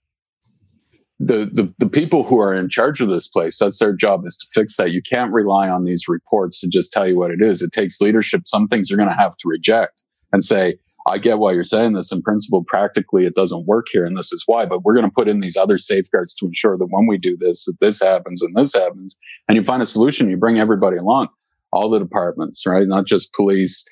the, 1.18 1.48
the 1.50 1.72
the 1.78 1.88
people 1.88 2.24
who 2.24 2.38
are 2.38 2.54
in 2.54 2.68
charge 2.68 3.00
of 3.00 3.08
this 3.08 3.26
place 3.26 3.58
that's 3.58 3.78
their 3.78 3.94
job 3.94 4.26
is 4.26 4.36
to 4.36 4.46
fix 4.52 4.76
that. 4.76 4.90
You 4.90 5.00
can't 5.00 5.32
rely 5.32 5.68
on 5.68 5.84
these 5.84 6.08
reports 6.08 6.60
to 6.60 6.68
just 6.68 6.92
tell 6.92 7.08
you 7.08 7.16
what 7.16 7.30
it 7.30 7.40
is. 7.40 7.62
It 7.62 7.72
takes 7.72 8.00
leadership. 8.00 8.42
Some 8.44 8.68
things 8.68 8.90
you're 8.90 8.98
going 8.98 9.08
to 9.08 9.14
have 9.16 9.36
to 9.38 9.48
reject 9.48 10.02
and 10.32 10.44
say 10.44 10.78
i 11.08 11.18
get 11.18 11.38
why 11.38 11.52
you're 11.52 11.64
saying 11.64 11.94
this. 11.94 12.12
In 12.12 12.20
principle 12.20 12.64
practically 12.66 13.24
it 13.24 13.34
doesn't 13.34 13.66
work 13.66 13.86
here 13.90 14.04
and 14.04 14.16
this 14.16 14.32
is 14.32 14.42
why 14.46 14.66
but 14.66 14.82
we're 14.82 14.94
going 14.94 15.06
to 15.06 15.14
put 15.14 15.28
in 15.28 15.40
these 15.40 15.56
other 15.56 15.78
safeguards 15.78 16.34
to 16.34 16.46
ensure 16.46 16.76
that 16.76 16.88
when 16.90 17.06
we 17.06 17.16
do 17.16 17.36
this 17.38 17.64
that 17.64 17.80
this 17.80 18.00
happens 18.00 18.42
and 18.42 18.54
this 18.54 18.74
happens. 18.74 19.16
And 19.48 19.56
you 19.56 19.62
find 19.62 19.82
a 19.82 19.86
solution 19.86 20.28
you 20.28 20.36
bring 20.36 20.58
everybody 20.58 20.98
along 20.98 21.28
all 21.72 21.88
the 21.88 21.98
departments 21.98 22.66
right? 22.66 22.86
Not 22.86 23.06
just 23.06 23.32
police 23.32 23.86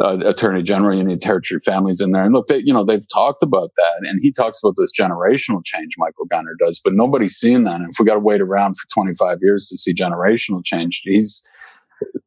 uh, 0.00 0.18
attorney 0.24 0.62
general, 0.62 0.96
you 0.96 1.04
need 1.04 1.20
territory 1.20 1.60
families 1.60 2.00
in 2.00 2.12
there. 2.12 2.22
And 2.24 2.32
look, 2.32 2.46
they, 2.46 2.58
you 2.58 2.72
know, 2.72 2.84
they've 2.84 3.06
talked 3.12 3.42
about 3.42 3.72
that. 3.76 4.08
And 4.08 4.20
he 4.22 4.32
talks 4.32 4.58
about 4.62 4.74
this 4.78 4.90
generational 4.98 5.62
change, 5.64 5.94
Michael 5.98 6.24
Gunner 6.26 6.54
does, 6.58 6.80
but 6.82 6.94
nobody's 6.94 7.34
seen 7.36 7.64
that. 7.64 7.76
And 7.80 7.90
if 7.90 7.96
we 7.98 8.06
got 8.06 8.14
to 8.14 8.20
wait 8.20 8.40
around 8.40 8.74
for 8.78 8.88
25 8.88 9.38
years 9.42 9.66
to 9.68 9.76
see 9.76 9.92
generational 9.94 10.64
change, 10.64 11.02
he's, 11.04 11.44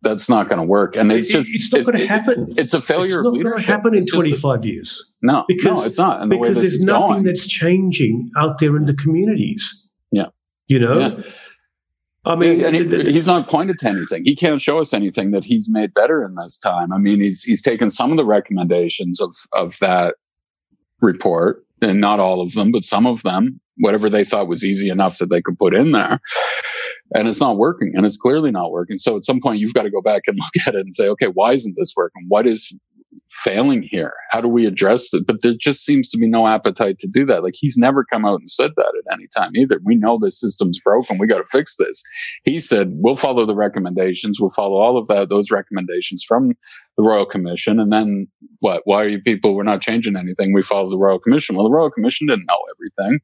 that's 0.04 0.30
not 0.30 0.48
going 0.48 0.60
to 0.60 0.66
work. 0.66 0.96
And 0.96 1.12
it's 1.12 1.28
just, 1.28 1.50
it's 1.54 1.74
not 1.74 1.86
going 1.86 1.98
to 1.98 2.08
happen. 2.08 2.54
It's 2.58 2.74
a 2.76 2.82
failure 2.82 3.06
it's 3.22 3.24
not 3.34 3.44
going 3.44 3.58
to 3.58 3.64
happen 3.64 3.94
in 3.94 4.04
It's 4.04 4.12
just 4.12 4.26
a- 4.28 4.40
25 4.42 4.66
years. 4.66 5.12
no, 5.24 5.44
Because, 5.48 5.80
no, 5.80 5.84
it's 5.86 5.98
not. 5.98 6.22
And 6.22 6.32
the 6.32 6.38
because 6.38 6.58
there's 6.62 6.84
nothing 6.84 7.10
going, 7.10 7.24
that's 7.24 7.48
changing 7.48 8.30
out 8.38 8.60
there 8.60 8.76
in 8.78 8.86
the 8.86 8.94
communities. 8.94 9.88
Yeah. 10.12 10.26
You 10.68 10.80
know? 10.80 11.00
Yeah. 11.00 11.24
I 12.26 12.36
mean, 12.36 12.64
and 12.66 12.76
he- 12.76 12.84
the- 12.84 13.04
the- 13.04 13.12
he's 13.12 13.28
not 13.28 13.48
pointed 13.50 13.78
to 13.80 13.90
anything. 13.90 14.24
He 14.26 14.36
can't 14.36 14.62
show 14.62 14.80
us 14.80 14.94
anything 14.94 15.32
that 15.32 15.46
he's 15.46 15.70
made 15.70 15.94
better 15.94 16.24
in 16.26 16.36
this 16.36 16.58
time. 16.58 16.92
I 16.92 16.98
mean, 16.98 17.20
he's 17.22 17.44
he's 17.44 17.62
taken 17.62 17.90
some 17.90 18.12
of 18.12 18.18
the 18.18 18.26
recommendations 18.26 19.22
of 19.22 19.36
of 19.54 19.78
that 19.80 20.16
report, 21.02 21.66
and 21.82 22.00
not 22.02 22.20
all 22.20 22.42
of 22.42 22.54
them, 22.54 22.72
but 22.72 22.84
some 22.84 23.06
of 23.06 23.22
them, 23.24 23.60
whatever 23.78 24.10
they 24.10 24.24
thought 24.24 24.48
was 24.48 24.64
easy 24.64 24.90
enough 24.90 25.18
that 25.20 25.30
they 25.30 25.42
could 25.42 25.58
put 25.60 25.76
in 25.76 25.92
there. 25.92 26.20
And 27.14 27.28
it's 27.28 27.40
not 27.40 27.58
working, 27.58 27.94
and 27.96 28.06
it's 28.06 28.18
clearly 28.18 28.50
not 28.50 28.72
working. 28.72 28.98
So 28.98 29.16
at 29.16 29.24
some 29.24 29.40
point, 29.40 29.60
you've 29.60 29.76
got 29.76 29.84
to 29.84 29.92
go 29.92 30.02
back 30.02 30.24
and 30.28 30.38
look 30.40 30.68
at 30.68 30.74
it 30.76 30.82
and 30.82 30.96
say, 30.96 31.08
okay, 31.10 31.28
why 31.28 31.54
isn't 31.54 31.76
this 31.78 31.94
working? 31.96 32.26
What 32.28 32.48
is 32.48 32.74
failing 33.30 33.84
here? 33.84 34.14
How 34.32 34.42
do 34.42 34.48
we 34.48 34.66
address 34.66 35.14
it? 35.14 35.26
But 35.28 35.42
there 35.42 35.54
just 35.54 35.84
seems 35.84 36.10
to 36.10 36.18
be 36.18 36.28
no 36.28 36.48
appetite 36.48 37.00
to 37.00 37.08
do 37.08 37.26
that. 37.26 37.44
Like 37.44 37.56
he's 37.56 37.78
never 37.78 38.04
come 38.04 38.26
out 38.26 38.40
and 38.40 38.50
said 38.50 38.72
that 38.76 38.94
at 38.98 39.14
any 39.14 39.28
time 39.36 39.52
either. 39.56 39.80
We 39.84 39.96
know 39.96 40.18
this 40.20 40.40
system's 40.40 40.80
broken. 40.80 41.18
We 41.18 41.28
got 41.28 41.38
to 41.38 41.46
fix 41.46 41.76
this. 41.78 42.04
He 42.44 42.60
said, 42.60 42.92
we'll 42.96 43.16
follow 43.16 43.46
the 43.46 43.56
recommendations. 43.56 44.40
We'll 44.40 44.50
follow 44.50 44.80
all 44.80 44.98
of 44.98 45.08
that, 45.08 45.30
those 45.30 45.52
recommendations 45.52 46.24
from 46.24 46.54
the 46.98 47.04
Royal 47.04 47.26
Commission. 47.26 47.80
And 47.80 47.92
then 47.92 48.28
what? 48.60 48.82
Why 48.86 49.04
are 49.04 49.10
you 49.10 49.22
people? 49.22 49.56
We're 49.56 49.64
not 49.64 49.82
changing 49.82 50.16
anything. 50.16 50.54
We 50.54 50.62
follow 50.62 50.90
the 50.90 50.98
Royal 50.98 51.20
Commission. 51.20 51.56
Well, 51.56 51.66
the 51.66 51.76
Royal 51.76 51.92
Commission 51.92 52.28
didn't 52.28 52.48
know 52.48 52.60
everything. 52.76 53.20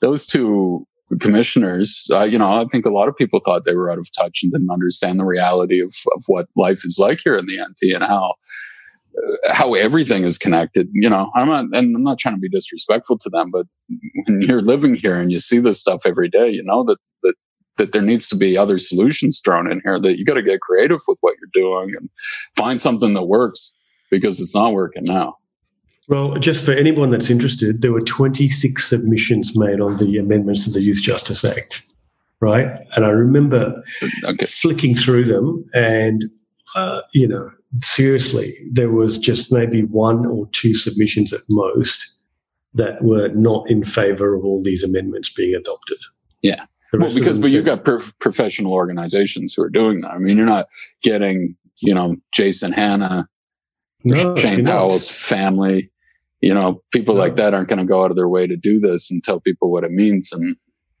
Those 0.00 0.26
two 0.26 0.86
commissioners, 1.20 2.06
uh, 2.12 2.24
you 2.24 2.38
know, 2.38 2.60
I 2.60 2.64
think 2.66 2.84
a 2.84 2.90
lot 2.90 3.08
of 3.08 3.16
people 3.16 3.40
thought 3.44 3.64
they 3.64 3.74
were 3.74 3.90
out 3.90 3.98
of 3.98 4.08
touch 4.12 4.40
and 4.42 4.52
didn't 4.52 4.70
understand 4.70 5.18
the 5.18 5.24
reality 5.24 5.80
of, 5.80 5.94
of 6.14 6.24
what 6.26 6.46
life 6.56 6.84
is 6.84 6.98
like 6.98 7.20
here 7.24 7.36
in 7.36 7.46
the 7.46 7.58
NT 7.60 7.94
and 7.94 8.04
how 8.04 8.34
how 9.50 9.74
everything 9.74 10.24
is 10.24 10.38
connected. 10.38 10.88
You 10.92 11.08
know, 11.10 11.30
I'm 11.34 11.48
not, 11.48 11.64
and 11.72 11.94
I'm 11.96 12.02
not 12.02 12.18
trying 12.18 12.34
to 12.34 12.40
be 12.40 12.48
disrespectful 12.48 13.18
to 13.18 13.30
them, 13.30 13.50
but 13.50 13.66
when 14.26 14.42
you're 14.42 14.62
living 14.62 14.94
here 14.94 15.18
and 15.18 15.30
you 15.32 15.38
see 15.38 15.58
this 15.58 15.80
stuff 15.80 16.02
every 16.06 16.28
day, 16.28 16.50
you 16.50 16.62
know 16.62 16.84
that 16.84 16.98
that 17.22 17.34
that 17.76 17.92
there 17.92 18.02
needs 18.02 18.28
to 18.28 18.36
be 18.36 18.56
other 18.56 18.78
solutions 18.78 19.40
thrown 19.44 19.70
in 19.70 19.80
here. 19.84 20.00
That 20.00 20.18
you 20.18 20.24
got 20.24 20.34
to 20.34 20.42
get 20.42 20.60
creative 20.60 21.00
with 21.08 21.18
what 21.20 21.34
you're 21.40 21.62
doing 21.64 21.94
and 21.96 22.08
find 22.56 22.80
something 22.80 23.14
that 23.14 23.24
works 23.24 23.72
because 24.10 24.40
it's 24.40 24.54
not 24.54 24.72
working 24.72 25.04
now. 25.06 25.36
well, 26.08 26.34
just 26.36 26.64
for 26.64 26.72
anyone 26.72 27.10
that's 27.10 27.30
interested, 27.30 27.82
there 27.82 27.92
were 27.92 28.00
26 28.00 28.84
submissions 28.84 29.56
made 29.56 29.80
on 29.80 29.98
the 29.98 30.16
amendments 30.18 30.64
to 30.64 30.70
the 30.70 30.80
Youth 30.80 31.02
Justice 31.02 31.44
Act, 31.44 31.82
right? 32.40 32.80
And 32.96 33.04
I 33.04 33.10
remember 33.10 33.82
Okay, 34.24 34.46
flicking 34.46 34.94
through 34.94 35.24
them 35.24 35.64
and 35.74 36.24
uh, 36.74 37.00
you 37.12 37.26
know 37.28 37.50
seriously 37.74 38.56
there 38.72 38.90
was 38.90 39.18
just 39.18 39.52
maybe 39.52 39.82
one 39.82 40.24
or 40.26 40.48
two 40.52 40.74
submissions 40.74 41.32
at 41.32 41.40
most 41.50 42.16
that 42.74 43.02
were 43.02 43.28
not 43.28 43.68
in 43.70 43.84
favor 43.84 44.34
of 44.34 44.44
all 44.44 44.62
these 44.62 44.82
amendments 44.84 45.30
being 45.32 45.54
adopted 45.54 45.98
Yeah. 46.42 46.64
Well, 46.92 47.12
because 47.14 47.38
but 47.38 47.50
you've 47.50 47.66
got 47.66 47.84
prof- 47.84 48.18
professional 48.18 48.72
organizations 48.72 49.52
who 49.54 49.62
are 49.62 49.68
doing 49.68 50.00
that. 50.00 50.12
I 50.12 50.18
mean, 50.18 50.38
you're 50.38 50.46
not 50.46 50.66
getting 51.02 51.54
you 51.82 51.92
know 51.94 52.16
Jason 52.32 52.72
Hanna, 52.72 53.28
no, 54.04 54.34
Shane. 54.36 54.64
Powell's 54.64 55.10
family. 55.10 55.90
You 56.40 56.54
know, 56.54 56.82
people 56.92 57.14
No. 57.14 57.20
like 57.20 57.36
that 57.36 57.52
aren't 57.52 57.68
going 57.68 57.80
to 57.80 57.84
go 57.84 58.02
out 58.04 58.10
of 58.10 58.16
their 58.16 58.28
way 58.28 58.46
to 58.46 58.56
do 58.56 58.78
this 58.80 59.10
and 59.10 59.22
tell 59.22 59.38
people 59.38 59.70
what 59.70 59.84
it 59.84 59.90
means. 59.90 60.32
And 60.32 60.56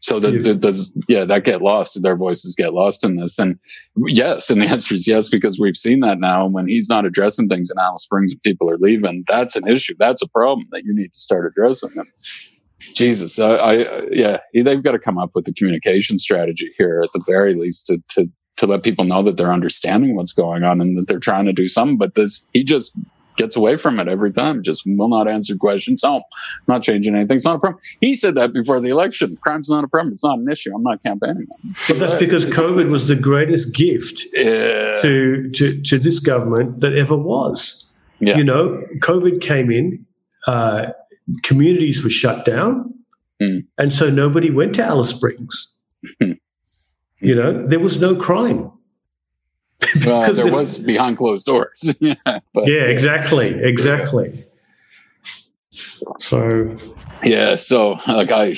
so 0.08 0.18
does, 0.18 0.46
Yeah. 0.46 0.54
does 0.54 0.92
yeah, 1.06 1.24
that 1.24 1.44
get 1.44 1.60
lost? 1.60 2.00
Their 2.02 2.16
voices 2.16 2.54
get 2.54 2.72
lost 2.72 3.04
in 3.04 3.16
this. 3.16 3.38
And 3.38 3.58
yes, 4.06 4.48
and 4.48 4.62
the 4.62 4.66
answer 4.66 4.94
is 4.94 5.06
yes 5.06 5.28
because 5.28 5.58
we've 5.60 5.76
seen 5.76 6.00
that 6.00 6.18
now. 6.18 6.46
And 6.46 6.54
when 6.54 6.66
he's 6.66 6.88
not 6.88 7.04
addressing 7.04 7.48
things 7.48 7.70
in 7.70 7.78
Alice 7.78 8.04
Springs, 8.04 8.32
and 8.32 8.42
people 8.42 8.70
are 8.70 8.78
leaving. 8.78 9.24
That's 9.28 9.54
an 9.54 9.68
issue. 9.68 9.94
That's 9.98 10.22
a 10.22 10.28
problem 10.28 10.66
that 10.72 10.84
you 10.84 10.94
need 10.94 11.12
to 11.12 11.18
start 11.18 11.52
addressing. 11.52 11.90
And 11.96 12.08
Jesus, 12.94 13.38
I, 13.38 13.54
I 13.56 14.02
yeah, 14.10 14.38
they've 14.54 14.82
got 14.82 14.92
to 14.92 14.98
come 14.98 15.18
up 15.18 15.32
with 15.34 15.46
a 15.46 15.52
communication 15.52 16.18
strategy 16.18 16.72
here 16.78 17.02
at 17.04 17.10
the 17.12 17.22
very 17.26 17.54
least 17.54 17.86
to 17.88 18.02
to 18.14 18.30
to 18.56 18.66
let 18.66 18.82
people 18.82 19.04
know 19.04 19.22
that 19.22 19.36
they're 19.36 19.52
understanding 19.52 20.16
what's 20.16 20.32
going 20.32 20.64
on 20.64 20.80
and 20.80 20.96
that 20.96 21.06
they're 21.06 21.20
trying 21.20 21.44
to 21.44 21.52
do 21.52 21.68
something. 21.68 21.96
But 21.96 22.14
this, 22.14 22.44
he 22.52 22.64
just 22.64 22.92
gets 23.38 23.56
away 23.56 23.78
from 23.78 23.98
it 24.00 24.08
every 24.08 24.30
time. 24.32 24.62
Just 24.62 24.82
will 24.84 25.08
not 25.08 25.26
answer 25.26 25.56
questions. 25.56 26.02
Oh, 26.04 26.20
not 26.66 26.82
changing 26.82 27.14
anything. 27.14 27.36
It's 27.36 27.46
not 27.46 27.56
a 27.56 27.58
problem. 27.60 27.80
He 28.02 28.14
said 28.14 28.34
that 28.34 28.52
before 28.52 28.80
the 28.80 28.88
election. 28.90 29.38
Crime's 29.40 29.70
not 29.70 29.84
a 29.84 29.88
problem. 29.88 30.12
It's 30.12 30.22
not 30.24 30.38
an 30.38 30.48
issue. 30.50 30.74
I'm 30.74 30.82
not 30.82 31.02
campaigning. 31.02 31.46
but 31.88 31.98
that's 31.98 32.14
because 32.16 32.44
covid 32.44 32.90
was 32.90 33.08
the 33.08 33.14
greatest 33.16 33.74
gift 33.74 34.24
Yeah. 34.34 35.00
to, 35.02 35.50
to, 35.52 35.80
to 35.82 35.98
this 35.98 36.18
government 36.18 36.80
that 36.80 36.92
ever 36.94 37.16
was 37.16 37.88
Yeah. 38.20 38.36
you 38.36 38.44
know 38.44 38.82
covid 38.98 39.40
came 39.40 39.70
in 39.70 40.04
uh, 40.46 40.86
communities 41.42 42.02
were 42.04 42.10
shut 42.10 42.44
down 42.44 42.94
Mm. 43.40 43.66
and 43.78 43.92
so 43.92 44.10
nobody 44.10 44.50
went 44.50 44.74
to 44.74 44.82
alice 44.82 45.10
springs 45.10 45.54
you 46.20 47.34
know 47.34 47.66
there 47.68 47.78
was 47.78 48.00
no 48.00 48.16
crime 48.16 48.70
Well, 50.04 50.20
Because 50.22 50.36
there 50.38 50.48
it- 50.48 50.52
was 50.52 50.78
behind 50.78 51.16
closed 51.18 51.46
doors. 51.46 51.94
yeah. 52.00 52.14
But, 52.24 52.66
yeah 52.66 52.84
exactly 52.84 53.48
exactly 53.62 54.44
so 56.18 56.76
Yeah. 57.22 57.54
So 57.56 57.98
like 58.06 58.30
I, 58.30 58.54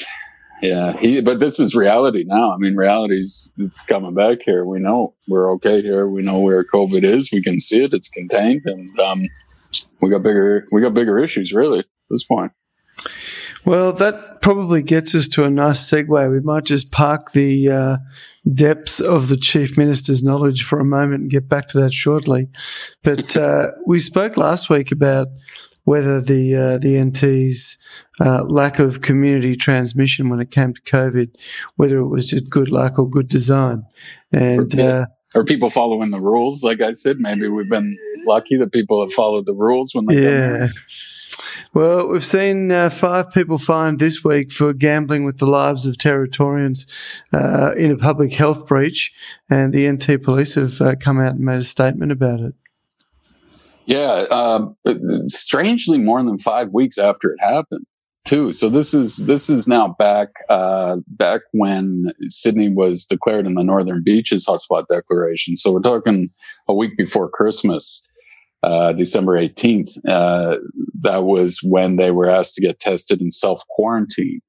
yeah, 0.63 0.97
he, 1.01 1.21
but 1.23 1.41
this 1.41 1.59
is 1.59 1.75
reality 1.75 2.25
now. 2.27 2.53
I 2.53 2.57
mean, 2.59 2.77
reality's 2.77 3.51
it's 3.57 3.83
coming 3.83 4.15
back 4.15 4.39
here. 4.45 4.65
We 4.65 4.79
know 4.79 5.15
we're 5.29 5.51
okay 5.55 5.81
here. 5.81 6.07
We 6.07 6.23
know 6.23 6.41
where 6.41 6.63
COVID 6.65 7.03
is. 7.03 7.31
We 7.33 7.43
can 7.43 7.61
see 7.61 7.83
it. 7.85 7.95
It's 7.95 8.09
contained, 8.09 8.63
and 8.67 8.89
um, 9.01 9.23
we 10.03 10.11
got 10.11 10.23
bigger. 10.23 10.67
We 10.73 10.83
got 10.83 10.93
bigger 10.93 11.19
issues 11.19 11.53
really 11.55 11.79
at 11.81 11.87
this 12.11 12.25
point. 12.25 12.53
Well, 13.65 13.93
that 13.95 14.41
probably 14.41 14.83
gets 14.83 15.15
us 15.15 15.29
to 15.29 15.45
a 15.45 15.51
nice 15.51 15.89
segue. 15.89 16.33
We 16.33 16.41
might 16.41 16.65
just 16.65 16.93
park 16.93 17.33
the 17.33 17.69
uh, 17.69 17.97
depths 18.55 19.01
of 19.01 19.29
the 19.29 19.37
Chief 19.37 19.77
Minister's 19.77 20.23
knowledge 20.25 20.65
for 20.65 20.81
a 20.81 20.85
moment 20.85 21.23
and 21.23 21.31
get 21.31 21.49
back 21.49 21.69
to 21.69 21.81
that 21.81 21.93
shortly. 21.93 22.49
But 23.03 23.37
uh, 23.37 23.73
we 23.87 23.99
spoke 23.99 24.37
last 24.37 24.71
week 24.71 24.93
about 24.93 25.29
whether 25.85 26.21
the 26.21 26.55
uh, 26.55 26.79
the 26.79 27.03
NT's 27.03 27.79
uh, 28.21 28.45
lack 28.45 28.79
of 28.79 29.03
community 29.03 29.57
transmission 29.57 30.29
when 30.29 30.41
it 30.41 30.51
came 30.51 30.75
to 30.75 30.81
COVID, 30.83 31.35
whether 31.77 31.99
it 31.99 32.09
was 32.09 32.29
just 32.29 32.51
good 32.51 32.71
luck 32.71 32.99
or 32.99 33.09
good 33.09 33.29
design. 33.29 33.85
And 34.33 34.79
uh, 34.79 35.07
Are 35.35 35.45
people 35.45 35.71
following 35.71 36.11
the 36.11 36.21
rules? 36.21 36.63
Like 36.63 36.81
I 36.81 36.93
said, 36.93 37.17
maybe 37.19 37.49
we've 37.49 37.69
been 37.69 37.97
lucky 38.27 38.57
that 38.57 38.73
people 38.73 39.01
have 39.01 39.13
followed 39.13 39.47
the 39.47 39.55
rules 39.55 39.95
when 39.95 40.07
they 40.07 40.23
Yeah. 40.23 40.69
Well, 41.75 42.09
we've 42.09 42.25
seen 42.25 42.71
uh, 42.73 42.91
five 42.91 43.31
people 43.31 43.59
fined 43.59 43.99
this 43.99 44.25
week 44.25 44.53
for 44.53 44.73
gambling 44.73 45.25
with 45.25 45.39
the 45.39 45.47
lives 45.47 45.87
of 45.87 45.97
Territorians 45.97 46.87
uh, 47.33 47.73
in 47.77 47.91
a 47.91 47.97
public 47.97 48.33
health 48.33 48.67
breach, 48.67 49.13
and 49.49 49.73
the 49.73 49.91
NT 49.91 50.23
police 50.23 50.55
have 50.55 50.81
uh, 50.81 50.95
come 50.97 51.21
out 51.21 51.33
and 51.35 51.41
made 51.41 51.59
a 51.59 51.65
statement 51.65 52.13
about 52.13 52.41
it. 52.41 52.55
Yeah, 53.87 54.27
um, 54.31 54.77
strangely, 55.27 55.99
more 55.99 56.23
than 56.23 56.39
five 56.39 56.73
weeks 56.73 56.97
after 56.97 57.33
it 57.33 57.41
happened, 57.41 57.87
too. 58.25 58.53
So 58.53 58.69
this 58.69 58.95
is 58.95 59.17
this 59.17 59.51
is 59.51 59.67
now 59.67 59.97
back 59.99 60.29
uh, 60.49 60.99
back 61.09 61.41
when 61.53 62.13
Sydney 62.29 62.69
was 62.69 63.05
declared 63.05 63.47
in 63.47 63.55
the 63.55 63.65
Northern 63.65 64.03
Beaches 64.05 64.47
hotspot 64.47 64.87
declaration. 64.89 65.57
So 65.57 65.73
we're 65.73 65.81
talking 65.81 66.31
a 66.69 66.75
week 66.75 66.97
before 66.97 67.29
Christmas, 67.29 68.09
uh, 68.63 68.93
December 68.93 69.37
eighteenth. 69.37 69.89
Uh, 70.07 70.57
that 71.01 71.25
was 71.25 71.61
when 71.63 71.97
they 71.97 72.11
were 72.11 72.29
asked 72.29 72.55
to 72.57 72.61
get 72.63 72.79
tested 72.79 73.21
and 73.21 73.33
self 73.33 73.63
quarantine. 73.69 74.41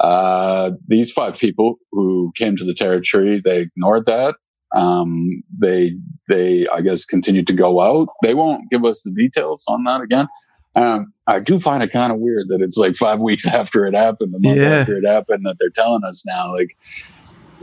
Uh, 0.00 0.70
these 0.88 1.10
five 1.12 1.38
people 1.38 1.76
who 1.92 2.32
came 2.36 2.56
to 2.56 2.64
the 2.64 2.72
territory, 2.74 3.38
they 3.44 3.60
ignored 3.62 4.06
that. 4.06 4.34
Um, 4.74 5.42
they 5.58 5.92
they 6.28 6.66
I 6.68 6.80
guess 6.80 7.04
continued 7.04 7.46
to 7.48 7.52
go 7.52 7.80
out. 7.80 8.08
They 8.22 8.34
won't 8.34 8.70
give 8.70 8.84
us 8.84 9.02
the 9.02 9.10
details 9.10 9.64
on 9.68 9.84
that 9.84 10.00
again, 10.00 10.28
Um, 10.76 11.12
I 11.26 11.40
do 11.40 11.58
find 11.60 11.82
it 11.82 11.90
kind 11.90 12.12
of 12.12 12.18
weird 12.20 12.48
that 12.48 12.62
it's 12.62 12.76
like 12.76 12.94
five 12.94 13.20
weeks 13.20 13.46
after 13.60 13.84
it 13.86 13.94
happened, 13.94 14.32
the 14.32 14.38
month 14.40 14.58
Yeah. 14.58 14.68
after 14.78 14.96
it 14.96 15.04
happened, 15.04 15.44
that 15.44 15.56
they're 15.58 15.70
telling 15.74 16.04
us 16.04 16.24
now, 16.24 16.54
like, 16.54 16.76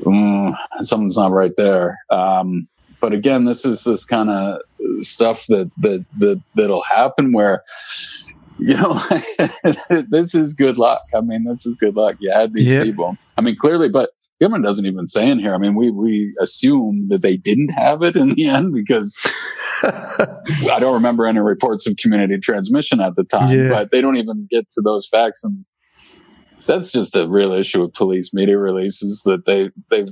mm, 0.02 0.54
something's 0.82 1.18
not 1.18 1.32
right 1.32 1.54
there. 1.58 1.98
Um, 2.10 2.68
but 3.08 3.14
again, 3.14 3.46
this 3.46 3.64
is 3.64 3.86
this 3.86 4.04
kind 4.04 4.30
of 4.30 4.60
stuff 5.00 5.46
that 5.48 5.72
that 5.78 6.04
that 6.18 6.42
that'll 6.56 6.82
happen 6.84 7.32
where, 7.32 7.64
you 8.60 8.74
know, 8.76 9.02
this 10.10 10.36
is 10.36 10.54
good 10.54 10.78
luck. 10.78 11.00
I 11.16 11.22
mean, 11.22 11.46
this 11.46 11.66
is 11.66 11.78
good 11.78 11.96
luck. 11.96 12.18
You 12.20 12.32
had 12.34 12.54
these 12.54 12.68
Yep. 12.68 12.84
people. 12.84 13.16
I 13.38 13.42
mean, 13.42 13.56
clearly, 13.56 13.88
but 13.88 14.10
government 14.42 14.66
doesn't 14.66 14.86
even 14.86 15.08
say 15.08 15.30
in 15.30 15.40
here. 15.40 15.54
I 15.54 15.58
mean, 15.58 15.74
we 15.74 15.90
we 15.90 16.34
assume 16.42 17.08
that 17.08 17.22
they 17.22 17.38
didn't 17.38 17.70
have 17.70 18.04
it 18.04 18.18
in 18.18 18.34
the 18.34 18.46
end 18.50 18.74
because 18.74 19.18
I 19.84 20.78
don't 20.82 20.96
remember 20.96 21.26
any 21.26 21.40
reports 21.40 21.88
of 21.88 21.96
community 21.96 22.40
transmission 22.40 23.00
at 23.00 23.16
the 23.16 23.24
time, 23.24 23.58
Yeah. 23.58 23.70
but 23.70 23.92
they 23.92 24.02
don't 24.02 24.18
even 24.18 24.48
get 24.50 24.70
to 24.72 24.82
those 24.82 25.08
facts. 25.08 25.46
And 25.46 25.64
that's 26.66 26.92
just 26.92 27.16
a 27.16 27.26
real 27.26 27.54
issue 27.54 27.84
with 27.84 27.94
police 27.94 28.34
media 28.34 28.58
releases 28.58 29.22
that 29.24 29.46
they, 29.46 29.70
they've, 29.90 30.10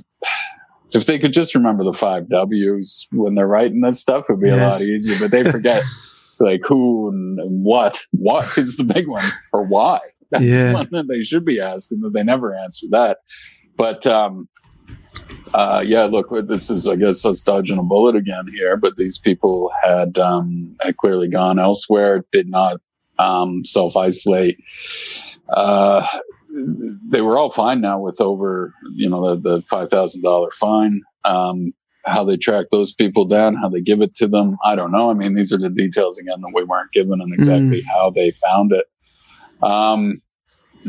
if 0.96 1.06
they 1.06 1.18
could 1.18 1.32
just 1.32 1.54
remember 1.54 1.84
the 1.84 1.92
five 1.92 2.28
W's 2.28 3.06
when 3.12 3.34
they're 3.34 3.46
writing 3.46 3.80
that 3.82 3.94
stuff, 3.96 4.26
it'd 4.28 4.40
be 4.40 4.48
a 4.48 4.56
lot 4.56 4.80
easier, 4.80 5.16
but 5.20 5.30
they 5.30 5.44
forget 5.50 5.82
like 6.38 6.62
who 6.66 7.08
and, 7.10 7.38
and 7.40 7.64
what. 7.64 8.00
What 8.12 8.56
is 8.58 8.76
the 8.76 8.84
big 8.84 9.06
one 9.08 9.24
or 9.52 9.64
why? 9.64 10.00
That's 10.30 10.44
Yeah. 10.44 10.72
one 10.74 10.88
that 10.92 11.08
they 11.08 11.22
should 11.22 11.44
be 11.44 11.60
asking, 11.60 12.00
but 12.00 12.12
they 12.12 12.22
never 12.22 12.54
answer 12.54 12.86
that. 12.90 13.18
But, 13.76 14.06
um, 14.06 14.48
uh, 15.54 15.82
yeah, 15.86 16.04
look, 16.04 16.28
this 16.48 16.70
is, 16.70 16.88
I 16.88 16.96
guess, 16.96 17.24
us 17.24 17.40
dodging 17.40 17.78
a 17.78 17.82
bullet 17.82 18.16
again 18.16 18.46
here. 18.48 18.76
But 18.76 18.96
these 18.96 19.18
people 19.18 19.70
had, 19.82 20.18
um, 20.18 20.76
had 20.80 20.96
clearly 20.96 21.28
gone 21.28 21.58
elsewhere, 21.58 22.24
did 22.32 22.48
not 22.48 22.80
um, 23.18 23.64
self 23.64 23.96
isolate. 23.96 24.58
Uh, 25.48 26.06
they 27.08 27.20
were 27.20 27.38
all 27.38 27.50
fine 27.50 27.80
now 27.80 27.98
with 27.98 28.20
over, 28.20 28.72
you 28.94 29.08
know, 29.08 29.36
the, 29.36 29.56
the 29.56 29.62
five 29.62 29.90
thousand 29.90 30.22
dollar 30.22 30.50
fine. 30.50 31.02
Um, 31.24 31.72
how 32.04 32.22
they 32.22 32.36
track 32.36 32.66
those 32.70 32.94
people 32.94 33.24
down, 33.24 33.56
how 33.56 33.68
they 33.68 33.80
give 33.80 34.00
it 34.00 34.14
to 34.14 34.28
them, 34.28 34.56
I 34.64 34.76
don't 34.76 34.92
know. 34.92 35.10
I 35.10 35.14
mean, 35.14 35.34
these 35.34 35.52
are 35.52 35.58
the 35.58 35.68
details 35.68 36.18
again 36.18 36.40
that 36.40 36.52
we 36.54 36.62
weren't 36.62 36.92
given, 36.92 37.20
and 37.20 37.34
exactly 37.34 37.82
how 37.92 38.10
they 38.10 38.30
found 38.30 38.72
it. 38.72 38.86
Um, 39.60 40.22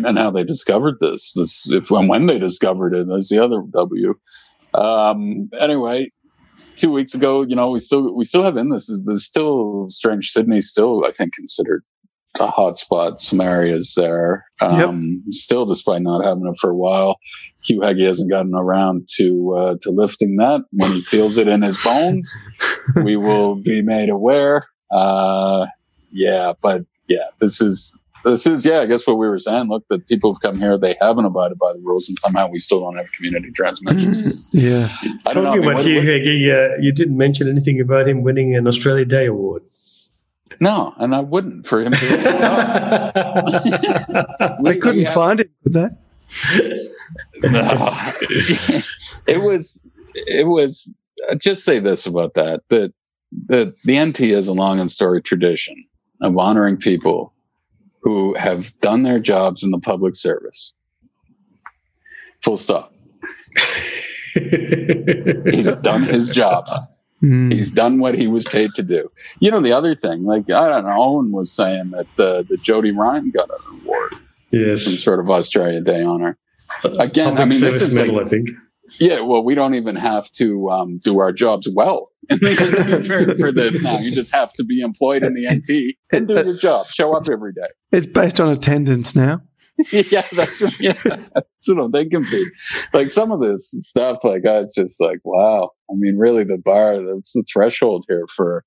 and 0.06 0.18
how 0.18 0.30
they 0.30 0.44
discovered 0.44 1.00
this. 1.00 1.34
This 1.34 1.70
if 1.70 1.90
and 1.92 2.08
when 2.08 2.28
they 2.28 2.38
discovered 2.40 2.94
it 2.94 3.08
is 3.10 3.30
the 3.30 3.44
other 3.44 3.64
W. 3.72 4.14
Um, 4.74 5.50
anyway, 5.60 6.12
two 6.76 6.92
weeks 6.92 7.14
ago, 7.16 7.42
you 7.42 7.56
know, 7.56 7.72
we 7.72 7.80
still 7.80 8.14
we 8.14 8.24
still 8.24 8.44
have 8.44 8.58
in 8.58 8.70
this. 8.70 8.92
There's 9.06 9.26
still 9.26 9.88
strange 9.90 10.30
Sydney, 10.30 10.62
still 10.62 11.04
I 11.06 11.12
think 11.12 11.34
considered 11.34 11.84
hotspot. 12.46 13.20
Some 13.20 13.42
areas 13.42 13.94
there, 13.96 14.46
um, 14.62 15.24
still 15.32 15.66
despite 15.66 16.02
not 16.02 16.24
having 16.24 16.46
it 16.48 16.58
for 16.60 16.70
a 16.70 16.76
while. 16.76 17.20
Hugh 17.64 17.82
Heggie 17.82 18.06
hasn't 18.06 18.30
gotten 18.30 18.54
around 18.56 19.10
to 19.18 19.56
uh, 19.58 19.76
to 19.82 19.92
lifting 19.92 20.36
that. 20.38 20.62
When 20.72 20.92
he 20.94 21.02
feels 21.02 21.38
it 21.38 21.48
in 21.48 21.62
his 21.62 21.82
bones, 21.84 22.34
we 23.04 23.16
will 23.18 23.56
be 23.56 23.82
made 23.82 24.10
aware. 24.10 24.68
Uh, 24.92 25.66
yeah, 26.12 26.54
but 26.62 26.86
yeah, 27.08 27.26
this 27.40 27.60
is 27.60 28.00
this 28.24 28.46
is 28.48 28.66
yeah. 28.66 28.80
I 28.80 28.86
guess 28.86 29.06
what 29.06 29.18
we 29.18 29.28
were 29.28 29.40
saying. 29.40 29.68
Look, 29.70 29.86
the 29.90 30.00
people 30.00 30.32
who've 30.34 30.42
come 30.42 30.58
here, 30.58 30.78
they 30.78 30.96
haven't 31.02 31.26
abided 31.26 31.58
by 31.58 31.74
the 31.74 31.80
rules, 31.80 32.08
and 32.10 32.18
somehow 32.20 32.48
we 32.50 32.58
still 32.58 32.80
don't 32.80 32.98
have 32.98 33.12
community 33.14 33.52
transmission. 33.52 34.12
yeah. 34.54 34.88
I 35.26 35.34
don't 35.34 35.44
know. 35.44 35.52
I 35.52 35.56
mean, 35.56 35.64
about 35.64 35.76
what- 35.76 35.86
Hugh 35.86 35.96
what- 35.98 36.06
Heggie, 36.06 36.52
uh, 36.52 36.78
you 36.80 36.92
didn't 36.92 37.18
mention 37.18 37.48
anything 37.50 37.80
about 37.82 38.08
him 38.08 38.24
winning 38.24 38.56
an 38.56 38.68
Australia 38.68 39.06
Day 39.06 39.26
award. 39.28 39.62
no, 40.62 40.94
and 40.98 41.14
I 41.16 41.20
wouldn't 41.22 41.66
for 41.68 41.82
him 41.82 41.92
to. 41.94 42.06
They 43.64 44.56
We- 44.60 44.76
couldn't 44.80 44.98
we 44.98 45.04
have- 45.06 45.14
find 45.14 45.40
it, 45.40 45.50
could 45.64 45.74
they? 45.74 45.88
it 49.28 49.42
was 49.44 49.82
it 50.14 50.48
was 50.48 50.94
uh, 51.30 51.36
just 51.36 51.64
say 51.64 51.80
this 51.80 52.06
about 52.06 52.34
that 52.36 52.62
that 52.70 52.94
that 53.48 53.78
the 53.84 54.00
NT 54.04 54.22
is 54.22 54.48
a 54.48 54.54
long 54.54 54.80
and 54.80 54.90
storied 54.92 55.26
tradition 55.26 55.86
of 56.22 56.38
honoring 56.38 56.78
people 56.78 57.34
who 58.02 58.34
have 58.36 58.78
done 58.80 59.04
their 59.04 59.20
jobs 59.20 59.64
in 59.64 59.72
the 59.72 59.80
public 59.80 60.16
service. 60.16 60.74
Full 62.42 62.58
stop. 62.58 62.94
He's 64.34 65.76
done 65.78 66.04
his 66.04 66.30
job. 66.30 66.68
Mm. 67.24 67.52
He's 67.52 67.72
done 67.72 68.00
what 68.00 68.16
he 68.16 68.28
was 68.28 68.46
paid 68.46 68.76
to 68.76 68.84
do. 68.84 69.12
You 69.40 69.50
know, 69.52 69.60
the 69.60 69.74
other 69.74 69.96
thing, 69.96 70.24
like 70.24 70.50
I 70.52 70.70
don't 70.70 70.86
know, 70.86 70.96
Owen 70.98 71.32
was 71.32 71.52
saying 71.52 71.92
that 71.92 72.08
uh, 72.20 72.44
that 72.44 72.62
Jody 72.62 72.92
Ryan 72.92 73.32
got 73.32 73.50
an 73.50 73.82
award, 73.82 74.14
some 74.80 74.94
sort 74.94 75.20
of 75.20 75.30
Australia 75.30 75.82
Day 75.82 76.04
honor. 76.04 76.38
Again, 76.84 77.30
Public 77.30 77.40
I 77.42 77.46
mean, 77.46 77.62
this 77.62 77.82
is 77.82 77.98
like- 77.98 78.08
medal, 78.08 78.26
I 78.26 78.30
think. 78.30 78.50
Yeah, 79.00 79.20
well, 79.20 79.44
we 79.44 79.54
don't 79.54 79.74
even 79.74 79.98
have 79.98 80.32
to 80.34 80.70
um, 80.70 80.98
do 81.04 81.20
our 81.20 81.34
jobs 81.34 81.68
well 81.76 82.10
for, 82.30 82.38
for 83.38 83.52
this 83.52 83.82
now. 83.84 83.98
You 84.00 84.12
just 84.12 84.34
have 84.34 84.54
to 84.54 84.64
be 84.64 84.80
employed 84.80 85.24
in 85.24 85.34
the 85.34 85.46
NT 85.46 85.98
and 86.14 86.26
do 86.26 86.36
your 86.36 86.56
job. 86.56 86.88
Show 86.88 87.14
up 87.14 87.24
every 87.30 87.52
day. 87.52 87.68
It's 87.92 88.06
based 88.08 88.40
on 88.40 88.50
attendance 88.50 89.14
now. 89.14 89.42
yeah, 89.92 90.26
that's 90.32 90.80
yeah, 90.82 90.94
that's 91.04 91.68
what 91.68 91.80
I'm 91.80 91.92
thinking. 91.92 92.24
Pete. 92.26 92.46
Like 92.94 93.12
some 93.12 93.32
of 93.32 93.42
this 93.42 93.74
stuff, 93.82 94.20
like 94.24 94.46
I 94.46 94.58
was 94.58 94.74
just 94.76 95.00
like, 95.00 95.20
wow. 95.24 95.70
I 95.90 95.94
mean, 95.96 96.18
really, 96.18 96.44
the 96.44 96.58
bar, 96.58 96.98
that's 97.00 97.34
the 97.34 97.44
threshold 97.52 98.06
here 98.08 98.26
for 98.36 98.64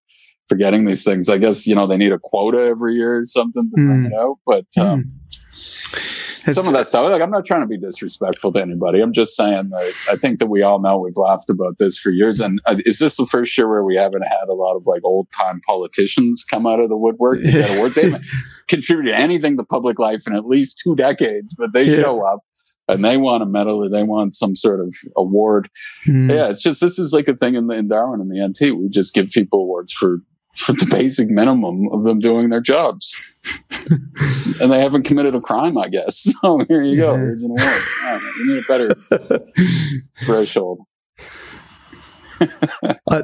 for 0.48 0.54
getting 0.56 0.84
these 0.84 1.04
things. 1.04 1.28
I 1.28 1.38
guess 1.38 1.66
you 1.66 1.74
know 1.74 1.86
they 1.86 1.96
need 1.96 2.12
a 2.12 2.18
quota 2.22 2.66
every 2.68 2.94
year 2.94 3.18
or 3.18 3.24
something 3.24 3.62
to 3.62 3.68
bring 3.74 4.04
Mm. 4.04 4.06
it 4.06 4.12
out, 4.14 4.36
but. 4.46 4.66
Um, 4.78 5.12
It's- 5.26 6.29
some 6.52 6.66
of 6.66 6.72
that 6.72 6.86
stuff. 6.86 7.10
Like, 7.10 7.22
I'm 7.22 7.30
not 7.30 7.44
trying 7.46 7.60
to 7.62 7.66
be 7.66 7.78
disrespectful 7.78 8.52
to 8.52 8.60
anybody. 8.60 9.00
I'm 9.00 9.12
just 9.12 9.36
saying 9.36 9.70
that 9.70 9.92
I 10.10 10.16
think 10.16 10.38
that 10.40 10.46
we 10.46 10.62
all 10.62 10.80
know 10.80 10.98
we've 10.98 11.16
laughed 11.16 11.50
about 11.50 11.78
this 11.78 11.98
for 11.98 12.10
years. 12.10 12.40
And 12.40 12.60
uh, 12.66 12.76
is 12.86 12.98
this 12.98 13.16
the 13.16 13.26
first 13.26 13.56
year 13.58 13.68
where 13.68 13.84
we 13.84 13.96
haven't 13.96 14.22
had 14.22 14.48
a 14.48 14.54
lot 14.54 14.76
of 14.76 14.86
like 14.86 15.02
old 15.04 15.28
time 15.36 15.60
politicians 15.66 16.44
come 16.48 16.66
out 16.66 16.80
of 16.80 16.88
the 16.88 16.96
woodwork 16.96 17.38
to 17.38 17.50
get 17.50 17.76
awards? 17.76 17.94
They 17.94 18.02
haven't 18.10 18.24
contributed 18.68 19.14
anything 19.14 19.56
to 19.56 19.64
public 19.64 19.98
life 19.98 20.22
in 20.26 20.34
at 20.36 20.46
least 20.46 20.80
two 20.82 20.94
decades, 20.96 21.54
but 21.56 21.72
they 21.72 21.84
Yeah. 21.84 22.02
show 22.02 22.24
up 22.26 22.40
and 22.88 23.04
they 23.04 23.16
want 23.16 23.42
a 23.42 23.46
medal 23.46 23.84
or 23.84 23.88
they 23.88 24.02
want 24.02 24.34
some 24.34 24.56
sort 24.56 24.80
of 24.80 24.94
award. 25.16 25.68
Mm. 26.06 26.30
Yeah, 26.34 26.48
it's 26.48 26.62
just 26.62 26.80
this 26.80 26.98
is 26.98 27.12
like 27.12 27.28
a 27.28 27.36
thing 27.36 27.54
in, 27.54 27.66
the, 27.68 27.74
in 27.74 27.88
Darwin 27.88 28.20
and 28.20 28.30
the 28.30 28.46
NT. 28.46 28.76
We 28.76 28.88
just 28.88 29.14
give 29.14 29.30
people 29.30 29.60
awards 29.60 29.92
for 29.92 30.18
for 30.56 30.72
the 30.72 30.86
basic 30.90 31.28
minimum 31.28 31.88
of 31.92 32.04
them 32.04 32.18
doing 32.18 32.50
their 32.50 32.60
jobs, 32.60 33.12
and 34.60 34.70
they 34.70 34.78
haven't 34.80 35.04
committed 35.04 35.34
a 35.34 35.40
crime, 35.40 35.78
I 35.78 35.88
guess. 35.88 36.26
So 36.40 36.58
here 36.68 36.82
you 36.82 36.96
go. 36.96 37.12
Yeah. 37.12 37.18
Here's 37.18 37.42
an 37.42 37.50
award. 37.50 37.60
I 37.62 38.32
You 38.38 38.54
need 38.54 38.64
a 38.64 38.66
better 38.68 38.94
threshold. 40.24 40.80
I, 43.10 43.22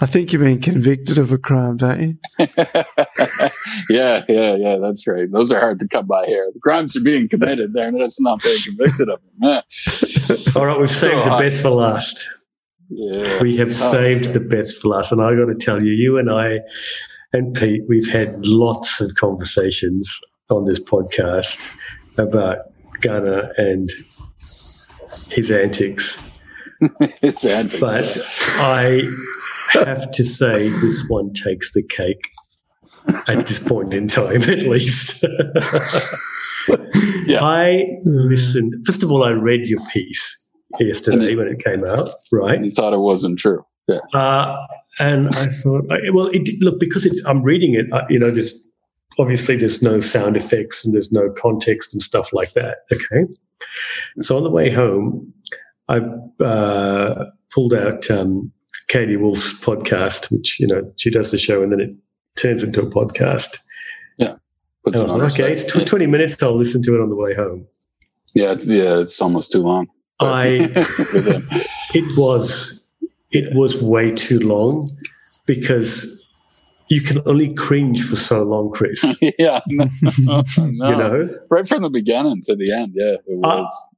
I 0.00 0.06
think 0.06 0.32
you've 0.32 0.42
been 0.42 0.60
convicted 0.60 1.18
of 1.18 1.32
a 1.32 1.38
crime, 1.38 1.76
don't 1.78 2.00
you? 2.00 2.18
yeah, 3.90 4.24
yeah, 4.28 4.54
yeah. 4.56 4.76
That's 4.78 5.06
right. 5.06 5.30
Those 5.30 5.50
are 5.52 5.60
hard 5.60 5.80
to 5.80 5.88
come 5.88 6.06
by 6.06 6.26
here. 6.26 6.50
The 6.52 6.60
crimes 6.60 6.96
are 6.96 7.04
being 7.04 7.28
committed 7.28 7.72
there, 7.74 7.88
and 7.88 7.96
that's 7.96 8.20
not 8.20 8.42
being 8.42 8.58
convicted 8.62 9.08
of 9.08 9.20
them. 9.20 9.32
Yeah. 9.42 10.36
All 10.54 10.66
right, 10.66 10.78
we've 10.78 10.90
saved 10.90 11.16
the 11.18 11.30
hot. 11.30 11.40
best 11.40 11.62
for 11.62 11.70
last. 11.70 12.26
Yeah. 12.88 13.42
We 13.42 13.56
have 13.58 13.68
Oh, 13.68 13.92
saved 13.92 14.32
the 14.32 14.40
best 14.40 14.80
for 14.80 14.88
last. 14.88 15.12
And 15.12 15.20
I 15.20 15.34
got 15.34 15.46
to 15.46 15.54
tell 15.54 15.82
you, 15.82 15.92
you 15.92 16.18
and 16.18 16.30
I 16.30 16.60
and 17.32 17.54
Pete, 17.54 17.82
we've 17.88 18.08
had 18.10 18.46
lots 18.46 19.00
of 19.00 19.14
conversations 19.16 20.20
on 20.50 20.64
this 20.64 20.82
podcast 20.82 21.70
about 22.18 22.58
Gunner 23.00 23.52
and 23.56 23.90
his 25.30 25.50
antics. 25.50 26.30
it's 27.22 27.44
antics. 27.44 27.80
But 27.80 28.18
I 28.58 29.02
have 29.72 30.10
to 30.12 30.24
say, 30.24 30.68
this 30.80 31.04
one 31.08 31.32
takes 31.32 31.72
the 31.72 31.82
cake 31.82 32.30
at 33.28 33.46
this 33.46 33.58
point 33.58 33.94
in 33.94 34.08
time, 34.08 34.42
at 34.42 34.62
least. 34.62 35.24
Yeah. 37.26 37.44
I 37.44 37.84
listened. 38.04 38.74
First 38.86 39.02
of 39.02 39.10
all, 39.12 39.22
I 39.24 39.30
read 39.30 39.66
your 39.66 39.80
piece 39.92 40.45
yesterday 40.80 41.34
when 41.34 41.48
it 41.48 41.62
came 41.64 41.84
out, 41.88 42.08
right? 42.32 42.64
you 42.64 42.70
thought 42.70 42.92
it 42.92 43.00
wasn't 43.00 43.38
true. 43.38 43.64
Yeah. 43.88 43.98
Uh, 44.12 44.66
and 44.98 45.28
I 45.30 45.46
thought, 45.46 45.84
well, 46.12 46.28
it, 46.28 46.48
look, 46.60 46.80
because 46.80 47.06
it's, 47.06 47.24
I'm 47.24 47.42
reading 47.42 47.74
it, 47.74 47.86
uh, 47.92 48.04
you 48.08 48.18
know, 48.18 48.30
there's 48.30 48.70
obviously 49.18 49.56
there's 49.56 49.82
no 49.82 50.00
sound 50.00 50.36
effects 50.36 50.84
and 50.84 50.94
there's 50.94 51.12
no 51.12 51.30
context 51.30 51.92
and 51.92 52.02
stuff 52.02 52.32
like 52.32 52.52
that. 52.54 52.78
Okay. 52.92 53.24
So 54.20 54.36
on 54.36 54.44
the 54.44 54.50
way 54.50 54.70
home, 54.70 55.32
I 55.88 55.98
uh, 56.44 57.26
pulled 57.52 57.74
out 57.74 58.10
um, 58.10 58.52
Katie 58.88 59.16
Woolf's 59.16 59.52
podcast, 59.54 60.32
which, 60.32 60.58
you 60.58 60.66
know, 60.66 60.90
she 60.96 61.10
does 61.10 61.30
the 61.30 61.38
show 61.38 61.62
and 61.62 61.72
then 61.72 61.80
it 61.80 61.90
turns 62.36 62.62
into 62.62 62.80
a 62.80 62.90
podcast. 62.90 63.58
Yeah. 64.18 64.36
And 64.84 64.96
I 64.96 65.00
was 65.00 65.22
like, 65.22 65.32
okay, 65.32 65.52
it's 65.52 65.64
tw- 65.64 65.86
20 65.86 66.06
minutes. 66.06 66.42
I'll 66.42 66.56
listen 66.56 66.82
to 66.84 66.94
it 66.94 67.00
on 67.00 67.08
the 67.08 67.16
way 67.16 67.34
home. 67.34 67.66
yeah, 68.34 68.54
yeah. 68.60 68.98
It's 68.98 69.20
almost 69.20 69.52
too 69.52 69.62
long. 69.62 69.88
I 70.20 70.70
it 71.94 72.18
was 72.18 72.84
it 73.30 73.54
was 73.54 73.82
way 73.82 74.14
too 74.14 74.38
long 74.38 74.88
because 75.46 76.26
you 76.88 77.00
can 77.00 77.20
only 77.26 77.52
cringe 77.54 78.04
for 78.04 78.16
so 78.16 78.44
long, 78.44 78.70
Chris. 78.72 79.04
yeah, 79.38 79.60
no, 79.66 79.90
no. 80.18 80.42
You 80.56 80.96
know, 80.96 81.28
right 81.50 81.66
from 81.66 81.82
the 81.82 81.90
beginning 81.90 82.40
to 82.44 82.54
the 82.54 82.72
end. 82.72 82.90
Yeah, 82.94 83.16
it 83.26 83.38
was. 83.38 83.88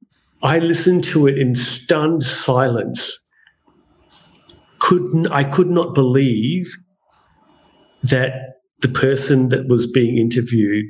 I, 0.41 0.55
I 0.55 0.59
listened 0.59 1.03
to 1.05 1.27
it 1.27 1.37
in 1.37 1.55
stunned 1.55 2.23
silence. 2.23 3.21
Couldn't 4.79 5.27
I 5.27 5.43
could 5.43 5.69
not 5.69 5.93
believe 5.93 6.75
that 8.03 8.31
the 8.81 8.87
person 8.87 9.49
that 9.49 9.67
was 9.67 9.91
being 9.91 10.17
interviewed 10.17 10.87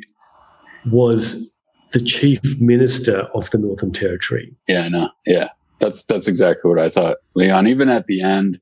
was 0.86 1.58
the 1.92 2.00
chief 2.00 2.40
minister 2.60 3.28
of 3.34 3.50
the 3.52 3.58
Northern 3.58 3.92
Territory. 3.92 4.56
Yeah, 4.68 4.84
I 4.84 4.90
know. 4.90 5.10
Yeah, 5.26 5.50
that's 5.80 6.04
that's 6.06 6.28
exactly 6.28 6.70
what 6.70 6.80
I 6.80 6.90
thought, 6.90 7.18
Leon. 7.36 7.68
Even 7.68 7.90
at 7.90 8.08
the 8.08 8.22
end, 8.22 8.60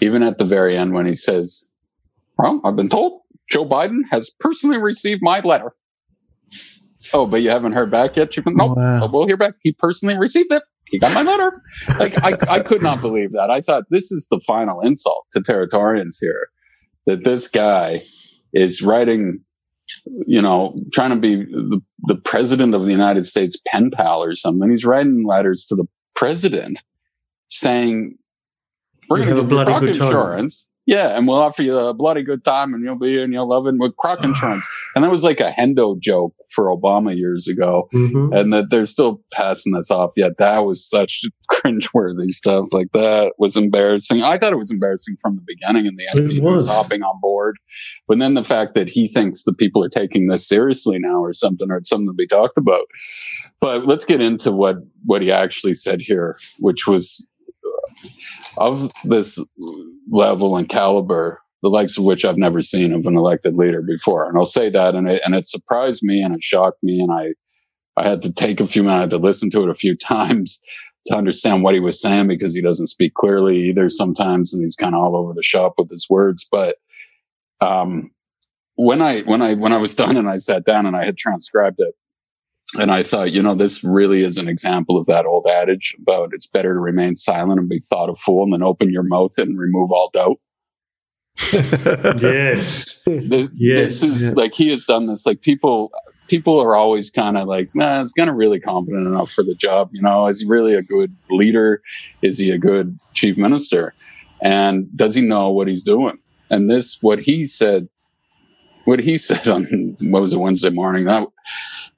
even 0.00 0.22
at 0.22 0.38
the 0.38 0.44
very 0.44 0.76
end, 0.76 0.92
when 0.92 1.06
he 1.06 1.14
says, 1.14 1.68
"Well, 2.36 2.60
I've 2.64 2.76
been 2.76 2.88
told 2.88 3.22
Joe 3.50 3.66
Biden 3.66 4.02
has 4.10 4.30
personally 4.40 4.78
received 4.78 5.22
my 5.22 5.40
letter." 5.40 5.74
Oh, 7.12 7.26
but 7.26 7.42
you 7.42 7.50
haven't 7.50 7.72
heard 7.72 7.90
back 7.90 8.16
yet? 8.16 8.36
You 8.36 8.42
can, 8.42 8.54
nope. 8.54 8.76
Wow. 8.76 9.08
We'll 9.10 9.26
hear 9.26 9.36
back. 9.36 9.54
He 9.62 9.72
personally 9.72 10.18
received 10.18 10.52
it. 10.52 10.62
He 10.90 10.98
got 10.98 11.14
my 11.14 11.22
letter. 11.22 11.62
like 11.98 12.22
I, 12.22 12.36
I 12.48 12.60
could 12.60 12.82
not 12.82 13.00
believe 13.00 13.32
that. 13.32 13.50
I 13.50 13.60
thought 13.60 13.84
this 13.90 14.10
is 14.10 14.26
the 14.30 14.40
final 14.46 14.80
insult 14.80 15.26
to 15.32 15.40
Territorians 15.40 16.18
here, 16.20 16.48
that 17.06 17.24
this 17.24 17.48
guy 17.48 18.04
is 18.52 18.82
writing 18.82 19.40
you 20.26 20.40
know, 20.40 20.78
trying 20.92 21.10
to 21.10 21.16
be 21.16 21.36
the, 21.36 21.80
the 22.04 22.16
president 22.16 22.74
of 22.74 22.84
the 22.84 22.92
United 22.92 23.24
States 23.24 23.56
pen 23.66 23.90
pal 23.90 24.22
or 24.22 24.34
something. 24.34 24.70
He's 24.70 24.84
writing 24.84 25.24
letters 25.26 25.64
to 25.66 25.74
the 25.74 25.86
president 26.14 26.82
saying, 27.48 28.16
"We're 29.08 29.24
going 29.24 29.48
to 29.48 29.64
give 29.64 29.82
you 29.82 29.88
insurance." 29.88 30.68
Yeah, 30.88 31.14
and 31.14 31.28
we'll 31.28 31.36
offer 31.36 31.62
you 31.62 31.76
a 31.76 31.92
bloody 31.92 32.22
good 32.22 32.42
time, 32.46 32.72
and 32.72 32.82
you'll 32.82 32.98
be 32.98 33.22
and 33.22 33.30
you'll 33.30 33.46
love 33.46 33.66
it 33.66 33.74
with 33.76 33.94
croc 33.98 34.24
insurance. 34.24 34.66
And 34.94 35.04
that 35.04 35.10
was 35.10 35.22
like 35.22 35.38
a 35.38 35.52
Hendo 35.52 36.00
joke 36.00 36.34
for 36.48 36.74
Obama 36.74 37.14
years 37.14 37.46
ago, 37.46 37.90
mm-hmm. 37.92 38.32
and 38.32 38.54
that 38.54 38.70
they're 38.70 38.86
still 38.86 39.22
passing 39.30 39.74
this 39.74 39.90
off. 39.90 40.14
Yet 40.16 40.38
that 40.38 40.60
was 40.60 40.82
such 40.82 41.26
cringeworthy 41.52 42.30
stuff. 42.30 42.72
Like 42.72 42.92
that 42.94 43.34
was 43.36 43.54
embarrassing. 43.54 44.22
I 44.22 44.38
thought 44.38 44.54
it 44.54 44.58
was 44.58 44.70
embarrassing 44.70 45.18
from 45.20 45.36
the 45.36 45.42
beginning, 45.46 45.86
and 45.86 45.98
the 45.98 46.08
idea 46.18 46.42
was. 46.42 46.64
was 46.64 46.74
hopping 46.74 47.02
on 47.02 47.20
board. 47.20 47.58
But 48.06 48.18
then 48.18 48.32
the 48.32 48.42
fact 48.42 48.72
that 48.72 48.88
he 48.88 49.08
thinks 49.08 49.42
the 49.42 49.52
people 49.52 49.84
are 49.84 49.90
taking 49.90 50.28
this 50.28 50.48
seriously 50.48 50.98
now, 50.98 51.22
or 51.22 51.34
something, 51.34 51.70
or 51.70 51.76
it's 51.76 51.90
something 51.90 52.08
to 52.08 52.14
be 52.14 52.26
talked 52.26 52.56
about. 52.56 52.86
But 53.60 53.84
let's 53.84 54.06
get 54.06 54.22
into 54.22 54.52
what 54.52 54.76
what 55.04 55.20
he 55.20 55.30
actually 55.30 55.74
said 55.74 56.00
here, 56.00 56.38
which 56.60 56.86
was 56.86 57.28
of 58.56 58.90
this 59.04 59.42
level 60.10 60.56
and 60.56 60.68
caliber, 60.68 61.40
the 61.62 61.68
likes 61.68 61.98
of 61.98 62.04
which 62.04 62.24
I've 62.24 62.38
never 62.38 62.62
seen 62.62 62.92
of 62.92 63.06
an 63.06 63.16
elected 63.16 63.54
leader 63.54 63.82
before. 63.82 64.28
And 64.28 64.36
I'll 64.36 64.44
say 64.44 64.70
that, 64.70 64.94
and 64.94 65.08
it, 65.08 65.22
and 65.24 65.34
it 65.34 65.46
surprised 65.46 66.02
me 66.02 66.22
and 66.22 66.34
it 66.34 66.42
shocked 66.42 66.82
me, 66.82 67.00
and 67.00 67.12
I 67.12 67.34
I 67.96 68.08
had 68.08 68.22
to 68.22 68.32
take 68.32 68.60
a 68.60 68.66
few 68.66 68.84
minutes 68.84 69.12
to 69.12 69.18
listen 69.18 69.50
to 69.50 69.62
it 69.64 69.68
a 69.68 69.74
few 69.74 69.96
times 70.14 70.60
to 71.06 71.16
understand 71.16 71.62
what 71.62 71.74
he 71.74 71.80
was 71.80 72.00
saying 72.00 72.28
because 72.28 72.54
he 72.54 72.62
doesn't 72.62 72.86
speak 72.88 73.14
clearly 73.14 73.56
either 73.68 73.88
sometimes, 73.88 74.52
and 74.52 74.62
he's 74.62 74.76
kind 74.76 74.94
of 74.94 75.02
all 75.02 75.16
over 75.16 75.32
the 75.34 75.42
shop 75.42 75.74
with 75.78 75.90
his 75.90 76.06
words. 76.08 76.46
But 76.50 76.76
um, 77.60 78.10
when 78.76 79.02
I 79.02 79.20
when 79.22 79.42
I 79.42 79.54
when 79.54 79.72
I 79.72 79.78
was 79.78 79.94
done 79.94 80.16
and 80.16 80.28
I 80.28 80.36
sat 80.36 80.64
down 80.64 80.86
and 80.86 80.96
I 80.96 81.04
had 81.04 81.16
transcribed 81.16 81.76
it, 81.78 81.94
and 82.74 82.90
I 82.90 83.02
thought, 83.02 83.32
you 83.32 83.42
know, 83.42 83.54
this 83.54 83.82
really 83.82 84.22
is 84.22 84.36
an 84.36 84.48
example 84.48 84.98
of 84.98 85.06
that 85.06 85.24
old 85.24 85.46
adage 85.46 85.96
about 86.00 86.34
it's 86.34 86.46
better 86.46 86.74
to 86.74 86.80
remain 86.80 87.14
silent 87.14 87.58
and 87.58 87.68
be 87.68 87.78
thought 87.78 88.10
a 88.10 88.14
fool 88.14 88.50
than 88.50 88.62
open 88.62 88.92
your 88.92 89.04
mouth 89.04 89.38
and 89.38 89.58
remove 89.58 89.90
all 89.90 90.10
doubt. 90.12 90.38
yes. 91.52 93.02
The, 93.04 93.50
yes. 93.54 94.00
This 94.00 94.02
is 94.02 94.22
yeah. 94.22 94.34
like 94.34 94.54
he 94.54 94.68
has 94.68 94.84
done 94.84 95.06
this. 95.06 95.24
Like 95.24 95.40
people, 95.40 95.92
people 96.28 96.60
are 96.60 96.74
always 96.74 97.10
kind 97.10 97.38
of 97.38 97.48
like, 97.48 97.68
nah, 97.74 98.02
he's 98.02 98.12
kind 98.12 98.28
of 98.28 98.36
really 98.36 98.60
competent 98.60 99.06
enough 99.06 99.30
for 99.30 99.42
the 99.42 99.54
job. 99.54 99.88
You 99.92 100.02
know, 100.02 100.26
is 100.26 100.40
he 100.40 100.46
really 100.46 100.74
a 100.74 100.82
good 100.82 101.16
leader? 101.30 101.80
Is 102.20 102.38
he 102.38 102.50
a 102.50 102.58
good 102.58 102.98
chief 103.14 103.38
minister? 103.38 103.94
And 104.42 104.94
does 104.94 105.14
he 105.14 105.22
know 105.22 105.50
what 105.50 105.68
he's 105.68 105.82
doing? 105.82 106.18
And 106.50 106.68
this, 106.70 107.02
what 107.02 107.20
he 107.20 107.46
said, 107.46 107.88
what 108.84 109.00
he 109.00 109.16
said 109.16 109.48
on 109.48 109.96
what 110.00 110.20
was 110.20 110.34
it 110.34 110.38
Wednesday 110.38 110.70
morning? 110.70 111.04
That 111.04 111.26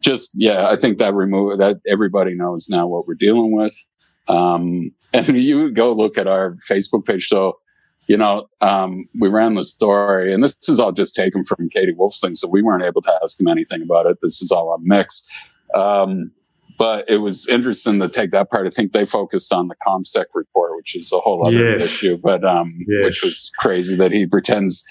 just 0.01 0.30
yeah, 0.34 0.68
I 0.68 0.76
think 0.76 0.98
that 0.98 1.14
remove 1.14 1.59
that 1.59 1.78
everybody 1.86 2.34
knows 2.34 2.68
now 2.68 2.86
what 2.86 3.07
we're 3.07 3.14
dealing 3.14 3.55
with. 3.55 3.74
Um, 4.28 4.92
and 5.12 5.28
you 5.28 5.70
go 5.72 5.92
look 5.92 6.18
at 6.18 6.26
our 6.26 6.57
Facebook 6.68 7.05
page. 7.05 7.26
So, 7.28 7.59
you 8.07 8.16
know, 8.16 8.48
um, 8.61 9.05
we 9.20 9.28
ran 9.28 9.55
the 9.55 9.64
story, 9.64 10.32
and 10.32 10.42
this 10.42 10.57
is 10.68 10.80
all 10.80 10.92
just 10.92 11.14
taken 11.14 11.44
from 11.44 11.68
Katie 11.68 11.92
Woolf's 11.92 12.20
thing. 12.20 12.34
So 12.34 12.48
we 12.48 12.62
weren't 12.62 12.84
able 12.84 13.03
to 13.03 13.18
ask 13.22 13.40
him 13.40 13.48
anything 13.48 13.82
about 13.82 14.07
it. 14.07 14.18
This 14.22 14.42
is 14.42 14.51
all 14.51 14.74
a 14.74 14.78
mix. 14.80 15.46
Um, 15.74 16.32
but 16.78 17.05
it 17.11 17.18
was 17.18 17.46
interesting 17.46 18.01
to 18.01 18.09
take 18.09 18.30
that 18.30 18.51
part. 18.51 18.66
I 18.66 18.70
think 18.70 18.92
they 18.92 19.05
focused 19.05 19.53
on 19.53 19.68
the 19.68 19.74
CommSec 19.86 20.24
report, 20.34 20.76
which 20.76 20.96
is 20.96 21.12
a 21.12 21.18
whole 21.18 21.46
other 21.46 21.72
yes. 21.72 21.84
issue, 21.84 22.16
but 22.16 22.42
um, 22.42 22.72
yes. 22.88 23.05
which 23.05 23.22
was 23.22 23.51
crazy 23.59 23.96
that 23.96 24.12
he 24.12 24.26
pretends 24.26 24.82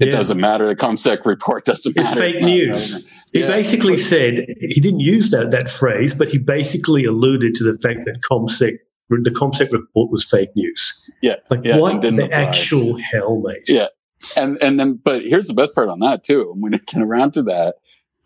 it 0.00 0.06
yeah. 0.06 0.10
doesn't 0.10 0.40
matter. 0.40 0.66
The 0.66 0.76
CommSec 0.76 1.24
report 1.26 1.66
doesn't 1.66 1.94
matter. 1.94 2.08
it's. 2.08 2.18
Fake 2.18 2.34
it's 2.36 2.44
news. 2.44 3.08
He 3.32 3.40
yeah. 3.40 3.48
basically 3.48 3.96
said 3.96 4.46
he 4.60 4.80
didn't 4.80 5.00
use 5.00 5.30
that 5.30 5.50
that 5.50 5.68
phrase, 5.68 6.14
but 6.14 6.28
he 6.28 6.38
basically 6.38 7.04
alluded 7.04 7.54
to 7.56 7.64
the 7.64 7.78
fact 7.78 8.00
that 8.06 8.20
CommSec 8.28 8.78
the 9.10 9.30
CommSec 9.30 9.72
report 9.72 10.10
was 10.10 10.24
fake 10.24 10.50
news. 10.54 11.10
Yeah, 11.20 11.36
like 11.50 11.60
yeah, 11.64 11.78
what 11.78 12.00
the 12.00 12.08
apply. 12.08 12.28
actual 12.28 12.96
hell, 12.98 13.42
mate? 13.44 13.68
Yeah, 13.68 13.88
and 14.36 14.56
and 14.62 14.80
then 14.80 15.00
but 15.02 15.24
here's 15.24 15.48
the 15.48 15.54
best 15.54 15.74
part 15.74 15.88
on 15.88 16.00
that 16.00 16.24
too. 16.24 16.54
When 16.58 16.74
it 16.74 16.86
get 16.86 17.02
around 17.02 17.34
to 17.34 17.42
that, 17.44 17.76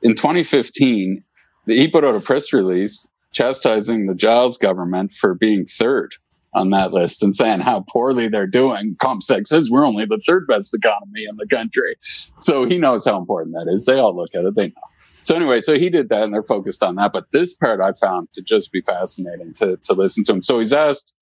in 0.03 0.13
2015, 0.13 1.25
he 1.67 1.89
put 1.89 2.05
out 2.05 2.15
a 2.15 2.21
press 2.21 2.53
release 2.53 3.07
chastising 3.33 4.07
the 4.07 4.15
Giles 4.15 4.57
government 4.59 5.13
for 5.13 5.35
being 5.35 5.67
third 5.67 6.15
on 6.55 6.71
that 6.71 6.93
list 6.93 7.23
and 7.23 7.35
saying 7.35 7.61
how 7.61 7.85
poorly 7.89 8.29
they're 8.29 8.47
doing. 8.47 8.95
CommSec 9.03 9.47
says 9.47 9.71
we're 9.71 9.87
only 9.87 10.05
the 10.05 10.19
third 10.19 10.47
best 10.47 10.75
economy 10.75 11.25
in 11.29 11.37
the 11.37 11.47
country. 11.47 11.97
So 12.39 12.67
he 12.67 12.79
knows 12.79 13.05
how 13.05 13.19
important 13.19 13.55
that 13.55 13.71
is. 13.73 13.87
They 13.87 13.99
all 13.99 14.15
look 14.15 14.35
at 14.35 14.45
it, 14.45 14.55
they 14.55 14.69
know. 14.69 14.83
So 15.23 15.35
anyway, 15.35 15.63
so 15.63 15.79
he 15.79 15.89
did 15.89 16.11
that 16.11 16.23
and 16.23 16.35
they're 16.35 16.43
focused 16.43 16.83
on 16.83 16.97
that. 16.97 17.13
But 17.13 17.33
this 17.33 17.57
part 17.57 17.81
I 17.81 17.93
found 17.93 18.29
to 18.35 18.43
just 18.43 18.71
be 18.71 18.83
fascinating 18.83 19.55
to, 19.55 19.79
to 19.79 19.93
listen 19.95 20.23
to 20.25 20.35
him. 20.35 20.43
So 20.43 20.59
he's 20.59 20.73
asked, 20.73 21.15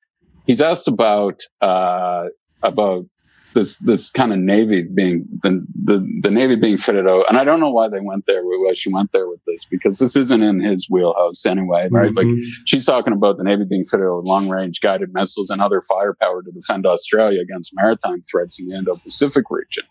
he's 0.45 0.61
asked 0.61 0.89
about, 0.89 1.43
uh, 1.61 2.27
about 2.63 3.07
this 3.55 3.79
this 3.79 4.11
kind 4.11 4.33
of 4.33 4.39
navy 4.39 4.83
being 4.83 5.27
the, 5.43 5.65
the 5.85 6.07
the 6.23 6.31
navy 6.31 6.57
being 6.57 6.77
fitted 6.77 7.09
out. 7.09 7.27
And 7.29 7.39
i 7.39 7.45
don't 7.45 7.61
know 7.61 7.71
why 7.71 7.89
they 7.89 8.01
went 8.01 8.27
there 8.27 8.43
why 8.63 8.73
she 8.73 8.93
went 8.93 9.13
there 9.13 9.29
with 9.29 9.41
this 9.47 9.65
because 9.65 9.99
this 9.99 10.17
isn't 10.17 10.43
in 10.43 10.61
his 10.61 10.89
wheelhouse 10.91 11.45
anyway 11.47 11.89
right? 11.91 12.13
Mm-hmm. 12.13 12.29
like 12.29 12.39
she's 12.67 12.85
talking 12.85 13.13
about 13.13 13.39
the 13.39 13.45
navy 13.45 13.65
being 13.65 13.85
fitted 13.85 14.07
out 14.07 14.19
with 14.19 14.27
long 14.27 14.49
range 14.49 14.81
guided 14.81 15.13
missiles 15.13 15.51
and 15.51 15.61
other 15.61 15.81
firepower 15.83 16.43
to 16.43 16.51
defend 16.51 16.87
australia 16.87 17.41
against 17.41 17.73
maritime 17.75 18.23
threats 18.23 18.61
in 18.61 18.69
the 18.69 18.77
indo-pacific 18.77 19.45
region. 19.51 19.85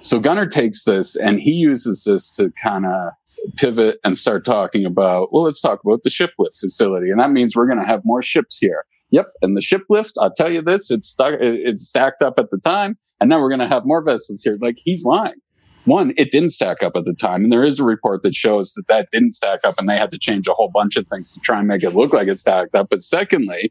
So 0.00 0.20
gunner 0.20 0.46
takes 0.46 0.84
this 0.84 1.16
and 1.16 1.40
he 1.40 1.52
uses 1.52 2.04
this 2.04 2.30
to 2.36 2.52
kind 2.62 2.86
of 2.86 3.12
pivot 3.56 3.98
and 4.04 4.18
start 4.18 4.44
talking 4.44 4.84
about 4.84 5.32
well 5.32 5.44
let's 5.44 5.60
talk 5.60 5.80
about 5.84 6.02
the 6.02 6.10
ship 6.10 6.32
lift 6.38 6.56
facility. 6.58 7.10
And 7.10 7.20
that 7.20 7.30
means 7.30 7.54
we're 7.54 7.68
going 7.68 7.80
to 7.80 7.86
have 7.86 8.02
more 8.04 8.22
ships 8.22 8.58
here 8.58 8.84
Yep. 9.10 9.32
And 9.42 9.56
the 9.56 9.62
ship 9.62 9.82
lift, 9.88 10.14
I'll 10.20 10.32
tell 10.32 10.52
you 10.52 10.62
this, 10.62 10.90
it's 10.90 11.08
stuck, 11.08 11.34
it's 11.40 11.86
stacked 11.88 12.22
up 12.22 12.34
at 12.38 12.50
the 12.50 12.58
time. 12.58 12.98
And 13.20 13.30
now 13.30 13.40
we're 13.40 13.48
going 13.48 13.66
to 13.66 13.74
have 13.74 13.84
more 13.86 14.02
vessels 14.02 14.42
here. 14.42 14.58
Like 14.60 14.78
he's 14.84 15.04
lying. 15.04 15.40
One, 15.84 16.12
it 16.16 16.32
didn't 16.32 16.50
stack 16.50 16.82
up 16.82 16.94
at 16.96 17.04
the 17.04 17.14
time. 17.14 17.44
And 17.44 17.52
there 17.52 17.64
is 17.64 17.78
a 17.78 17.84
report 17.84 18.22
that 18.24 18.34
shows 18.34 18.72
that 18.72 18.88
that 18.88 19.08
didn't 19.12 19.32
stack 19.32 19.60
up 19.62 19.76
and 19.78 19.88
they 19.88 19.96
had 19.96 20.10
to 20.10 20.18
change 20.18 20.48
a 20.48 20.52
whole 20.52 20.68
bunch 20.68 20.96
of 20.96 21.06
things 21.06 21.32
to 21.32 21.40
try 21.40 21.60
and 21.60 21.68
make 21.68 21.84
it 21.84 21.90
look 21.90 22.12
like 22.12 22.26
it 22.26 22.38
stacked 22.38 22.74
up. 22.74 22.88
But 22.90 23.02
secondly, 23.02 23.70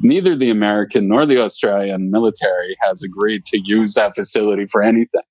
neither 0.00 0.36
the 0.36 0.48
American 0.48 1.08
nor 1.08 1.26
the 1.26 1.40
Australian 1.40 2.12
military 2.12 2.76
has 2.82 3.02
agreed 3.02 3.46
to 3.46 3.60
use 3.60 3.94
that 3.94 4.14
facility 4.14 4.66
for 4.66 4.80
anything. 4.80 5.22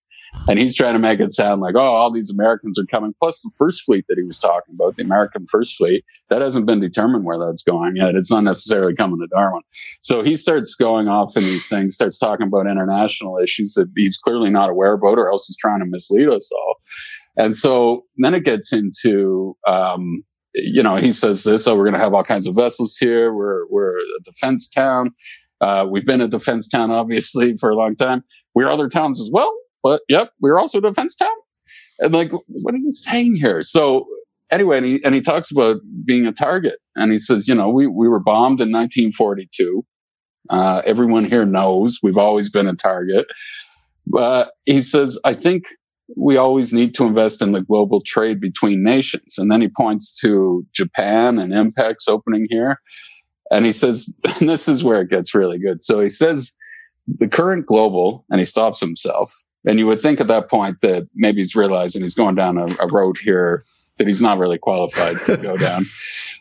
And 0.48 0.60
he's 0.60 0.76
trying 0.76 0.94
to 0.94 1.00
make 1.00 1.20
it 1.20 1.34
sound 1.34 1.62
like, 1.62 1.74
oh, 1.76 1.80
all 1.80 2.12
these 2.12 2.30
Americans 2.30 2.78
are 2.78 2.86
coming. 2.86 3.14
Plus 3.20 3.42
the 3.42 3.52
first 3.58 3.84
fleet 3.84 4.06
that 4.08 4.16
he 4.18 4.24
was 4.24 4.38
talking 4.38 4.76
about, 4.76 4.96
the 4.96 5.04
American 5.04 5.46
first 5.50 5.76
fleet, 5.76 6.06
that 6.30 6.42
hasn't 6.42 6.68
been 6.68 6.80
determined 6.80 7.26
where 7.26 7.40
that's 7.40 7.64
going 7.64 7.96
yet. 7.96 8.16
It's 8.16 8.30
not 8.30 8.44
necessarily 8.44 8.96
coming 8.96 9.20
to 9.20 9.28
Darwin. 9.28 9.64
So 10.02 10.22
he 10.22 10.36
starts 10.36 10.76
going 10.76 11.08
off 11.08 11.36
in 11.36 11.44
these 11.44 11.68
things, 11.68 11.96
starts 11.96 12.20
talking 12.20 12.48
about 12.48 12.68
international 12.68 13.40
issues 13.40 13.74
that 13.74 13.90
he's 13.96 14.18
clearly 14.18 14.52
not 14.52 14.70
aware 14.70 14.94
about, 14.94 15.18
or 15.18 15.32
else 15.32 15.48
he's 15.48 15.58
trying 15.58 15.80
to 15.80 15.86
mislead 15.88 16.30
us 16.30 16.52
all. 16.52 16.76
And 17.38 17.56
so 17.56 18.06
then 18.18 18.36
it 18.36 18.46
gets 18.46 18.72
into, 18.72 19.58
um, 19.68 20.24
you 20.54 20.84
know, 20.84 20.96
he 20.96 21.12
says 21.12 21.44
this, 21.44 21.68
oh, 21.68 21.74
we're 21.74 21.84
going 21.84 21.94
to 21.94 22.00
have 22.00 22.14
all 22.14 22.24
kinds 22.24 22.48
of 22.48 22.56
vessels 22.56 22.98
here. 22.98 23.34
We're, 23.34 23.68
we're 23.68 23.98
a 23.98 24.24
defense 24.24 24.70
town. 24.70 25.16
Uh, 25.60 25.88
we've 25.90 26.06
been 26.06 26.22
a 26.22 26.28
defense 26.28 26.68
town, 26.68 26.92
obviously, 26.92 27.58
for 27.58 27.72
a 27.72 27.76
long 27.76 27.96
time. 27.96 28.24
We're 28.54 28.70
other 28.70 28.88
towns 28.88 29.20
as 29.20 29.30
well 29.34 29.52
but 29.86 30.02
yep, 30.10 30.32
we 30.42 30.50
are 30.50 30.58
also 30.58 30.82
defense 30.82 31.14
town. 31.16 31.30
And 32.00 32.12
like, 32.12 32.32
what 32.32 32.74
are 32.74 32.80
you 32.80 32.92
saying 32.92 33.36
here? 33.36 33.62
So 33.62 34.08
anyway, 34.50 34.78
and 34.78 34.86
he, 34.88 35.04
and 35.06 35.14
he 35.14 35.22
talks 35.22 35.52
about 35.52 35.78
being 36.04 36.26
a 36.26 36.32
target. 36.32 36.80
And 36.96 37.12
he 37.12 37.20
says, 37.20 37.48
you 37.48 37.54
know, 37.54 37.70
we, 37.70 37.86
we 37.86 38.10
were 38.10 38.20
bombed 38.20 38.62
in 38.62 38.72
1942. 38.72 39.86
Uh, 40.50 40.82
everyone 40.88 41.26
here 41.26 41.46
knows 41.46 42.00
we've 42.02 42.18
always 42.18 42.50
been 42.50 42.68
a 42.68 42.74
target. 42.74 43.28
Uh, 44.18 44.46
he 44.66 44.82
says, 44.82 45.20
I 45.24 45.36
think 45.36 45.66
we 46.18 46.36
always 46.36 46.74
need 46.74 46.96
to 46.96 47.06
invest 47.06 47.44
in 47.44 47.52
the 47.52 47.62
global 47.62 48.02
trade 48.04 48.42
between 48.42 48.84
nations. 48.84 49.38
And 49.38 49.52
then 49.52 49.62
he 49.62 49.68
points 49.68 50.20
to 50.22 50.66
Japan 50.74 51.38
and 51.38 51.54
INPEX 51.54 52.08
opening 52.08 52.48
here. 52.50 52.82
And 53.52 53.68
he 53.68 53.72
says, 53.72 54.12
and 54.40 54.50
this 54.50 54.68
is 54.68 54.84
where 54.84 55.02
it 55.02 55.12
gets 55.12 55.36
really 55.36 55.60
good. 55.60 55.84
So 55.84 56.02
he 56.02 56.10
says, 56.10 56.56
the 57.08 57.28
current 57.28 57.68
global, 57.68 58.26
and 58.32 58.40
he 58.40 58.46
stops 58.46 58.80
himself. 58.80 59.30
And 59.66 59.80
you 59.80 59.88
would 59.88 60.00
think 60.00 60.22
at 60.22 60.28
that 60.28 60.50
point 60.50 60.82
that 60.82 61.08
maybe 61.16 61.40
he's 61.40 61.56
realizing 61.56 62.04
he's 62.04 62.16
going 62.16 62.36
down 62.36 62.58
a, 62.58 62.66
a 62.82 62.88
road 62.92 63.18
here 63.18 63.64
that 63.98 64.08
he's 64.08 64.22
not 64.22 64.38
really 64.38 64.58
qualified 64.58 65.18
to 65.26 65.38
go 65.38 65.58
down. 65.58 65.86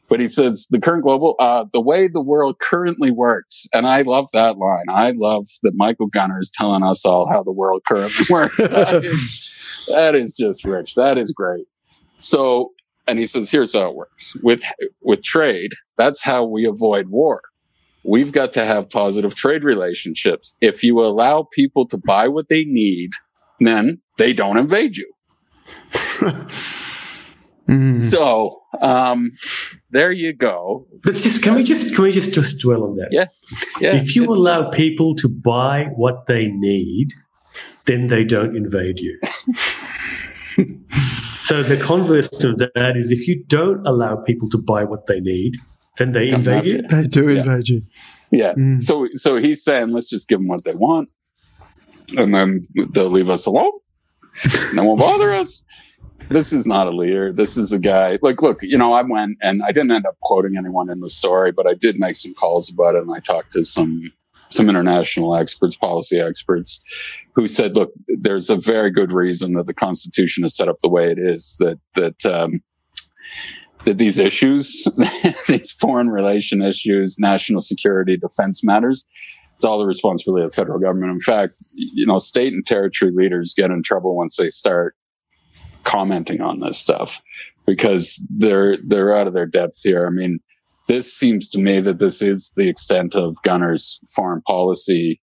But 0.07 0.21
he 0.21 0.29
says 0.29 0.67
the 0.71 0.79
current 0.79 1.03
global, 1.03 1.35
uh, 1.39 1.65
the 1.73 1.81
way 1.81 2.09
the 2.09 2.21
world 2.21 2.59
currently 2.59 3.11
works. 3.11 3.67
And 3.73 3.87
I 3.87 4.03
love 4.03 4.29
that 4.35 4.59
line. 4.59 4.85
I 4.91 5.15
love 5.19 5.47
that 5.63 5.73
Michael 5.75 6.09
Gunner 6.09 6.39
is 6.39 6.51
telling 6.51 6.83
us 6.83 7.07
all 7.07 7.27
how 7.27 7.43
the 7.43 7.51
world 7.51 7.85
currently 7.89 8.27
works. 8.31 8.59
that, 8.59 9.03
is, 9.03 9.87
that 9.89 10.15
is 10.15 10.37
just 10.37 10.63
rich. 10.65 10.95
That 10.95 11.17
is 11.17 11.33
great. 11.33 11.67
So, 12.19 12.73
and 13.07 13.19
he 13.19 13.25
says, 13.25 13.51
here's 13.51 13.73
how 13.73 13.89
it 13.89 13.95
works 13.95 14.37
with, 14.43 14.63
with 15.01 15.23
trade. 15.23 15.73
That's 15.97 16.23
how 16.23 16.45
we 16.45 16.67
avoid 16.67 17.09
war. 17.09 17.41
We've 18.05 18.33
got 18.33 18.53
to 18.55 18.65
have 18.65 18.91
positive 18.91 19.35
trade 19.35 19.65
relationships. 19.65 20.57
If 20.61 20.83
you 20.83 21.01
allow 21.01 21.49
people 21.53 21.87
to 21.89 21.99
buy 21.99 22.29
what 22.29 22.49
they 22.49 22.65
need, 22.65 23.13
then 23.61 24.01
they 24.19 24.33
don't 24.33 24.59
invade 24.59 24.97
you. 24.97 25.13
Mm. 27.69 28.11
So 28.11 28.63
um, 28.83 29.33
there 29.91 30.13
you 30.13 30.33
go. 30.35 30.87
Let's 31.05 31.23
just 31.23 31.43
can 31.43 31.55
we 31.55 31.63
just 31.63 31.95
can 31.95 32.05
we 32.05 32.13
just 32.13 32.35
just 32.35 32.59
dwell 32.59 32.85
on 32.85 32.97
that? 32.97 33.09
Yeah, 33.11 33.27
yeah. 33.81 33.95
If 33.95 34.15
you 34.15 34.25
allow 34.27 34.71
people 34.71 35.15
to 35.17 35.29
buy 35.29 35.87
what 35.97 36.27
they 36.27 36.49
need, 36.49 37.15
then 37.87 38.09
they 38.09 38.25
don't 38.25 38.55
invade 38.57 39.01
you. 39.01 39.19
so 41.45 41.63
the 41.63 41.81
converse 41.83 42.45
of 42.45 42.59
that 42.59 42.97
is 42.97 43.11
if 43.11 43.27
you 43.27 43.43
don't 43.49 43.87
allow 43.87 44.17
people 44.17 44.51
to 44.51 44.59
buy 44.59 44.85
what 44.85 45.07
they 45.07 45.21
need, 45.21 45.55
then 45.99 46.13
they 46.13 46.31
invade 46.31 46.65
you. 46.65 46.83
They 46.83 47.07
do 47.07 47.29
invade 47.29 47.69
yeah. 47.69 47.75
you. 47.75 47.81
Yeah. 48.31 48.53
Mm. 48.55 48.83
So 48.83 49.09
so 49.13 49.37
he's 49.37 49.63
saying 49.63 49.91
let's 49.91 50.09
just 50.09 50.29
give 50.29 50.41
them 50.41 50.49
what 50.49 50.65
they 50.65 50.75
want, 50.75 51.13
and 52.17 52.35
then 52.35 52.63
they'll 52.91 53.11
leave 53.11 53.31
us 53.31 53.47
alone. 53.47 53.73
no 54.73 54.85
one 54.85 54.99
bother 54.99 55.33
us 55.43 55.65
this 56.29 56.53
is 56.53 56.67
not 56.67 56.87
a 56.87 56.91
leader. 56.91 57.33
This 57.33 57.57
is 57.57 57.73
a 57.73 57.79
guy. 57.79 58.19
Like, 58.23 58.43
look, 58.43 58.63
you 58.63 58.79
know, 58.79 58.93
I 58.93 59.03
went 59.03 59.39
and 59.43 59.63
I 59.63 59.73
didn't 59.73 59.93
end 59.93 60.07
up 60.07 60.17
quoting 60.23 60.57
anyone 60.57 60.91
in 60.91 61.01
the 61.01 61.11
story, 61.11 61.53
but 61.53 61.67
I 61.67 61.75
did 61.75 61.99
make 61.99 62.17
some 62.17 62.35
calls 62.35 62.71
about 62.71 62.95
it, 62.95 63.03
and 63.03 63.13
I 63.13 63.21
talked 63.21 63.53
to 63.53 63.65
some 63.65 64.13
some 64.51 64.69
international 64.69 65.35
experts, 65.35 65.77
policy 65.77 66.21
experts, 66.21 66.81
who 67.35 67.49
said, 67.49 67.75
look, 67.75 67.93
there's 68.07 68.51
a 68.51 68.57
very 68.57 68.91
good 68.91 69.11
reason 69.11 69.53
that 69.55 69.67
the 69.67 69.75
Constitution 69.75 70.45
is 70.45 70.55
set 70.57 70.69
up 70.69 70.77
the 70.81 70.89
way 70.89 71.11
it 71.11 71.19
is. 71.19 71.57
That 71.59 71.79
that 71.95 72.27
um, 72.27 72.63
that 73.85 73.99
these 73.99 74.19
issues, 74.19 74.87
these 75.49 75.73
foreign 75.73 76.11
relation 76.11 76.63
issues, 76.63 77.19
national 77.19 77.61
security, 77.61 78.17
defense 78.17 78.65
matters, 78.65 79.05
it's 79.55 79.65
all 79.65 79.79
the 79.79 79.87
responsibility 79.87 80.45
of 80.45 80.51
the 80.51 80.57
federal 80.57 80.81
government. 80.81 81.13
In 81.13 81.21
fact, 81.21 81.55
you 81.75 82.07
know, 82.07 82.19
state 82.19 82.53
and 82.53 82.67
territory 82.67 83.13
leaders 83.15 83.55
get 83.57 83.71
in 83.71 83.83
trouble 83.83 84.17
once 84.17 84.37
they 84.37 84.49
start 84.49 84.97
commenting 85.85 86.41
on 86.41 86.61
this 86.61 86.79
stuff 86.79 87.23
because 87.67 88.23
they're 88.31 88.77
they're 88.87 89.17
out 89.17 89.27
of 89.27 89.35
their 89.35 89.47
depth 89.47 89.81
here. 89.83 90.07
I 90.07 90.11
mean, 90.11 90.41
this 90.89 91.15
seems 91.15 91.49
to 91.51 91.59
me 91.59 91.81
that 91.81 91.99
this 91.99 92.21
is 92.21 92.53
the 92.57 92.69
extent 92.69 93.15
of 93.15 93.37
Gunner's 93.43 94.01
foreign 94.15 94.43
policy. 94.43 95.21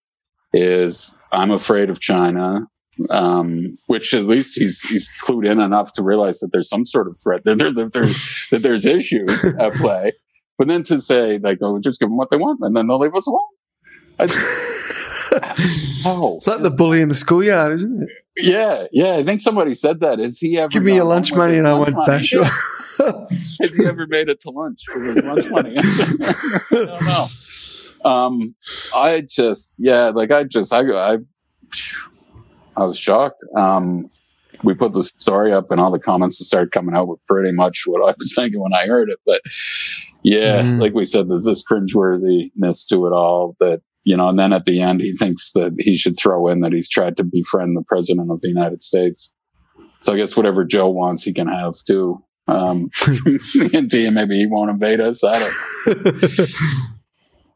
Is 0.53 1.17
I'm 1.31 1.51
afraid 1.51 1.89
of 1.89 2.01
China, 2.01 2.67
um, 3.09 3.77
which 3.87 4.13
at 4.13 4.25
least 4.25 4.57
he's 4.57 4.81
he's 4.81 5.09
clued 5.23 5.49
in 5.49 5.59
enough 5.59 5.93
to 5.93 6.03
realize 6.03 6.39
that 6.39 6.51
there's 6.51 6.69
some 6.69 6.85
sort 6.85 7.07
of 7.07 7.17
threat 7.17 7.43
that, 7.45 7.57
there, 7.57 7.71
that 7.73 7.93
there's 7.93 8.47
that 8.51 8.63
there's 8.63 8.85
issues 8.85 9.43
at 9.45 9.73
play. 9.73 10.13
But 10.57 10.67
then 10.67 10.83
to 10.83 11.01
say 11.01 11.39
like, 11.39 11.59
oh, 11.61 11.79
just 11.79 11.99
give 11.99 12.09
them 12.09 12.17
what 12.17 12.29
they 12.29 12.37
want, 12.37 12.59
and 12.61 12.75
then 12.75 12.87
they'll 12.87 12.99
leave 12.99 13.15
us 13.15 13.27
alone. 13.27 13.39
I, 14.19 14.27
how? 16.03 16.35
It's 16.37 16.47
like 16.47 16.61
the 16.61 16.73
bully 16.77 17.01
in 17.01 17.09
the 17.09 17.15
schoolyard, 17.15 17.73
isn't 17.73 18.03
it? 18.03 18.09
Yeah, 18.37 18.87
yeah. 18.91 19.15
I 19.15 19.23
think 19.23 19.41
somebody 19.41 19.73
said 19.73 19.99
that. 20.01 20.19
Has 20.19 20.37
he 20.37 20.57
ever 20.57 20.69
give 20.69 20.83
me 20.83 20.95
your 20.95 21.05
lunch 21.05 21.33
money 21.33 21.57
and 21.57 21.67
I 21.67 21.73
went 21.73 21.95
bash 22.05 22.31
you? 22.31 22.43
Has 22.43 23.57
he 23.75 23.85
ever 23.85 24.07
made 24.07 24.29
it 24.29 24.39
to 24.41 24.51
lunch 24.51 24.83
for 24.87 25.01
his 25.01 25.23
lunch 25.23 25.49
money? 25.49 25.75
I 25.79 26.63
don't 26.71 27.03
know. 27.03 27.27
Um, 28.03 28.55
I 28.95 29.21
just, 29.21 29.75
yeah, 29.77 30.09
like 30.09 30.31
I 30.31 30.43
just, 30.43 30.73
I, 30.73 30.81
I, 30.81 31.17
I 32.77 32.83
was 32.83 32.97
shocked. 32.97 33.43
Um, 33.55 34.09
we 34.63 34.73
put 34.73 34.93
the 34.93 35.03
story 35.03 35.51
up 35.51 35.71
and 35.71 35.79
all 35.79 35.91
the 35.91 35.99
comments 35.99 36.37
that 36.37 36.45
started 36.45 36.71
coming 36.71 36.95
out 36.95 37.07
were 37.07 37.15
pretty 37.27 37.51
much 37.51 37.83
what 37.85 38.07
I 38.07 38.13
was 38.17 38.33
thinking 38.35 38.61
when 38.61 38.73
I 38.73 38.85
heard 38.85 39.09
it. 39.09 39.19
But 39.25 39.41
yeah, 40.23 40.61
mm. 40.61 40.79
like 40.79 40.93
we 40.93 41.05
said, 41.05 41.29
there's 41.29 41.45
this 41.45 41.63
cringeworthiness 41.63 42.87
to 42.89 43.07
it 43.07 43.13
all 43.13 43.55
that 43.59 43.81
you 44.03 44.17
know, 44.17 44.27
and 44.27 44.39
then 44.39 44.51
at 44.51 44.65
the 44.65 44.81
end, 44.81 45.01
he 45.01 45.15
thinks 45.15 45.51
that 45.53 45.75
he 45.77 45.95
should 45.95 46.17
throw 46.17 46.47
in 46.47 46.61
that 46.61 46.73
he's 46.73 46.89
tried 46.89 47.17
to 47.17 47.23
befriend 47.23 47.77
the 47.77 47.83
president 47.85 48.31
of 48.31 48.41
the 48.41 48.49
United 48.49 48.81
States. 48.81 49.31
So 49.99 50.13
I 50.13 50.17
guess 50.17 50.35
whatever 50.35 50.65
Joe 50.65 50.89
wants, 50.89 51.23
he 51.23 51.33
can 51.33 51.47
have 51.47 51.75
too. 51.85 52.23
Um, 52.47 52.89
and 53.73 53.91
maybe 54.13 54.37
he 54.37 54.47
won't 54.47 54.71
invade 54.71 54.99
us. 54.99 55.23
I 55.23 55.39
don't. 55.39 56.49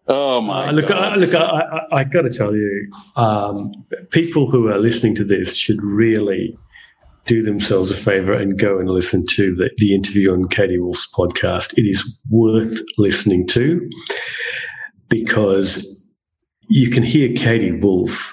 oh 0.07 0.41
my! 0.41 0.67
Uh, 0.67 0.71
look, 0.71 0.91
I, 0.91 1.15
look, 1.15 1.33
I, 1.33 1.39
I, 1.39 1.97
I 1.99 2.03
got 2.03 2.21
to 2.21 2.29
tell 2.29 2.55
you, 2.55 2.91
um, 3.15 3.71
people 4.11 4.49
who 4.49 4.67
are 4.69 4.77
listening 4.77 5.15
to 5.15 5.23
this 5.23 5.55
should 5.55 5.81
really 5.81 6.57
do 7.25 7.41
themselves 7.41 7.91
a 7.91 7.95
favor 7.95 8.33
and 8.33 8.57
go 8.59 8.79
and 8.79 8.89
listen 8.89 9.25
to 9.31 9.55
the, 9.55 9.71
the 9.77 9.95
interview 9.95 10.31
on 10.31 10.47
Katie 10.47 10.77
Woolf's 10.77 11.11
podcast. 11.13 11.77
It 11.77 11.87
is 11.87 12.19
worth 12.29 12.79
listening 12.97 13.47
to 13.47 13.89
because 15.09 16.07
you 16.69 16.89
can 16.89 17.03
hear 17.03 17.33
Katie 17.35 17.77
Woolf 17.79 18.31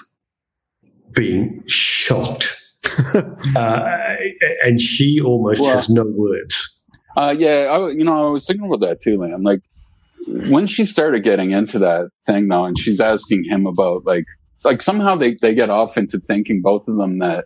being 1.13 1.63
shocked. 1.67 2.55
uh, 3.55 3.97
and 4.63 4.79
she 4.79 5.21
almost 5.21 5.61
well, 5.61 5.71
has 5.71 5.89
no 5.89 6.03
words. 6.05 6.83
Uh, 7.15 7.33
yeah, 7.37 7.67
I, 7.71 7.89
you 7.89 8.03
know, 8.03 8.27
I 8.27 8.31
was 8.31 8.45
thinking 8.45 8.65
about 8.65 8.81
that 8.81 9.01
too, 9.01 9.17
Liam. 9.17 9.43
Like 9.43 9.61
when 10.27 10.67
she 10.67 10.85
started 10.85 11.23
getting 11.23 11.51
into 11.51 11.79
that 11.79 12.09
thing 12.25 12.47
though, 12.47 12.65
and 12.65 12.77
she's 12.77 13.01
asking 13.01 13.45
him 13.45 13.65
about 13.65 14.05
like, 14.05 14.23
like 14.63 14.81
somehow 14.81 15.15
they, 15.15 15.37
they 15.41 15.53
get 15.53 15.69
off 15.69 15.97
into 15.97 16.19
thinking 16.19 16.61
both 16.61 16.87
of 16.87 16.97
them 16.97 17.19
that, 17.19 17.45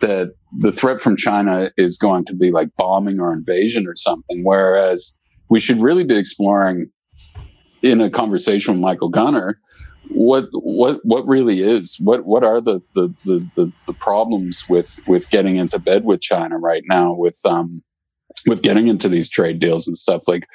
that 0.00 0.32
the 0.58 0.72
threat 0.72 1.00
from 1.00 1.16
China 1.16 1.70
is 1.76 1.98
going 1.98 2.24
to 2.26 2.34
be 2.34 2.50
like 2.50 2.68
bombing 2.76 3.20
or 3.20 3.32
invasion 3.32 3.86
or 3.86 3.94
something. 3.94 4.42
Whereas 4.42 5.16
we 5.48 5.60
should 5.60 5.80
really 5.80 6.04
be 6.04 6.16
exploring 6.16 6.90
in 7.82 8.00
a 8.00 8.10
conversation 8.10 8.74
with 8.74 8.80
Michael 8.80 9.08
Gunner, 9.08 9.58
what 10.08 10.46
what 10.52 11.00
what 11.04 11.26
really 11.26 11.62
is 11.62 11.96
what 12.00 12.24
what 12.24 12.42
are 12.42 12.60
the 12.60 12.80
the, 12.94 13.14
the 13.24 13.48
the 13.54 13.72
the 13.86 13.92
problems 13.92 14.68
with 14.68 14.98
with 15.06 15.30
getting 15.30 15.56
into 15.56 15.78
bed 15.78 16.04
with 16.04 16.20
China 16.20 16.58
right 16.58 16.82
now 16.86 17.12
with 17.12 17.38
um 17.44 17.82
with 18.46 18.62
getting 18.62 18.88
into 18.88 19.08
these 19.08 19.28
trade 19.28 19.60
deals 19.60 19.86
and 19.86 19.96
stuff 19.96 20.26
like 20.26 20.46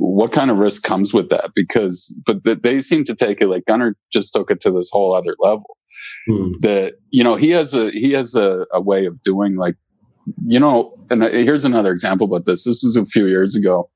what 0.00 0.32
kind 0.32 0.50
of 0.50 0.56
risk 0.56 0.82
comes 0.82 1.12
with 1.12 1.28
that? 1.28 1.50
Because 1.54 2.16
but 2.24 2.42
th- 2.44 2.62
they 2.62 2.80
seem 2.80 3.04
to 3.04 3.14
take 3.14 3.40
it 3.40 3.48
like 3.48 3.66
Gunner 3.66 3.96
just 4.12 4.32
took 4.32 4.50
it 4.50 4.60
to 4.62 4.70
this 4.70 4.90
whole 4.90 5.14
other 5.14 5.34
level. 5.38 5.76
Hmm. 6.26 6.52
that 6.60 6.94
you 7.10 7.22
know 7.22 7.36
he 7.36 7.50
has 7.50 7.74
a 7.74 7.90
he 7.90 8.12
has 8.12 8.34
a, 8.34 8.66
a 8.72 8.80
way 8.80 9.06
of 9.06 9.22
doing 9.22 9.56
like 9.56 9.76
you 10.46 10.58
know 10.58 10.94
and 11.10 11.22
here's 11.22 11.64
another 11.64 11.92
example 11.92 12.26
about 12.26 12.46
this 12.46 12.64
this 12.64 12.82
was 12.82 12.96
a 12.96 13.04
few 13.04 13.26
years 13.26 13.54
ago. 13.54 13.90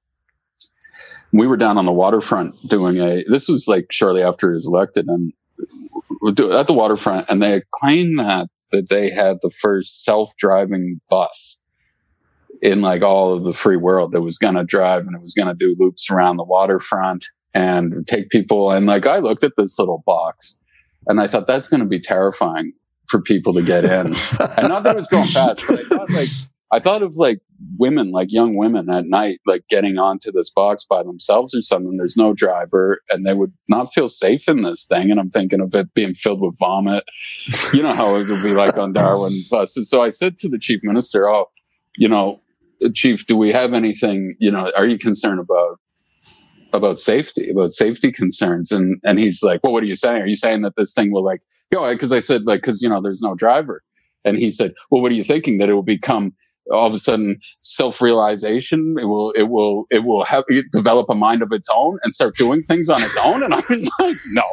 We 1.33 1.47
were 1.47 1.57
down 1.57 1.79
on 1.79 1.87
the 1.87 1.93
waterfront 1.93 2.55
doing 2.69 2.99
a, 2.99 3.25
this 3.29 3.49
was 3.49 3.67
like 3.67 3.87
shortly 3.91 4.23
after 4.23 4.51
he 4.51 4.55
was 4.55 4.69
elected 4.69 5.07
and 5.09 5.33
at 6.29 6.67
the 6.67 6.75
waterfront 6.75 7.27
and 7.29 7.43
they 7.43 7.63
claimed 7.73 8.19
that, 8.19 8.49
that 8.71 8.89
they 8.89 9.11
had 9.11 9.39
the 9.43 9.51
first 9.51 10.05
self-driving 10.05 11.01
bus 11.11 11.61
in 12.63 12.81
like 12.81 13.03
all 13.03 13.33
of 13.33 13.45
the 13.45 13.53
free 13.53 13.77
world 13.77 14.13
that 14.13 14.23
was 14.23 14.39
going 14.39 14.55
to 14.55 14.65
drive 14.65 15.07
and 15.07 15.15
it 15.15 15.23
was 15.23 15.35
going 15.35 15.49
to 15.49 15.55
do 15.55 15.77
loops 15.79 16.11
around 16.11 16.37
the 16.37 16.45
waterfront 16.45 17.27
and 17.53 18.07
take 18.07 18.31
people. 18.31 18.73
And 18.73 18.87
like, 18.87 19.07
I 19.07 19.19
looked 19.19 19.45
at 19.45 19.53
this 19.57 19.79
little 19.79 20.03
box 20.05 20.59
and 21.07 21.21
I 21.21 21.27
thought 21.27 21.47
that's 21.47 21.69
going 21.69 21.81
to 21.81 21.87
be 21.87 22.01
terrifying 22.01 22.73
for 23.09 23.21
people 23.21 23.53
to 23.55 23.63
get 23.63 23.85
in. 23.85 23.91
and 24.41 24.69
not 24.69 24.83
that 24.85 24.95
it 24.95 24.97
was 24.97 25.09
going 25.09 25.29
fast, 25.29 25.65
but 25.69 25.81
I 25.81 25.83
thought 25.83 26.11
like, 26.11 26.29
I 26.73 26.81
thought 26.81 27.03
of 27.03 27.17
like 27.17 27.41
women, 27.79 28.11
like 28.11 28.33
young 28.33 28.57
women 28.57 28.91
at 28.91 29.07
night, 29.07 29.41
like 29.47 29.69
getting 29.69 29.99
onto 29.99 30.33
this 30.33 30.51
box 30.51 30.85
by 30.85 31.03
themselves 31.03 31.55
or 31.55 31.61
something. 31.61 31.97
There's 31.97 32.17
no 32.17 32.33
driver 32.33 33.01
and 33.11 33.25
they 33.25 33.35
would 33.35 33.53
not 33.69 33.93
feel 33.93 34.09
safe 34.09 34.49
in 34.49 34.63
this 34.63 34.85
thing. 34.85 35.11
And 35.11 35.21
I'm 35.21 35.31
thinking 35.31 35.61
of 35.61 35.75
it 35.75 35.95
being 35.95 36.15
filled 36.15 36.41
with 36.41 36.59
vomit. 36.59 37.05
You 37.73 37.83
know 37.83 37.93
how 37.95 38.17
it 38.17 38.27
would 38.29 38.43
be 38.43 38.55
like 38.55 38.77
on 38.77 38.93
Darwin 38.93 39.33
buses. 39.51 39.89
So 39.89 40.03
I 40.03 40.09
said 40.09 40.39
to 40.41 40.49
the 40.49 40.59
chief 40.59 40.81
minister, 40.83 41.29
Oh, 41.29 41.51
you 41.97 42.09
know, 42.09 42.41
chief, 42.91 43.27
do 43.27 43.37
we 43.37 43.53
have 43.53 43.73
anything, 43.73 44.37
you 44.39 44.51
know, 44.51 44.71
are 44.77 44.87
you 44.87 44.99
concerned 44.99 45.41
about 45.41 45.79
about 46.73 46.99
safety, 46.99 47.51
about 47.51 47.73
safety 47.73 48.11
concerns? 48.11 48.73
And 48.73 49.01
and 49.05 49.19
he's 49.19 49.43
like, 49.43 49.61
Well, 49.63 49.73
what 49.73 49.83
are 49.83 49.87
you 49.87 49.95
saying? 49.95 50.23
Are 50.23 50.27
you 50.27 50.37
saying 50.37 50.63
that 50.63 50.77
this 50.77 50.93
thing 50.93 51.13
will 51.13 51.25
like 51.25 51.41
go 51.73 51.89
because 51.93 52.13
I 52.13 52.21
said 52.21 52.45
like 52.45 52.61
because 52.61 52.83
you 52.83 52.89
know 52.89 53.01
there's 53.01 53.23
no 53.23 53.35
driver, 53.35 53.83
and 54.25 54.39
he 54.39 54.51
said, 54.51 54.75
well, 54.91 55.03
what 55.03 55.13
are 55.13 55.15
you 55.15 55.25
thinking? 55.25 55.59
That 55.59 55.69
it 55.69 55.75
will 55.75 55.83
become 55.83 56.35
all 56.73 56.87
of 56.87 56.95
a 56.95 56.99
sudden 56.99 57.39
self-realization? 57.61 58.97
It 58.99 59.05
will 59.05 59.33
it 59.33 59.45
will 59.45 59.87
it 59.91 60.05
will 60.05 60.25
have 60.25 60.45
it 60.49 60.67
develop 60.73 61.09
a 61.11 61.15
mind 61.15 61.43
of 61.43 61.53
its 61.53 61.69
own 61.75 61.99
and 62.03 62.15
start 62.15 62.37
doing 62.37 62.63
things 62.63 62.89
on 62.89 63.03
its 63.03 63.17
own? 63.19 63.43
And 63.43 63.55
i 63.55 63.63
was 63.69 63.91
like 64.01 64.17
no. 64.33 64.45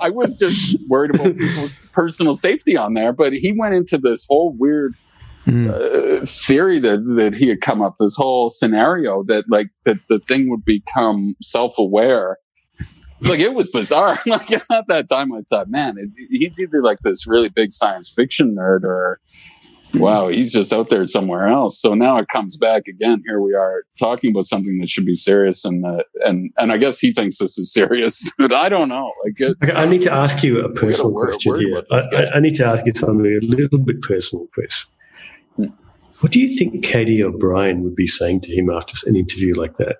I 0.00 0.10
was 0.10 0.38
just 0.38 0.76
worried 0.88 1.14
about 1.14 1.36
people's 1.38 1.80
personal 1.92 2.34
safety 2.34 2.76
on 2.76 2.94
there 2.94 3.12
but 3.12 3.32
he 3.32 3.54
went 3.56 3.74
into 3.74 3.96
this 3.96 4.26
whole 4.28 4.52
weird 4.52 4.94
Mm. 5.46 6.22
uh, 6.22 6.24
theory 6.24 6.78
that 6.78 7.04
that 7.16 7.34
he 7.34 7.48
had 7.48 7.60
come 7.60 7.82
up 7.82 7.96
this 8.00 8.16
whole 8.16 8.48
scenario 8.48 9.22
that 9.24 9.44
like 9.48 9.68
that 9.84 9.98
the 10.08 10.18
thing 10.18 10.48
would 10.48 10.64
become 10.64 11.34
self-aware 11.42 12.38
like 13.20 13.40
it 13.40 13.52
was 13.52 13.70
bizarre 13.70 14.16
like 14.26 14.50
at 14.52 14.86
that 14.88 15.08
time 15.10 15.34
i 15.34 15.40
thought 15.50 15.68
man 15.68 15.96
is, 15.98 16.16
he's 16.30 16.58
either 16.58 16.82
like 16.82 16.98
this 17.00 17.26
really 17.26 17.50
big 17.50 17.72
science 17.72 18.10
fiction 18.10 18.56
nerd 18.56 18.84
or 18.84 19.20
wow 19.96 20.28
he's 20.28 20.50
just 20.50 20.72
out 20.72 20.88
there 20.88 21.04
somewhere 21.04 21.46
else 21.46 21.78
so 21.78 21.92
now 21.92 22.16
it 22.16 22.28
comes 22.28 22.56
back 22.56 22.84
again 22.88 23.22
here 23.26 23.40
we 23.40 23.52
are 23.54 23.84
talking 23.98 24.30
about 24.30 24.46
something 24.46 24.78
that 24.78 24.88
should 24.88 25.04
be 25.04 25.14
serious 25.14 25.62
and 25.64 25.84
uh, 25.84 26.02
and 26.24 26.50
and 26.56 26.72
i 26.72 26.78
guess 26.78 26.98
he 26.98 27.12
thinks 27.12 27.36
this 27.36 27.58
is 27.58 27.70
serious 27.70 28.32
but 28.38 28.52
i 28.52 28.70
don't 28.70 28.88
know 28.88 29.12
like 29.26 29.40
it, 29.40 29.56
Okay, 29.62 29.72
I 29.72 29.84
need 29.86 30.02
to 30.02 30.12
ask 30.12 30.42
you 30.42 30.64
a 30.64 30.70
personal 30.72 31.12
question 31.12 31.60
here. 31.60 31.74
with 31.74 31.84
I, 31.92 31.96
this 31.96 32.06
guy. 32.10 32.22
I, 32.22 32.36
I 32.36 32.40
need 32.40 32.54
to 32.56 32.66
ask 32.66 32.86
you 32.86 32.92
something 32.94 33.26
a 33.26 33.44
little 33.44 33.78
bit 33.78 34.00
personal, 34.00 34.46
Chris. 34.54 34.86
What 36.20 36.32
do 36.32 36.40
you 36.40 36.56
think 36.56 36.84
Katie 36.84 37.22
O'Brien 37.24 37.82
would 37.82 37.94
be 37.96 38.06
saying 38.06 38.40
to 38.42 38.54
him 38.54 38.70
after 38.70 38.94
an 39.08 39.16
interview 39.16 39.54
like 39.54 39.76
that? 39.78 39.96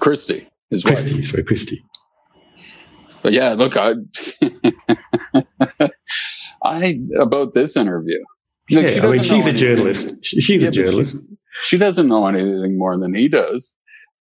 kristy 0.00 0.46
his 0.70 0.84
wife 0.84 0.98
Kristy, 0.98 1.24
sorry, 1.24 1.44
Kristy. 1.44 1.76
But 3.22 3.32
yeah, 3.32 3.52
look, 3.52 3.76
I, 3.76 3.92
I 6.64 6.98
about 7.20 7.54
this 7.54 7.76
interview. 7.76 8.18
Look, 8.70 8.84
Yeah, 8.96 9.06
I 9.06 9.10
mean, 9.10 9.22
she's 9.22 9.46
a 9.46 9.52
journalist. 9.52 10.24
She- 10.24 10.40
She's 10.40 10.62
Yeah, 10.62 10.68
a 10.68 10.70
but 10.70 10.74
she- 10.74 10.82
journalist. 10.84 11.18
She 11.64 11.76
doesn't 11.78 12.08
know 12.08 12.26
anything 12.26 12.78
more 12.78 12.96
than 12.98 13.14
he 13.14 13.28
does 13.28 13.74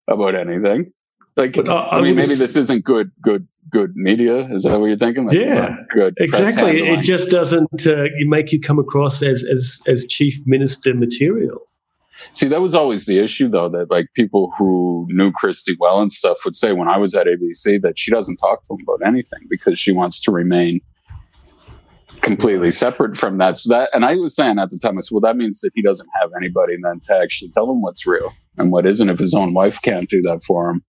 about 0.08 0.34
anything. 0.34 0.92
Like, 1.40 1.54
But 1.54 1.68
I- 1.68 1.98
I, 1.98 2.00
mean, 2.00 2.16
maybe 2.16 2.34
this 2.34 2.56
isn't 2.56 2.84
good, 2.84 3.10
good, 3.22 3.46
good 3.70 3.96
media. 3.96 4.46
Is 4.54 4.64
that 4.64 4.78
what 4.78 4.86
you're 4.86 4.96
thinking? 4.98 5.26
Like, 5.26 5.36
Yeah, 5.36 5.76
good. 5.90 6.14
Exactly. 6.18 6.88
It 6.88 7.02
just 7.02 7.30
doesn't 7.30 7.86
uh, 7.86 8.04
make 8.26 8.52
you 8.52 8.60
come 8.60 8.78
across 8.78 9.22
as, 9.22 9.44
as 9.44 9.80
as 9.86 10.06
chief 10.06 10.36
minister 10.46 10.94
material. 10.94 11.62
See, 12.32 12.46
that 12.48 12.60
was 12.60 12.74
always 12.74 13.06
the 13.06 13.18
issue, 13.18 13.48
though, 13.48 13.68
that 13.70 13.90
like 13.90 14.06
people 14.14 14.52
who 14.58 15.06
knew 15.10 15.32
Kristy 15.32 15.74
well 15.78 16.00
and 16.00 16.12
stuff 16.12 16.38
would 16.44 16.54
say 16.54 16.72
when 16.72 16.88
I 16.88 16.98
was 16.98 17.14
at 17.14 17.26
ABC 17.26 17.80
that 17.82 17.98
she 17.98 18.10
doesn't 18.10 18.36
talk 18.36 18.64
to 18.66 18.74
him 18.74 18.80
about 18.86 19.06
anything 19.06 19.46
because 19.48 19.78
she 19.78 19.92
wants 19.92 20.20
to 20.22 20.30
remain 20.30 20.80
completely 22.20 22.70
separate 22.70 23.16
from 23.16 23.38
that. 23.38 23.58
So 23.58 23.70
that, 23.70 23.90
and 23.92 24.04
I 24.04 24.16
was 24.16 24.34
saying 24.36 24.58
at 24.58 24.70
the 24.70 24.78
time, 24.78 24.98
I 24.98 25.00
said, 25.00 25.12
well, 25.12 25.20
that 25.22 25.36
means 25.36 25.60
that 25.60 25.70
he 25.74 25.82
doesn't 25.82 26.08
have 26.20 26.30
anybody 26.36 26.76
then 26.82 27.00
to 27.04 27.16
actually 27.16 27.50
tell 27.50 27.70
him 27.70 27.80
what's 27.80 28.06
real 28.06 28.32
and 28.58 28.70
what 28.70 28.86
isn't. 28.86 29.08
If 29.08 29.18
his 29.18 29.34
own 29.34 29.54
wife 29.54 29.78
can't 29.82 30.08
do 30.08 30.20
that 30.22 30.42
for 30.44 30.68
him, 30.70 30.84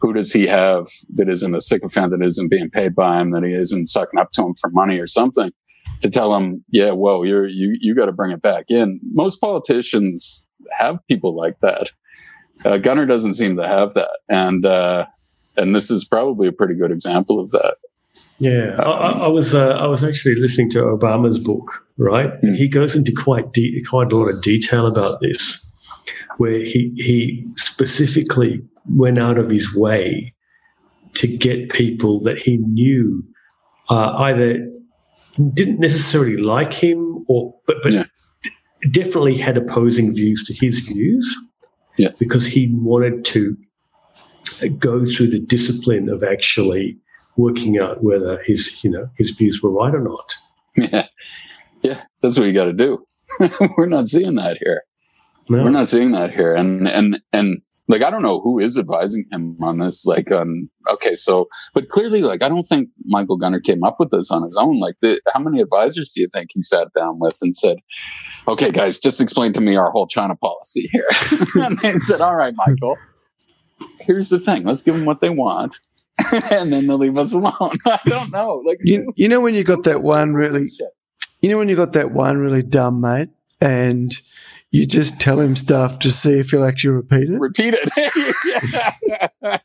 who 0.00 0.12
does 0.12 0.32
he 0.32 0.46
have 0.46 0.88
that 1.14 1.28
isn't 1.28 1.54
a 1.54 1.60
sycophant 1.60 2.10
that 2.10 2.24
isn't 2.24 2.50
being 2.50 2.70
paid 2.70 2.94
by 2.94 3.20
him, 3.20 3.30
that 3.32 3.44
he 3.44 3.52
isn't 3.52 3.86
sucking 3.86 4.18
up 4.18 4.32
to 4.32 4.42
him 4.44 4.54
for 4.54 4.70
money 4.70 4.98
or 4.98 5.06
something? 5.06 5.52
To 6.02 6.10
tell 6.10 6.34
him, 6.34 6.64
yeah, 6.70 6.90
whoa, 6.90 7.22
you're 7.22 7.46
you 7.46 7.76
you 7.80 7.94
got 7.94 8.06
to 8.06 8.12
bring 8.12 8.32
it 8.32 8.42
back 8.42 8.66
in. 8.70 9.00
Most 9.12 9.40
politicians 9.40 10.46
have 10.76 11.06
people 11.06 11.34
like 11.34 11.60
that. 11.60 11.90
Uh, 12.64 12.76
Gunner 12.78 13.06
doesn't 13.06 13.34
seem 13.34 13.56
to 13.56 13.66
have 13.66 13.94
that, 13.94 14.18
and 14.28 14.66
uh, 14.66 15.06
and 15.56 15.74
this 15.74 15.90
is 15.90 16.04
probably 16.04 16.48
a 16.48 16.52
pretty 16.52 16.74
good 16.74 16.90
example 16.90 17.40
of 17.40 17.50
that. 17.52 17.76
Yeah, 18.38 18.76
I, 18.78 18.82
I 18.82 19.10
I 19.24 19.28
was 19.28 19.54
uh, 19.54 19.70
I 19.70 19.86
was 19.86 20.04
actually 20.04 20.34
listening 20.36 20.70
to 20.70 20.80
Obama's 20.80 21.38
book, 21.38 21.86
right? 21.96 22.30
Hmm. 22.30 22.46
And 22.48 22.56
he 22.56 22.68
goes 22.68 22.94
into 22.94 23.12
quite 23.12 23.52
de- 23.52 23.82
quite 23.88 24.12
a 24.12 24.16
lot 24.16 24.28
of 24.28 24.42
detail 24.42 24.86
about 24.86 25.20
this, 25.20 25.70
where 26.38 26.58
he 26.60 26.92
he 26.96 27.42
specifically 27.56 28.60
went 28.88 29.18
out 29.18 29.38
of 29.38 29.50
his 29.50 29.74
way 29.74 30.32
to 31.14 31.26
get 31.38 31.70
people 31.70 32.20
that 32.20 32.38
he 32.38 32.58
knew 32.58 33.22
uh, 33.88 34.12
either 34.18 34.58
didn't 35.54 35.80
necessarily 35.80 36.36
like 36.36 36.72
him 36.74 37.24
or 37.28 37.54
but 37.66 37.76
but 37.82 37.92
Yeah. 37.92 38.04
definitely 38.92 39.36
had 39.36 39.56
opposing 39.56 40.14
views 40.14 40.44
to 40.44 40.54
his 40.54 40.80
views. 40.80 41.34
Yeah. 41.98 42.10
because 42.18 42.44
he 42.44 42.68
wanted 42.74 43.24
to 43.26 43.56
go 44.78 45.06
through 45.06 45.28
the 45.30 45.40
discipline 45.40 46.10
of 46.10 46.22
actually 46.22 46.98
working 47.38 47.78
out 47.80 48.02
whether 48.04 48.38
his 48.44 48.84
you 48.84 48.90
know 48.90 49.08
his 49.16 49.30
views 49.30 49.62
were 49.62 49.70
right 49.72 49.94
or 49.94 50.02
not. 50.02 50.34
Yeah, 50.76 51.06
yeah, 51.82 52.02
that's 52.20 52.36
what 52.38 52.44
you 52.46 52.52
got 52.52 52.66
to 52.66 52.72
do. 52.74 53.02
We're 53.78 53.86
not 53.86 54.08
seeing 54.08 54.34
that 54.34 54.58
here. 54.62 54.82
No. 55.48 55.62
We're 55.62 55.70
not 55.70 55.88
seeing 55.88 56.12
that 56.12 56.32
here, 56.32 56.54
and 56.54 56.88
and 56.88 57.20
and 57.32 57.62
like 57.88 58.02
I 58.02 58.10
don't 58.10 58.22
know 58.22 58.40
who 58.40 58.58
is 58.58 58.76
advising 58.78 59.26
him 59.30 59.56
on 59.62 59.78
this. 59.78 60.04
Like, 60.04 60.32
um, 60.32 60.68
okay, 60.90 61.14
so 61.14 61.48
but 61.72 61.88
clearly, 61.88 62.22
like 62.22 62.42
I 62.42 62.48
don't 62.48 62.64
think 62.64 62.88
Michael 63.04 63.36
Gunner 63.36 63.60
came 63.60 63.84
up 63.84 63.96
with 64.00 64.10
this 64.10 64.30
on 64.30 64.42
his 64.42 64.56
own. 64.56 64.78
Like, 64.78 64.96
the, 65.00 65.20
how 65.32 65.40
many 65.40 65.60
advisors 65.60 66.12
do 66.12 66.20
you 66.20 66.28
think 66.32 66.50
he 66.52 66.62
sat 66.62 66.88
down 66.96 67.18
with 67.20 67.38
and 67.42 67.54
said, 67.54 67.78
"Okay, 68.48 68.70
guys, 68.70 68.98
just 68.98 69.20
explain 69.20 69.52
to 69.52 69.60
me 69.60 69.76
our 69.76 69.90
whole 69.90 70.08
China 70.08 70.34
policy 70.36 70.88
here"? 70.90 71.06
and 71.54 71.78
they 71.78 71.96
said, 71.98 72.20
"All 72.20 72.34
right, 72.34 72.54
Michael, 72.56 72.96
here's 74.00 74.30
the 74.30 74.40
thing. 74.40 74.64
Let's 74.64 74.82
give 74.82 74.96
them 74.96 75.04
what 75.04 75.20
they 75.20 75.30
want." 75.30 75.78
and 76.50 76.72
then 76.72 76.86
they'll 76.86 76.98
leave 76.98 77.18
us 77.18 77.32
alone. 77.32 77.52
I 77.86 78.00
don't 78.06 78.32
know. 78.32 78.62
Like 78.64 78.78
You, 78.82 79.12
you 79.16 79.28
know 79.28 79.40
when 79.40 79.54
you 79.54 79.64
got 79.64 79.84
that 79.84 80.02
one 80.02 80.34
really, 80.34 80.70
Shit. 80.70 80.88
you 81.42 81.50
know 81.50 81.58
when 81.58 81.68
you 81.68 81.76
got 81.76 81.92
that 81.92 82.12
one 82.12 82.38
really 82.38 82.62
dumb 82.62 83.00
mate, 83.00 83.28
and 83.60 84.12
you 84.70 84.86
just 84.86 85.20
tell 85.20 85.40
him 85.40 85.56
stuff 85.56 85.98
to 86.00 86.10
see 86.10 86.38
if 86.38 86.50
he'll 86.50 86.64
actually 86.64 86.90
repeat 86.90 87.30
it. 87.30 87.40
repeat 87.40 87.74
it. 87.76 89.60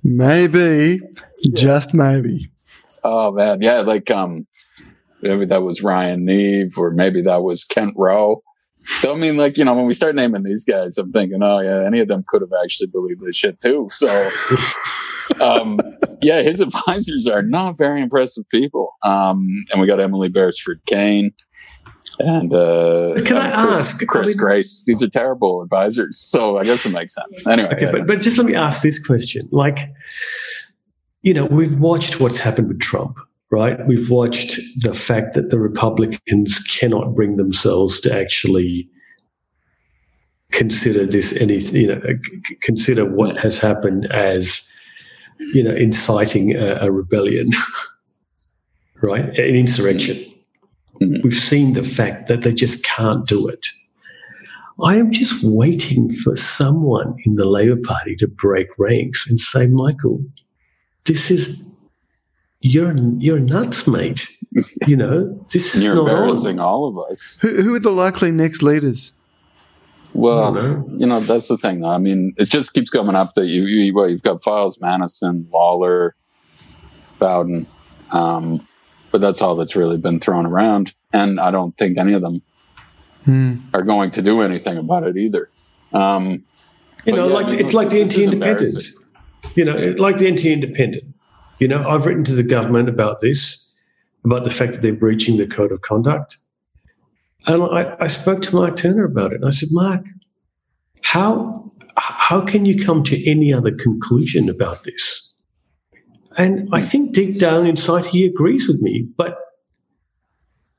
Maybe, 0.02 1.00
just 1.54 1.94
maybe. 1.94 2.50
oh 3.04 3.32
man, 3.32 3.60
yeah, 3.60 3.80
like 3.80 4.10
um, 4.10 4.46
maybe 5.22 5.44
that 5.46 5.62
was 5.62 5.82
Ryan 5.82 6.24
Neve, 6.24 6.76
or 6.78 6.90
maybe 6.90 7.22
that 7.22 7.42
was 7.42 7.64
Kent 7.64 7.94
Rowe. 7.96 8.42
So, 9.00 9.12
I 9.12 9.16
mean, 9.16 9.36
like 9.36 9.58
you 9.58 9.64
know, 9.64 9.74
when 9.74 9.86
we 9.86 9.92
start 9.92 10.14
naming 10.14 10.42
these 10.42 10.64
guys, 10.64 10.96
I'm 10.98 11.12
thinking, 11.12 11.42
oh 11.42 11.60
yeah, 11.60 11.86
any 11.86 12.00
of 12.00 12.08
them 12.08 12.24
could 12.26 12.40
have 12.42 12.52
actually 12.62 12.88
believed 12.88 13.20
this 13.24 13.36
shit 13.36 13.60
too. 13.60 13.88
So, 13.90 14.30
um, 15.40 15.78
yeah, 16.22 16.42
his 16.42 16.60
advisors 16.60 17.26
are 17.26 17.42
not 17.42 17.76
very 17.76 18.00
impressive 18.00 18.48
people. 18.48 18.94
Um, 19.02 19.64
and 19.70 19.80
we 19.80 19.86
got 19.86 20.00
Emily 20.00 20.28
Beresford 20.28 20.80
Kane. 20.86 21.32
And 22.20 22.52
uh, 22.52 23.14
can 23.24 23.36
I 23.36 23.50
and 23.50 23.68
Chris, 23.68 23.78
ask, 23.78 24.02
I 24.02 24.06
Chris 24.06 24.28
mean- 24.28 24.36
Grace? 24.36 24.82
These 24.86 25.02
are 25.02 25.08
terrible 25.08 25.62
advisors. 25.62 26.18
So 26.18 26.58
I 26.58 26.64
guess 26.64 26.84
it 26.84 26.90
makes 26.92 27.14
sense. 27.14 27.46
Anyway, 27.46 27.70
Okay, 27.74 27.84
yeah. 27.86 27.92
but 27.92 28.06
but 28.06 28.20
just 28.20 28.38
let 28.38 28.46
me 28.46 28.54
ask 28.54 28.82
this 28.82 29.04
question: 29.04 29.48
like, 29.52 29.78
you 31.22 31.32
know, 31.34 31.46
we've 31.46 31.78
watched 31.78 32.20
what's 32.20 32.40
happened 32.40 32.68
with 32.68 32.80
Trump, 32.80 33.18
right? 33.50 33.86
We've 33.86 34.10
watched 34.10 34.58
the 34.82 34.92
fact 34.94 35.34
that 35.34 35.50
the 35.50 35.58
Republicans 35.58 36.58
cannot 36.60 37.14
bring 37.14 37.36
themselves 37.36 38.00
to 38.00 38.12
actually 38.14 38.88
consider 40.50 41.04
this 41.06 41.36
any, 41.36 41.58
you 41.58 41.86
know, 41.86 42.00
consider 42.62 43.04
what 43.04 43.38
has 43.38 43.58
happened 43.58 44.06
as, 44.10 44.66
you 45.54 45.62
know, 45.62 45.70
inciting 45.74 46.56
a, 46.56 46.78
a 46.80 46.90
rebellion, 46.90 47.46
right? 49.02 49.24
An 49.38 49.54
insurrection. 49.56 50.24
Mhm. 51.00 51.22
We've 51.22 51.34
seen 51.34 51.74
the 51.74 51.82
fact 51.82 52.28
that 52.28 52.42
they 52.42 52.52
just 52.52 52.84
can't 52.84 53.26
do 53.26 53.48
it. 53.48 53.66
I 54.82 54.96
am 54.96 55.10
just 55.10 55.42
waiting 55.42 56.08
for 56.10 56.36
someone 56.36 57.16
in 57.24 57.34
the 57.34 57.48
Labour 57.48 57.80
Party 57.82 58.14
to 58.16 58.28
break 58.28 58.68
ranks 58.78 59.28
and 59.28 59.40
say, 59.40 59.66
Michael, 59.66 60.20
this 61.04 61.30
is 61.30 61.70
you're 62.60 62.96
you're 63.18 63.40
nuts, 63.40 63.86
mate. 63.86 64.28
You 64.86 64.96
know, 64.96 65.46
this 65.52 65.74
is 65.74 65.84
you're 65.84 65.94
not 65.94 66.08
embarrassing 66.08 66.58
on. 66.58 66.64
all 66.64 66.88
of 66.88 67.10
us. 67.10 67.38
Who, 67.40 67.62
who 67.62 67.74
are 67.74 67.80
the 67.80 67.90
likely 67.92 68.30
next 68.30 68.62
leaders? 68.62 69.12
Well, 70.14 70.52
know. 70.52 70.88
you 70.96 71.06
know, 71.06 71.20
that's 71.20 71.48
the 71.48 71.56
thing. 71.58 71.80
though. 71.80 71.90
I 71.90 71.98
mean, 71.98 72.34
it 72.38 72.46
just 72.46 72.72
keeps 72.72 72.90
coming 72.90 73.14
up 73.14 73.34
that 73.34 73.46
you, 73.46 73.64
you 73.64 73.94
well, 73.94 74.08
you've 74.08 74.22
got 74.22 74.42
Fyles, 74.42 74.80
Manison, 74.80 75.46
Lawler, 75.52 76.16
Bowden, 77.18 77.66
um, 78.10 78.66
but 79.10 79.20
that's 79.20 79.40
all 79.42 79.56
that's 79.56 79.76
really 79.76 79.96
been 79.96 80.20
thrown 80.20 80.46
around, 80.46 80.94
and 81.12 81.38
I 81.40 81.50
don't 81.50 81.76
think 81.76 81.98
any 81.98 82.12
of 82.12 82.22
them 82.22 82.42
Hmm. 83.24 83.56
are 83.74 83.82
going 83.82 84.10
to 84.12 84.22
do 84.22 84.40
anything 84.40 84.78
about 84.78 85.04
it 85.04 85.16
either. 85.16 85.50
Um, 85.92 86.44
You 87.04 87.12
know, 87.14 87.28
yeah, 87.28 87.34
like 87.34 87.46
I 87.46 87.50
mean, 87.50 87.60
it's 87.60 87.74
like 87.74 87.90
the 87.90 88.02
this 88.02 88.14
NT 88.14 88.18
is 88.18 88.32
Independent. 88.32 88.84
You 89.54 89.64
know, 89.64 89.94
like 89.98 90.16
the 90.18 90.30
NT 90.30 90.46
Independent. 90.46 91.04
You 91.58 91.68
know, 91.68 91.86
I've 91.88 92.06
written 92.06 92.24
to 92.24 92.34
the 92.34 92.42
government 92.42 92.88
about 92.88 93.20
this, 93.20 93.74
about 94.24 94.44
the 94.44 94.50
fact 94.50 94.72
that 94.72 94.82
they're 94.82 94.92
breaching 94.92 95.36
the 95.36 95.46
code 95.46 95.72
of 95.72 95.82
conduct. 95.82 96.38
And 97.46 97.62
I, 97.62 97.96
I 98.00 98.06
spoke 98.06 98.42
to 98.42 98.54
Mark 98.54 98.76
Turner 98.76 99.04
about 99.04 99.32
it. 99.32 99.36
And 99.36 99.46
I 99.46 99.50
said, 99.50 99.68
Mark, 99.72 100.06
how 101.02 101.72
how 101.96 102.40
can 102.40 102.64
you 102.64 102.82
come 102.84 103.02
to 103.04 103.28
any 103.30 103.52
other 103.52 103.72
conclusion 103.72 104.48
about 104.48 104.84
this? 104.84 105.27
And 106.38 106.68
I 106.72 106.80
think 106.80 107.12
deep 107.12 107.40
down 107.40 107.66
inside 107.66 108.06
he 108.06 108.24
agrees 108.24 108.68
with 108.68 108.80
me, 108.80 109.08
but 109.16 109.38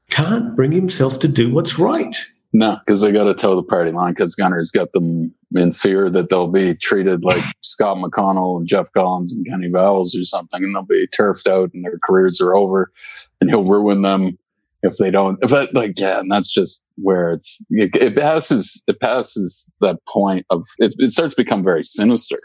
can't 0.09 0.55
bring 0.55 0.71
himself 0.71 1.19
to 1.19 1.27
do 1.27 1.53
what's 1.53 1.77
right. 1.77 2.15
No, 2.53 2.79
because 2.83 3.01
they 3.01 3.11
got 3.11 3.25
to 3.25 3.35
toe 3.35 3.55
the 3.55 3.61
party 3.61 3.91
line 3.91 4.11
because 4.11 4.35
Gunner's 4.35 4.71
got 4.71 4.93
them 4.93 5.35
in 5.53 5.73
fear 5.73 6.09
that 6.09 6.29
they'll 6.29 6.47
be 6.47 6.75
treated 6.75 7.23
like 7.23 7.43
Scott 7.61 7.97
McConnell 7.97 8.57
and 8.57 8.67
Jeff 8.67 8.91
Collins 8.93 9.33
and 9.33 9.45
Kenny 9.45 9.69
Vowles 9.69 10.19
or 10.19 10.23
something, 10.23 10.63
and 10.63 10.73
they'll 10.73 10.83
be 10.83 11.05
turfed 11.07 11.47
out 11.47 11.71
and 11.73 11.83
their 11.83 11.99
careers 12.03 12.41
are 12.41 12.55
over, 12.55 12.91
and 13.39 13.49
he'll 13.49 13.63
ruin 13.63 14.01
them 14.01 14.39
if 14.81 14.97
they 14.97 15.11
don't. 15.11 15.39
But 15.41 15.73
like, 15.73 15.99
yeah, 15.99 16.21
and 16.21 16.31
that's 16.31 16.49
just 16.49 16.81
where 16.95 17.33
it's 17.33 17.63
it, 17.69 17.95
it 17.95 18.15
passes. 18.15 18.83
It 18.87 18.99
passes 18.99 19.69
that 19.81 19.97
point 20.07 20.45
of 20.49 20.65
it, 20.79 20.95
it 20.97 21.11
starts 21.11 21.35
to 21.35 21.43
become 21.43 21.63
very 21.63 21.83
sinister 21.83 22.37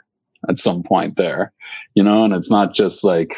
at 0.48 0.58
some 0.58 0.82
point 0.82 1.16
there, 1.16 1.52
you 1.94 2.02
know, 2.02 2.24
and 2.24 2.34
it's 2.34 2.50
not 2.50 2.74
just 2.74 3.04
like 3.04 3.34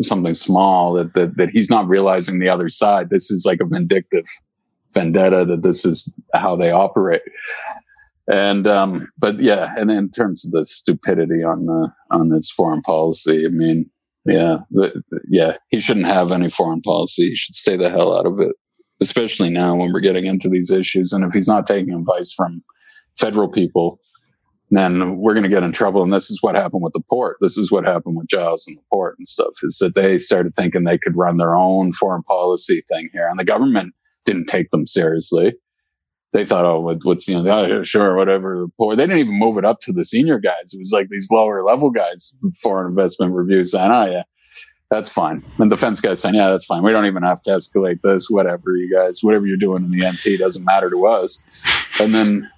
something 0.00 0.34
small 0.34 0.94
that, 0.94 1.14
that, 1.14 1.36
that 1.36 1.50
he's 1.50 1.70
not 1.70 1.88
realizing 1.88 2.38
the 2.38 2.48
other 2.48 2.68
side. 2.68 3.10
This 3.10 3.30
is 3.30 3.44
like 3.44 3.60
a 3.60 3.66
vindictive 3.66 4.24
vendetta 4.94 5.44
that 5.44 5.62
this 5.62 5.84
is 5.84 6.12
how 6.34 6.56
they 6.56 6.70
operate. 6.70 7.22
And, 8.32 8.66
um, 8.66 9.08
but 9.18 9.40
yeah, 9.40 9.74
and 9.76 9.90
in 9.90 10.10
terms 10.10 10.44
of 10.44 10.52
the 10.52 10.64
stupidity 10.64 11.42
on 11.42 11.66
the, 11.66 11.92
on 12.10 12.28
this 12.28 12.50
foreign 12.50 12.80
policy, 12.82 13.44
I 13.44 13.48
mean, 13.48 13.90
yeah, 14.24 14.58
the, 14.70 15.02
yeah, 15.28 15.56
he 15.68 15.80
shouldn't 15.80 16.06
have 16.06 16.30
any 16.30 16.48
foreign 16.48 16.80
policy. 16.80 17.30
He 17.30 17.34
should 17.34 17.56
stay 17.56 17.76
the 17.76 17.90
hell 17.90 18.16
out 18.16 18.26
of 18.26 18.38
it, 18.38 18.54
especially 19.00 19.50
now 19.50 19.74
when 19.74 19.92
we're 19.92 20.00
getting 20.00 20.26
into 20.26 20.48
these 20.48 20.70
issues. 20.70 21.12
And 21.12 21.24
if 21.24 21.32
he's 21.32 21.48
not 21.48 21.66
taking 21.66 21.92
advice 21.92 22.32
from 22.32 22.62
federal 23.18 23.48
people, 23.48 23.98
then 24.76 25.18
we're 25.18 25.34
going 25.34 25.42
to 25.42 25.48
get 25.48 25.62
in 25.62 25.72
trouble. 25.72 26.02
And 26.02 26.12
this 26.12 26.30
is 26.30 26.42
what 26.42 26.54
happened 26.54 26.82
with 26.82 26.94
the 26.94 27.02
port. 27.10 27.36
This 27.40 27.58
is 27.58 27.70
what 27.70 27.84
happened 27.84 28.16
with 28.16 28.28
Giles 28.28 28.66
and 28.66 28.76
the 28.76 28.82
port 28.92 29.16
and 29.18 29.28
stuff 29.28 29.52
is 29.62 29.78
that 29.78 29.94
they 29.94 30.18
started 30.18 30.54
thinking 30.54 30.84
they 30.84 30.98
could 30.98 31.16
run 31.16 31.36
their 31.36 31.54
own 31.54 31.92
foreign 31.92 32.22
policy 32.22 32.82
thing 32.88 33.08
here. 33.12 33.28
And 33.28 33.38
the 33.38 33.44
government 33.44 33.94
didn't 34.24 34.46
take 34.46 34.70
them 34.70 34.86
seriously. 34.86 35.54
They 36.32 36.46
thought, 36.46 36.64
oh, 36.64 36.80
what's, 37.02 37.28
you 37.28 37.42
know, 37.42 37.50
oh, 37.50 37.82
sure, 37.82 38.16
whatever. 38.16 38.66
Port. 38.78 38.96
They 38.96 39.04
didn't 39.04 39.18
even 39.18 39.38
move 39.38 39.58
it 39.58 39.66
up 39.66 39.80
to 39.82 39.92
the 39.92 40.04
senior 40.04 40.38
guys. 40.38 40.72
It 40.72 40.78
was 40.78 40.90
like 40.90 41.08
these 41.10 41.28
lower 41.30 41.62
level 41.62 41.90
guys, 41.90 42.34
foreign 42.62 42.88
investment 42.88 43.34
review 43.34 43.62
saying, 43.64 43.90
oh, 43.90 44.06
yeah, 44.06 44.22
that's 44.90 45.10
fine. 45.10 45.44
And 45.58 45.68
defense 45.68 46.00
guys 46.00 46.20
saying, 46.20 46.34
yeah, 46.34 46.48
that's 46.48 46.64
fine. 46.64 46.82
We 46.82 46.92
don't 46.92 47.04
even 47.04 47.22
have 47.22 47.42
to 47.42 47.50
escalate 47.50 48.00
this, 48.00 48.30
whatever, 48.30 48.74
you 48.76 48.90
guys, 48.90 49.18
whatever 49.20 49.46
you're 49.46 49.58
doing 49.58 49.84
in 49.84 49.90
the 49.90 50.08
NT 50.08 50.38
doesn't 50.38 50.64
matter 50.64 50.88
to 50.88 51.06
us. 51.06 51.42
And 52.00 52.14
then 52.14 52.50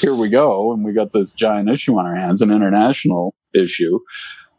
here 0.00 0.14
we 0.14 0.28
go, 0.28 0.72
and 0.72 0.84
we 0.84 0.92
got 0.92 1.12
this 1.12 1.32
giant 1.32 1.68
issue 1.68 1.98
on 1.98 2.06
our 2.06 2.14
hands, 2.14 2.42
an 2.42 2.50
international 2.50 3.34
issue. 3.54 3.98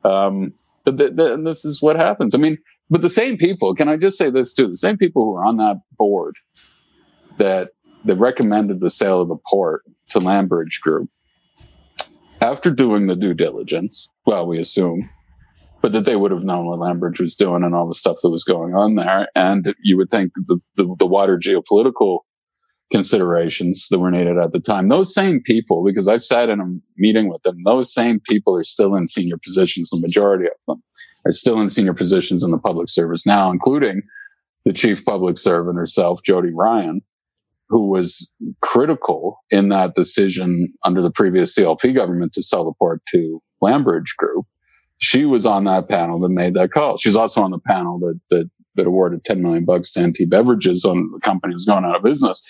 Um, 0.04 0.54
but 0.86 0.98
th- 0.98 1.16
th- 1.16 1.40
this 1.44 1.66
is 1.66 1.82
what 1.82 1.96
happens. 1.96 2.34
I 2.34 2.38
mean, 2.38 2.58
but 2.90 3.02
the 3.02 3.10
same 3.10 3.38
people. 3.38 3.76
Can 3.76 3.88
I 3.88 3.98
just 3.98 4.18
say 4.18 4.30
this 4.30 4.54
too? 4.54 4.68
The 4.68 4.76
same 4.76 4.98
people 4.98 5.24
who 5.24 5.36
are 5.36 5.46
on 5.46 5.58
that 5.58 5.78
board 5.98 6.36
that 7.38 7.70
that 8.06 8.16
recommended 8.16 8.80
the 8.80 8.90
sale 8.90 9.22
of 9.22 9.28
the 9.28 9.38
port 9.50 9.84
to 10.10 10.20
Landbridge 10.20 10.80
Group 10.82 11.10
after 12.42 12.72
doing 12.72 13.08
the 13.08 13.16
due 13.16 13.34
diligence. 13.34 14.08
Well, 14.26 14.48
we 14.48 14.60
assume. 14.60 15.10
But 15.82 15.94
that 15.94 16.04
they 16.04 16.18
would 16.18 16.32
have 16.32 16.44
known 16.44 16.66
what 16.66 16.80
Landbridge 16.80 17.22
was 17.22 17.36
doing 17.36 17.64
and 17.64 17.74
all 17.74 17.88
the 17.88 17.94
stuff 17.94 18.18
that 18.22 18.30
was 18.30 18.44
going 18.44 18.76
on 18.76 18.96
there. 18.96 19.30
And 19.34 19.74
you 19.82 19.96
would 19.96 20.10
think 20.10 20.34
the, 20.36 20.60
the, 20.76 20.94
the 21.00 21.06
wider 21.06 21.38
geopolitical 21.38 22.20
considerations 22.92 23.88
that 23.90 24.00
were 24.00 24.12
needed 24.12 24.38
at 24.38 24.52
the 24.52 24.60
time. 24.60 24.88
Those 24.88 25.14
same 25.14 25.42
people, 25.42 25.84
because 25.84 26.08
I've 26.08 26.24
sat 26.24 26.50
in 26.50 26.60
a 26.60 26.66
meeting 26.98 27.30
with 27.30 27.44
them, 27.44 27.58
those 27.66 27.94
same 27.94 28.20
people 28.20 28.56
are 28.56 28.64
still 28.64 28.96
in 28.96 29.08
senior 29.08 29.38
positions. 29.44 29.90
The 29.90 30.02
majority 30.02 30.46
of 30.46 30.54
them 30.68 30.84
are 31.26 31.32
still 31.32 31.60
in 31.60 31.70
senior 31.70 31.94
positions 31.94 32.44
in 32.44 32.52
the 32.52 32.58
public 32.58 32.90
service 32.90 33.26
now, 33.26 33.52
including 33.52 34.02
the 34.66 34.74
chief 34.74 35.06
public 35.06 35.38
servant 35.38 35.78
herself, 35.78 36.22
Jodie 36.28 36.52
Ryan, 36.54 37.02
who 37.70 37.90
was 37.90 38.30
critical 38.62 39.40
in 39.52 39.70
that 39.70 39.96
decision 39.96 40.74
under 40.84 41.02
the 41.02 41.12
previous 41.12 41.56
CLP 41.56 41.94
government 41.94 42.34
to 42.34 42.42
sell 42.42 42.66
the 42.66 42.74
port 42.80 43.02
to 43.10 43.42
Landbridge 43.62 44.16
Group. 44.18 44.46
She 44.98 45.26
was 45.26 45.46
on 45.46 45.64
that 45.66 45.88
panel 45.88 46.20
that 46.22 46.30
made 46.30 46.56
that 46.56 46.72
call. 46.72 46.98
She's 46.98 47.16
also 47.16 47.42
on 47.42 47.52
the 47.52 47.60
panel 47.60 48.00
that, 48.00 48.20
that 48.32 48.50
that 48.76 48.88
awarded 48.88 49.24
10 49.24 49.42
million 49.42 49.66
bucks 49.66 49.92
to 49.92 50.06
NT 50.06 50.30
Beverages 50.30 50.86
on 50.86 51.12
the 51.12 51.20
company 51.20 51.54
that's 51.54 51.66
going 51.66 51.86
out 51.86 51.96
of 51.96 52.04
business. 52.04 52.44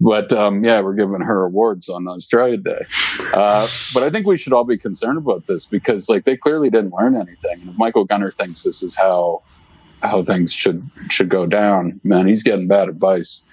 But 0.00 0.32
um, 0.32 0.64
yeah, 0.64 0.80
we're 0.80 0.94
giving 0.94 1.20
her 1.20 1.44
awards 1.44 1.88
on 1.88 2.08
Australia 2.08 2.56
Day. 2.56 2.86
Uh, 3.34 3.66
but 3.92 4.02
I 4.02 4.10
think 4.10 4.26
we 4.26 4.36
should 4.36 4.52
all 4.52 4.64
be 4.64 4.78
concerned 4.78 5.18
about 5.18 5.46
this 5.46 5.66
because 5.66 6.08
like 6.08 6.24
they 6.24 6.36
clearly 6.36 6.70
didn't 6.70 6.92
learn 6.92 7.16
anything. 7.16 7.60
And 7.60 7.70
if 7.70 7.78
Michael 7.78 8.04
Gunner 8.04 8.30
thinks 8.30 8.62
this 8.62 8.82
is 8.82 8.96
how 8.96 9.42
how 10.02 10.22
things 10.24 10.52
should 10.52 10.88
should 11.10 11.28
go 11.28 11.46
down, 11.46 12.00
man, 12.02 12.26
he's 12.26 12.42
getting 12.42 12.66
bad 12.66 12.88
advice. 12.88 13.44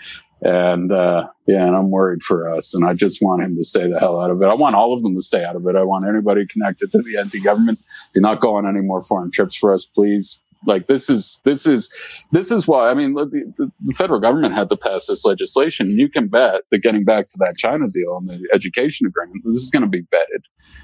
And 0.41 0.91
uh, 0.91 1.27
yeah, 1.47 1.65
and 1.65 1.75
I'm 1.75 1.89
worried 1.89 2.23
for 2.23 2.49
us. 2.53 2.73
And 2.73 2.87
I 2.87 2.93
just 2.93 3.21
want 3.21 3.43
him 3.43 3.57
to 3.57 3.63
stay 3.63 3.89
the 3.89 3.99
hell 3.99 4.21
out 4.21 4.31
of 4.31 4.41
it. 4.41 4.45
I 4.45 4.53
want 4.53 4.75
all 4.75 4.93
of 4.93 5.01
them 5.01 5.15
to 5.15 5.21
stay 5.21 5.43
out 5.43 5.55
of 5.55 5.67
it. 5.67 5.75
I 5.75 5.83
want 5.83 6.05
anybody 6.07 6.45
connected 6.45 6.91
to 6.91 6.99
the 6.99 7.21
NT 7.21 7.43
government. 7.43 7.79
You're 8.13 8.21
not 8.21 8.39
going 8.39 8.65
any 8.65 8.81
more 8.81 9.01
foreign 9.01 9.31
trips 9.31 9.55
for 9.55 9.73
us, 9.73 9.83
please 9.83 10.41
like 10.67 10.87
this 10.87 11.09
is 11.09 11.41
this 11.45 11.65
is 11.65 11.89
this 12.31 12.51
is 12.51 12.67
why 12.67 12.89
I 12.89 12.93
mean 12.93 13.13
the, 13.13 13.71
the, 13.79 13.93
federal 13.93 14.19
government 14.19 14.53
had 14.53 14.69
to 14.69 14.77
pass 14.77 15.07
this 15.07 15.25
legislation. 15.25 15.97
You 15.97 16.09
can 16.09 16.27
bet 16.27 16.61
that 16.69 16.83
getting 16.83 17.05
back 17.05 17.23
to 17.23 17.37
that 17.39 17.55
China 17.57 17.85
deal 17.85 18.17
and 18.19 18.29
the 18.29 18.49
education 18.53 19.07
agreement, 19.07 19.43
this 19.45 19.55
is 19.55 19.69
going 19.71 19.83
to 19.83 19.89
be 19.89 20.01
vetted. 20.01 20.43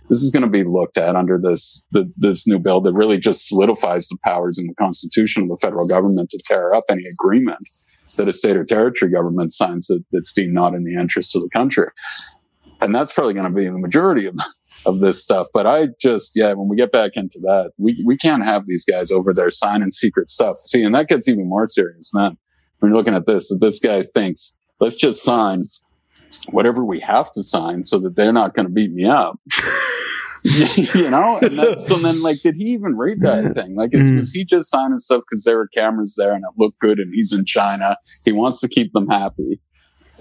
This 0.09 0.23
is 0.23 0.31
going 0.31 0.43
to 0.43 0.49
be 0.49 0.63
looked 0.63 0.97
at 0.97 1.15
under 1.15 1.37
this 1.37 1.85
the, 1.91 2.11
this 2.17 2.47
new 2.47 2.59
bill 2.59 2.81
that 2.81 2.93
really 2.93 3.17
just 3.17 3.47
solidifies 3.47 4.07
the 4.07 4.17
powers 4.23 4.57
in 4.57 4.65
the 4.67 4.75
Constitution 4.75 5.43
of 5.43 5.49
the 5.49 5.57
federal 5.61 5.87
government 5.87 6.29
to 6.31 6.39
tear 6.47 6.73
up 6.73 6.85
any 6.89 7.03
agreement 7.19 7.67
that 8.17 8.27
a 8.27 8.33
state 8.33 8.57
or 8.57 8.65
territory 8.65 9.11
government 9.11 9.53
signs 9.53 9.87
that, 9.87 10.03
that's 10.11 10.31
deemed 10.31 10.53
not 10.53 10.73
in 10.73 10.83
the 10.83 10.95
interest 10.95 11.35
of 11.35 11.41
the 11.41 11.49
country. 11.49 11.87
And 12.81 12.93
that's 12.93 13.13
probably 13.13 13.33
going 13.33 13.49
to 13.49 13.55
be 13.55 13.65
the 13.65 13.71
majority 13.71 14.25
of 14.25 14.35
of 14.85 15.01
this 15.01 15.21
stuff. 15.21 15.47
But 15.53 15.67
I 15.67 15.87
just, 15.99 16.31
yeah, 16.35 16.53
when 16.53 16.67
we 16.69 16.75
get 16.75 16.91
back 16.91 17.11
into 17.15 17.39
that, 17.41 17.71
we, 17.77 18.03
we 18.05 18.17
can't 18.17 18.43
have 18.43 18.65
these 18.65 18.85
guys 18.85 19.11
over 19.11 19.31
there 19.33 19.49
signing 19.49 19.91
secret 19.91 20.29
stuff. 20.29 20.57
See, 20.57 20.83
and 20.83 20.93
that 20.95 21.07
gets 21.07 21.27
even 21.27 21.47
more 21.47 21.67
serious 21.67 22.11
then 22.13 22.37
when 22.79 22.91
you're 22.91 22.97
looking 22.97 23.15
at 23.15 23.25
this. 23.25 23.53
This 23.59 23.79
guy 23.79 24.03
thinks, 24.03 24.55
let's 24.79 24.95
just 24.95 25.23
sign 25.23 25.63
whatever 26.49 26.83
we 26.83 26.99
have 26.99 27.31
to 27.33 27.43
sign 27.43 27.83
so 27.83 27.99
that 27.99 28.15
they're 28.15 28.33
not 28.33 28.53
going 28.53 28.67
to 28.67 28.73
beat 28.73 28.91
me 28.91 29.05
up. 29.05 29.39
you 30.43 31.09
know, 31.09 31.39
and 31.41 31.57
that's, 31.57 31.87
so 31.87 31.95
then 31.95 32.21
like, 32.21 32.41
did 32.41 32.55
he 32.55 32.65
even 32.65 32.97
read 32.97 33.21
that 33.21 33.53
thing? 33.53 33.75
Like, 33.75 33.93
is, 33.93 34.01
mm. 34.01 34.19
was 34.19 34.33
he 34.33 34.43
just 34.43 34.69
signing 34.69 34.99
stuff 34.99 35.23
because 35.29 35.45
there 35.45 35.57
were 35.57 35.69
cameras 35.69 36.15
there 36.17 36.33
and 36.33 36.43
it 36.43 36.59
looked 36.59 36.79
good 36.79 36.99
and 36.99 37.13
he's 37.13 37.31
in 37.31 37.45
China? 37.45 37.95
He 38.25 38.33
wants 38.33 38.59
to 38.61 38.67
keep 38.67 38.91
them 38.91 39.07
happy. 39.07 39.61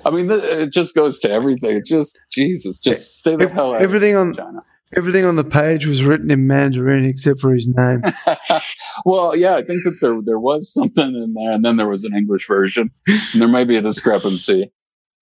I 0.05 0.11
mean, 0.11 0.31
it 0.31 0.73
just 0.73 0.95
goes 0.95 1.19
to 1.21 1.31
everything. 1.31 1.77
It 1.77 1.87
just 1.87 2.19
Jesus, 2.31 2.79
just 2.81 3.19
stay 3.19 3.37
the 3.37 3.49
hell 3.49 3.75
out. 3.75 3.83
Everything 3.83 4.17
on 4.17 4.35
China. 4.35 4.63
Everything 4.95 5.25
on 5.25 5.37
the 5.37 5.45
page 5.45 5.87
was 5.87 6.05
written 6.05 6.31
in 6.31 6.47
Mandarin 6.47 7.07
except 7.07 7.41
for 7.41 7.51
his 7.51 7.67
name. 7.67 8.03
well, 9.07 9.35
yeah, 9.35 9.55
I 9.55 9.65
think 9.65 9.85
that 9.85 9.97
there 10.03 10.21
there 10.23 10.39
was 10.39 10.73
something 10.73 11.15
in 11.15 11.35
there, 11.35 11.53
and 11.53 11.65
then 11.65 11.77
there 11.77 11.89
was 11.89 12.05
an 12.05 12.15
English 12.15 12.47
version. 12.47 12.91
And 13.33 13.41
there 13.41 13.49
may 13.49 13.65
be 13.65 13.77
a 13.77 13.81
discrepancy. 13.81 14.71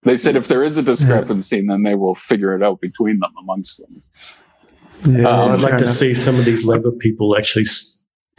They 0.02 0.16
said 0.16 0.34
if 0.34 0.48
there 0.48 0.64
is 0.64 0.76
a 0.76 0.82
discrepancy, 0.82 1.58
yeah. 1.58 1.62
then 1.68 1.82
they 1.84 1.94
will 1.94 2.14
figure 2.14 2.54
it 2.56 2.62
out 2.62 2.80
between 2.80 3.20
them 3.20 3.32
amongst 3.38 3.80
them. 3.80 4.02
Yeah, 5.06 5.28
um, 5.28 5.52
I'd 5.52 5.60
like 5.60 5.78
to 5.78 5.86
see 5.86 6.14
some 6.14 6.38
of 6.38 6.44
these 6.44 6.64
Labor 6.64 6.90
people 6.90 7.36
actually 7.36 7.66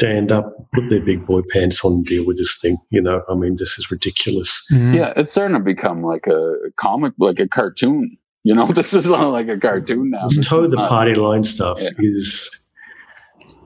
stand 0.02 0.32
up, 0.32 0.56
put 0.74 0.90
their 0.90 1.00
big 1.00 1.26
boy 1.28 1.42
pants 1.50 1.86
on, 1.86 1.94
and 1.94 2.06
deal 2.06 2.26
with 2.26 2.38
this 2.38 2.58
thing. 2.58 2.78
You 2.90 3.02
know, 3.02 3.22
I 3.30 3.36
mean, 3.36 3.56
this 3.58 3.78
is 3.78 3.92
ridiculous. 3.92 4.66
Mm-hmm. 4.72 4.96
Yeah, 4.96 5.14
it's 5.16 5.32
starting 5.32 5.56
to 5.56 5.64
become 5.64 6.04
like 6.04 6.26
a 6.26 6.56
comic, 6.78 7.14
like 7.20 7.40
a 7.40 7.48
cartoon. 7.48 8.18
You 8.44 8.56
know, 8.56 8.66
this 8.80 8.94
is 8.94 9.08
like 9.08 9.48
a 9.48 9.60
cartoon 9.60 10.10
now. 10.10 10.28
This 10.28 10.48
toe 10.48 10.66
the 10.66 10.78
not, 10.78 10.90
party 10.90 11.14
line 11.14 11.44
stuff 11.44 11.80
yeah. 11.82 11.90
is, 12.00 12.70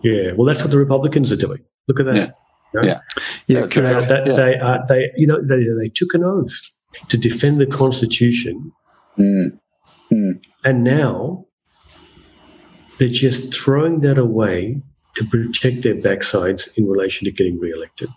yeah. 0.04 0.32
Well, 0.36 0.46
that's 0.46 0.62
what 0.62 0.72
the 0.72 0.78
Republicans 0.78 1.32
are 1.32 1.38
doing. 1.38 1.64
Look 1.88 2.02
at 2.02 2.06
that. 2.08 2.16
Yeah, 2.16 2.32
you 2.74 2.82
know? 2.82 2.88
yeah, 2.88 3.00
yeah. 3.48 3.68
Correct. 3.68 4.10
That, 4.10 4.28
yeah. 4.28 4.34
They 4.34 4.56
are. 4.56 4.86
They, 4.90 5.10
you 5.16 5.28
know, 5.28 5.42
they 5.42 5.64
they 5.80 5.88
took 5.88 6.14
an 6.14 6.24
oath 6.26 6.70
to 7.10 7.18
defend 7.18 7.58
the 7.58 7.68
Constitution, 7.68 8.74
mm. 9.18 9.58
Mm. 10.12 10.42
and 10.66 10.84
now 10.84 11.46
they're 12.98 13.08
just 13.08 13.54
throwing 13.54 14.02
that 14.02 14.18
away 14.18 14.82
to 15.16 15.26
protect 15.26 15.82
their 15.82 15.96
backsides 15.96 16.70
in 16.78 16.88
relation 16.88 17.26
to 17.26 17.32
getting 17.32 17.60
re-elected. 17.60 18.10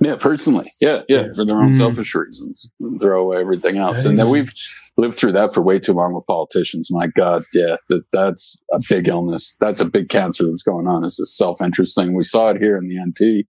Yeah, 0.00 0.16
personally. 0.16 0.66
Yeah, 0.80 1.02
yeah, 1.08 1.26
yeah. 1.26 1.32
for 1.34 1.44
their 1.44 1.56
own 1.56 1.72
mm. 1.72 1.78
selfish 1.78 2.14
reasons. 2.14 2.70
Throw 3.00 3.22
away 3.22 3.40
everything 3.40 3.76
else. 3.76 4.04
and 4.04 4.18
then 4.18 4.30
we've 4.30 4.52
lived 4.96 5.16
through 5.16 5.32
that 5.32 5.52
for 5.52 5.60
way 5.60 5.78
too 5.78 5.92
long 5.92 6.14
with 6.14 6.26
politicians. 6.26 6.88
My 6.90 7.06
God, 7.06 7.44
yeah, 7.52 7.76
th- 7.88 8.02
that's 8.10 8.62
a 8.72 8.80
big 8.88 9.08
illness. 9.08 9.56
That's 9.60 9.80
a 9.80 9.84
big 9.84 10.08
cancer 10.08 10.46
that's 10.46 10.62
going 10.62 10.86
on. 10.86 11.04
It's 11.04 11.18
this 11.18 11.36
self-interest 11.36 11.94
thing. 11.94 12.14
We 12.14 12.24
saw 12.24 12.48
it 12.48 12.58
here 12.58 12.78
in 12.78 12.88
the 12.88 12.98
NT 12.98 13.46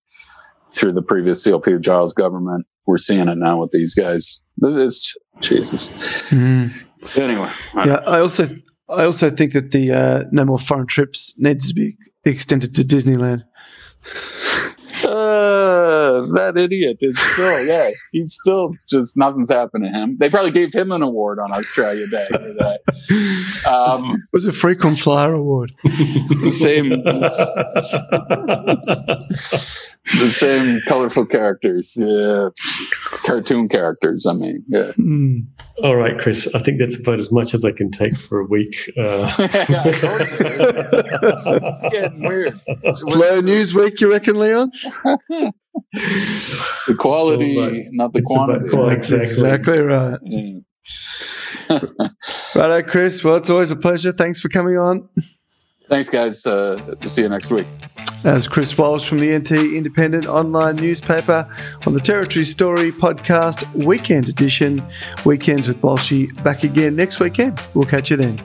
through 0.74 0.94
the 0.94 1.02
previous 1.02 1.46
CLP 1.46 1.80
Giles 1.80 2.14
government. 2.14 2.66
We're 2.86 2.98
seeing 2.98 3.30
it 3.30 3.38
now 3.38 3.62
with 3.62 3.72
these 3.72 3.94
guys. 3.94 4.42
It's 4.62 5.16
Jesus. 5.40 5.90
Mm. 6.32 7.18
Anyway. 7.18 7.50
I 7.74 7.86
yeah, 7.86 8.02
I 8.06 8.20
also 8.20 8.46
I 8.92 9.06
also 9.06 9.30
think 9.30 9.54
that 9.54 9.72
the 9.72 9.92
uh, 9.92 10.24
no 10.32 10.46
more 10.46 10.60
foreign 10.60 10.88
trips 10.88 11.40
needs 11.40 11.68
to 11.68 11.74
be 11.74 11.98
extended 12.26 12.76
to 12.76 12.84
Disneyland. 12.84 13.44
Uh, 15.04 16.01
that 16.34 16.54
idiot 16.58 16.98
is 17.02 17.20
still, 17.20 17.66
yeah, 17.66 17.92
he's 18.12 18.38
still 18.40 18.76
just 18.90 19.18
nothing's 19.18 19.52
happened 19.52 19.86
to 19.86 20.00
him. 20.00 20.18
They 20.20 20.30
probably 20.30 20.52
gave 20.52 20.74
him 20.74 20.92
an 20.92 21.02
award 21.02 21.40
on 21.40 21.52
Australia 21.52 22.06
Day 22.10 22.28
for 22.32 22.54
that. 22.60 22.82
Um, 23.68 24.16
it 24.16 24.30
was 24.34 24.46
a 24.46 24.54
frequent 24.54 25.00
flyer 25.00 25.34
award. 25.34 25.72
the 25.84 26.52
same, 26.52 26.90
the 30.20 30.30
same 30.32 30.82
colorful 30.88 31.26
characters, 31.26 31.94
yeah, 31.98 32.50
cartoon 33.24 33.68
characters. 33.68 34.26
I 34.26 34.34
mean, 34.34 34.64
yeah. 34.68 34.92
Mm. 34.98 35.48
All 35.84 35.96
right, 35.96 36.18
Chris. 36.20 36.48
I 36.54 36.60
think 36.60 36.80
that's 36.80 37.00
about 37.00 37.20
as 37.20 37.32
much 37.32 37.54
as 37.54 37.66
I 37.66 37.72
can 37.72 37.90
take 37.90 38.18
for 38.18 38.40
a 38.40 38.46
week. 38.46 38.92
Uh, 38.98 39.34
it's 41.60 41.82
getting 41.92 42.22
weird. 42.22 42.60
Slow 42.94 43.42
news 43.42 43.74
week, 43.74 44.00
you 44.02 44.12
reckon, 44.12 44.38
Leon? 44.38 44.72
The 46.88 46.96
quality, 46.98 47.56
It's 47.58 47.90
about- 47.90 47.94
not 47.94 48.14
the 48.14 48.22
quantity. 48.24 48.70
quality. 48.70 48.96
That's 48.96 49.12
exactly. 49.12 49.78
exactly 49.78 49.80
right. 49.84 50.20
Yeah. 50.24 51.80
Righto, 52.56 52.82
Chris. 52.90 53.24
Well, 53.24 53.36
it's 53.38 53.50
always 53.50 53.72
a 53.72 53.76
pleasure. 53.76 54.12
Thanks 54.12 54.40
for 54.40 54.50
coming 54.50 54.78
on. 54.78 55.08
Thanks, 55.88 56.10
guys. 56.10 56.46
Uh, 56.46 56.78
see 57.08 57.22
you 57.22 57.30
next 57.30 57.52
week. 57.52 57.68
As 58.24 58.48
Chris 58.48 58.78
Walsh 58.78 59.08
from 59.08 59.20
the 59.20 59.38
NT 59.38 59.52
Independent 59.76 60.26
online 60.26 60.78
newspaper 60.78 61.48
on 61.86 61.94
the 61.94 62.00
Territory 62.00 62.46
Story 62.46 62.92
podcast 62.92 63.66
weekend 63.86 64.30
edition. 64.30 64.82
Weekends 65.26 65.68
with 65.68 65.82
Walshy 65.82 66.32
back 66.44 66.64
again 66.64 66.96
next 66.96 67.20
weekend. 67.20 67.60
We'll 67.74 67.86
catch 67.86 68.10
you 68.10 68.18
then. 68.18 68.42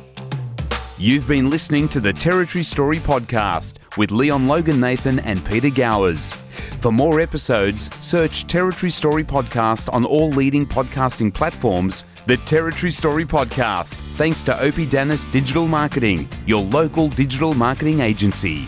You've 0.99 1.29
been 1.29 1.51
listening 1.51 1.91
to 1.91 2.01
the 2.01 2.11
Territory 2.11 2.65
Story 2.65 3.01
podcast 3.01 3.77
with 3.99 4.11
Leon 4.11 4.49
Logan 4.49 4.81
Nathan 4.81 5.19
and 5.19 5.45
Peter 5.45 5.69
Gowers. 5.69 6.33
For 6.81 6.91
more 6.91 7.21
episodes, 7.21 7.91
search 8.01 8.47
Territory 8.47 8.89
Story 8.89 9.23
Podcast 9.23 9.93
on 9.93 10.07
all 10.07 10.31
leading 10.31 10.65
podcasting 10.65 11.35
platforms. 11.35 12.07
The 12.25 12.39
Territory 12.39 12.91
Story 12.91 13.27
Podcast, 13.27 14.03
thanks 14.17 14.43
to 14.45 14.59
Opie 14.59 14.87
Dennis 14.87 15.27
Digital 15.27 15.69
Marketing, 15.69 16.31
your 16.47 16.63
local 16.63 17.09
digital 17.09 17.53
marketing 17.53 18.01
agency. 18.01 18.67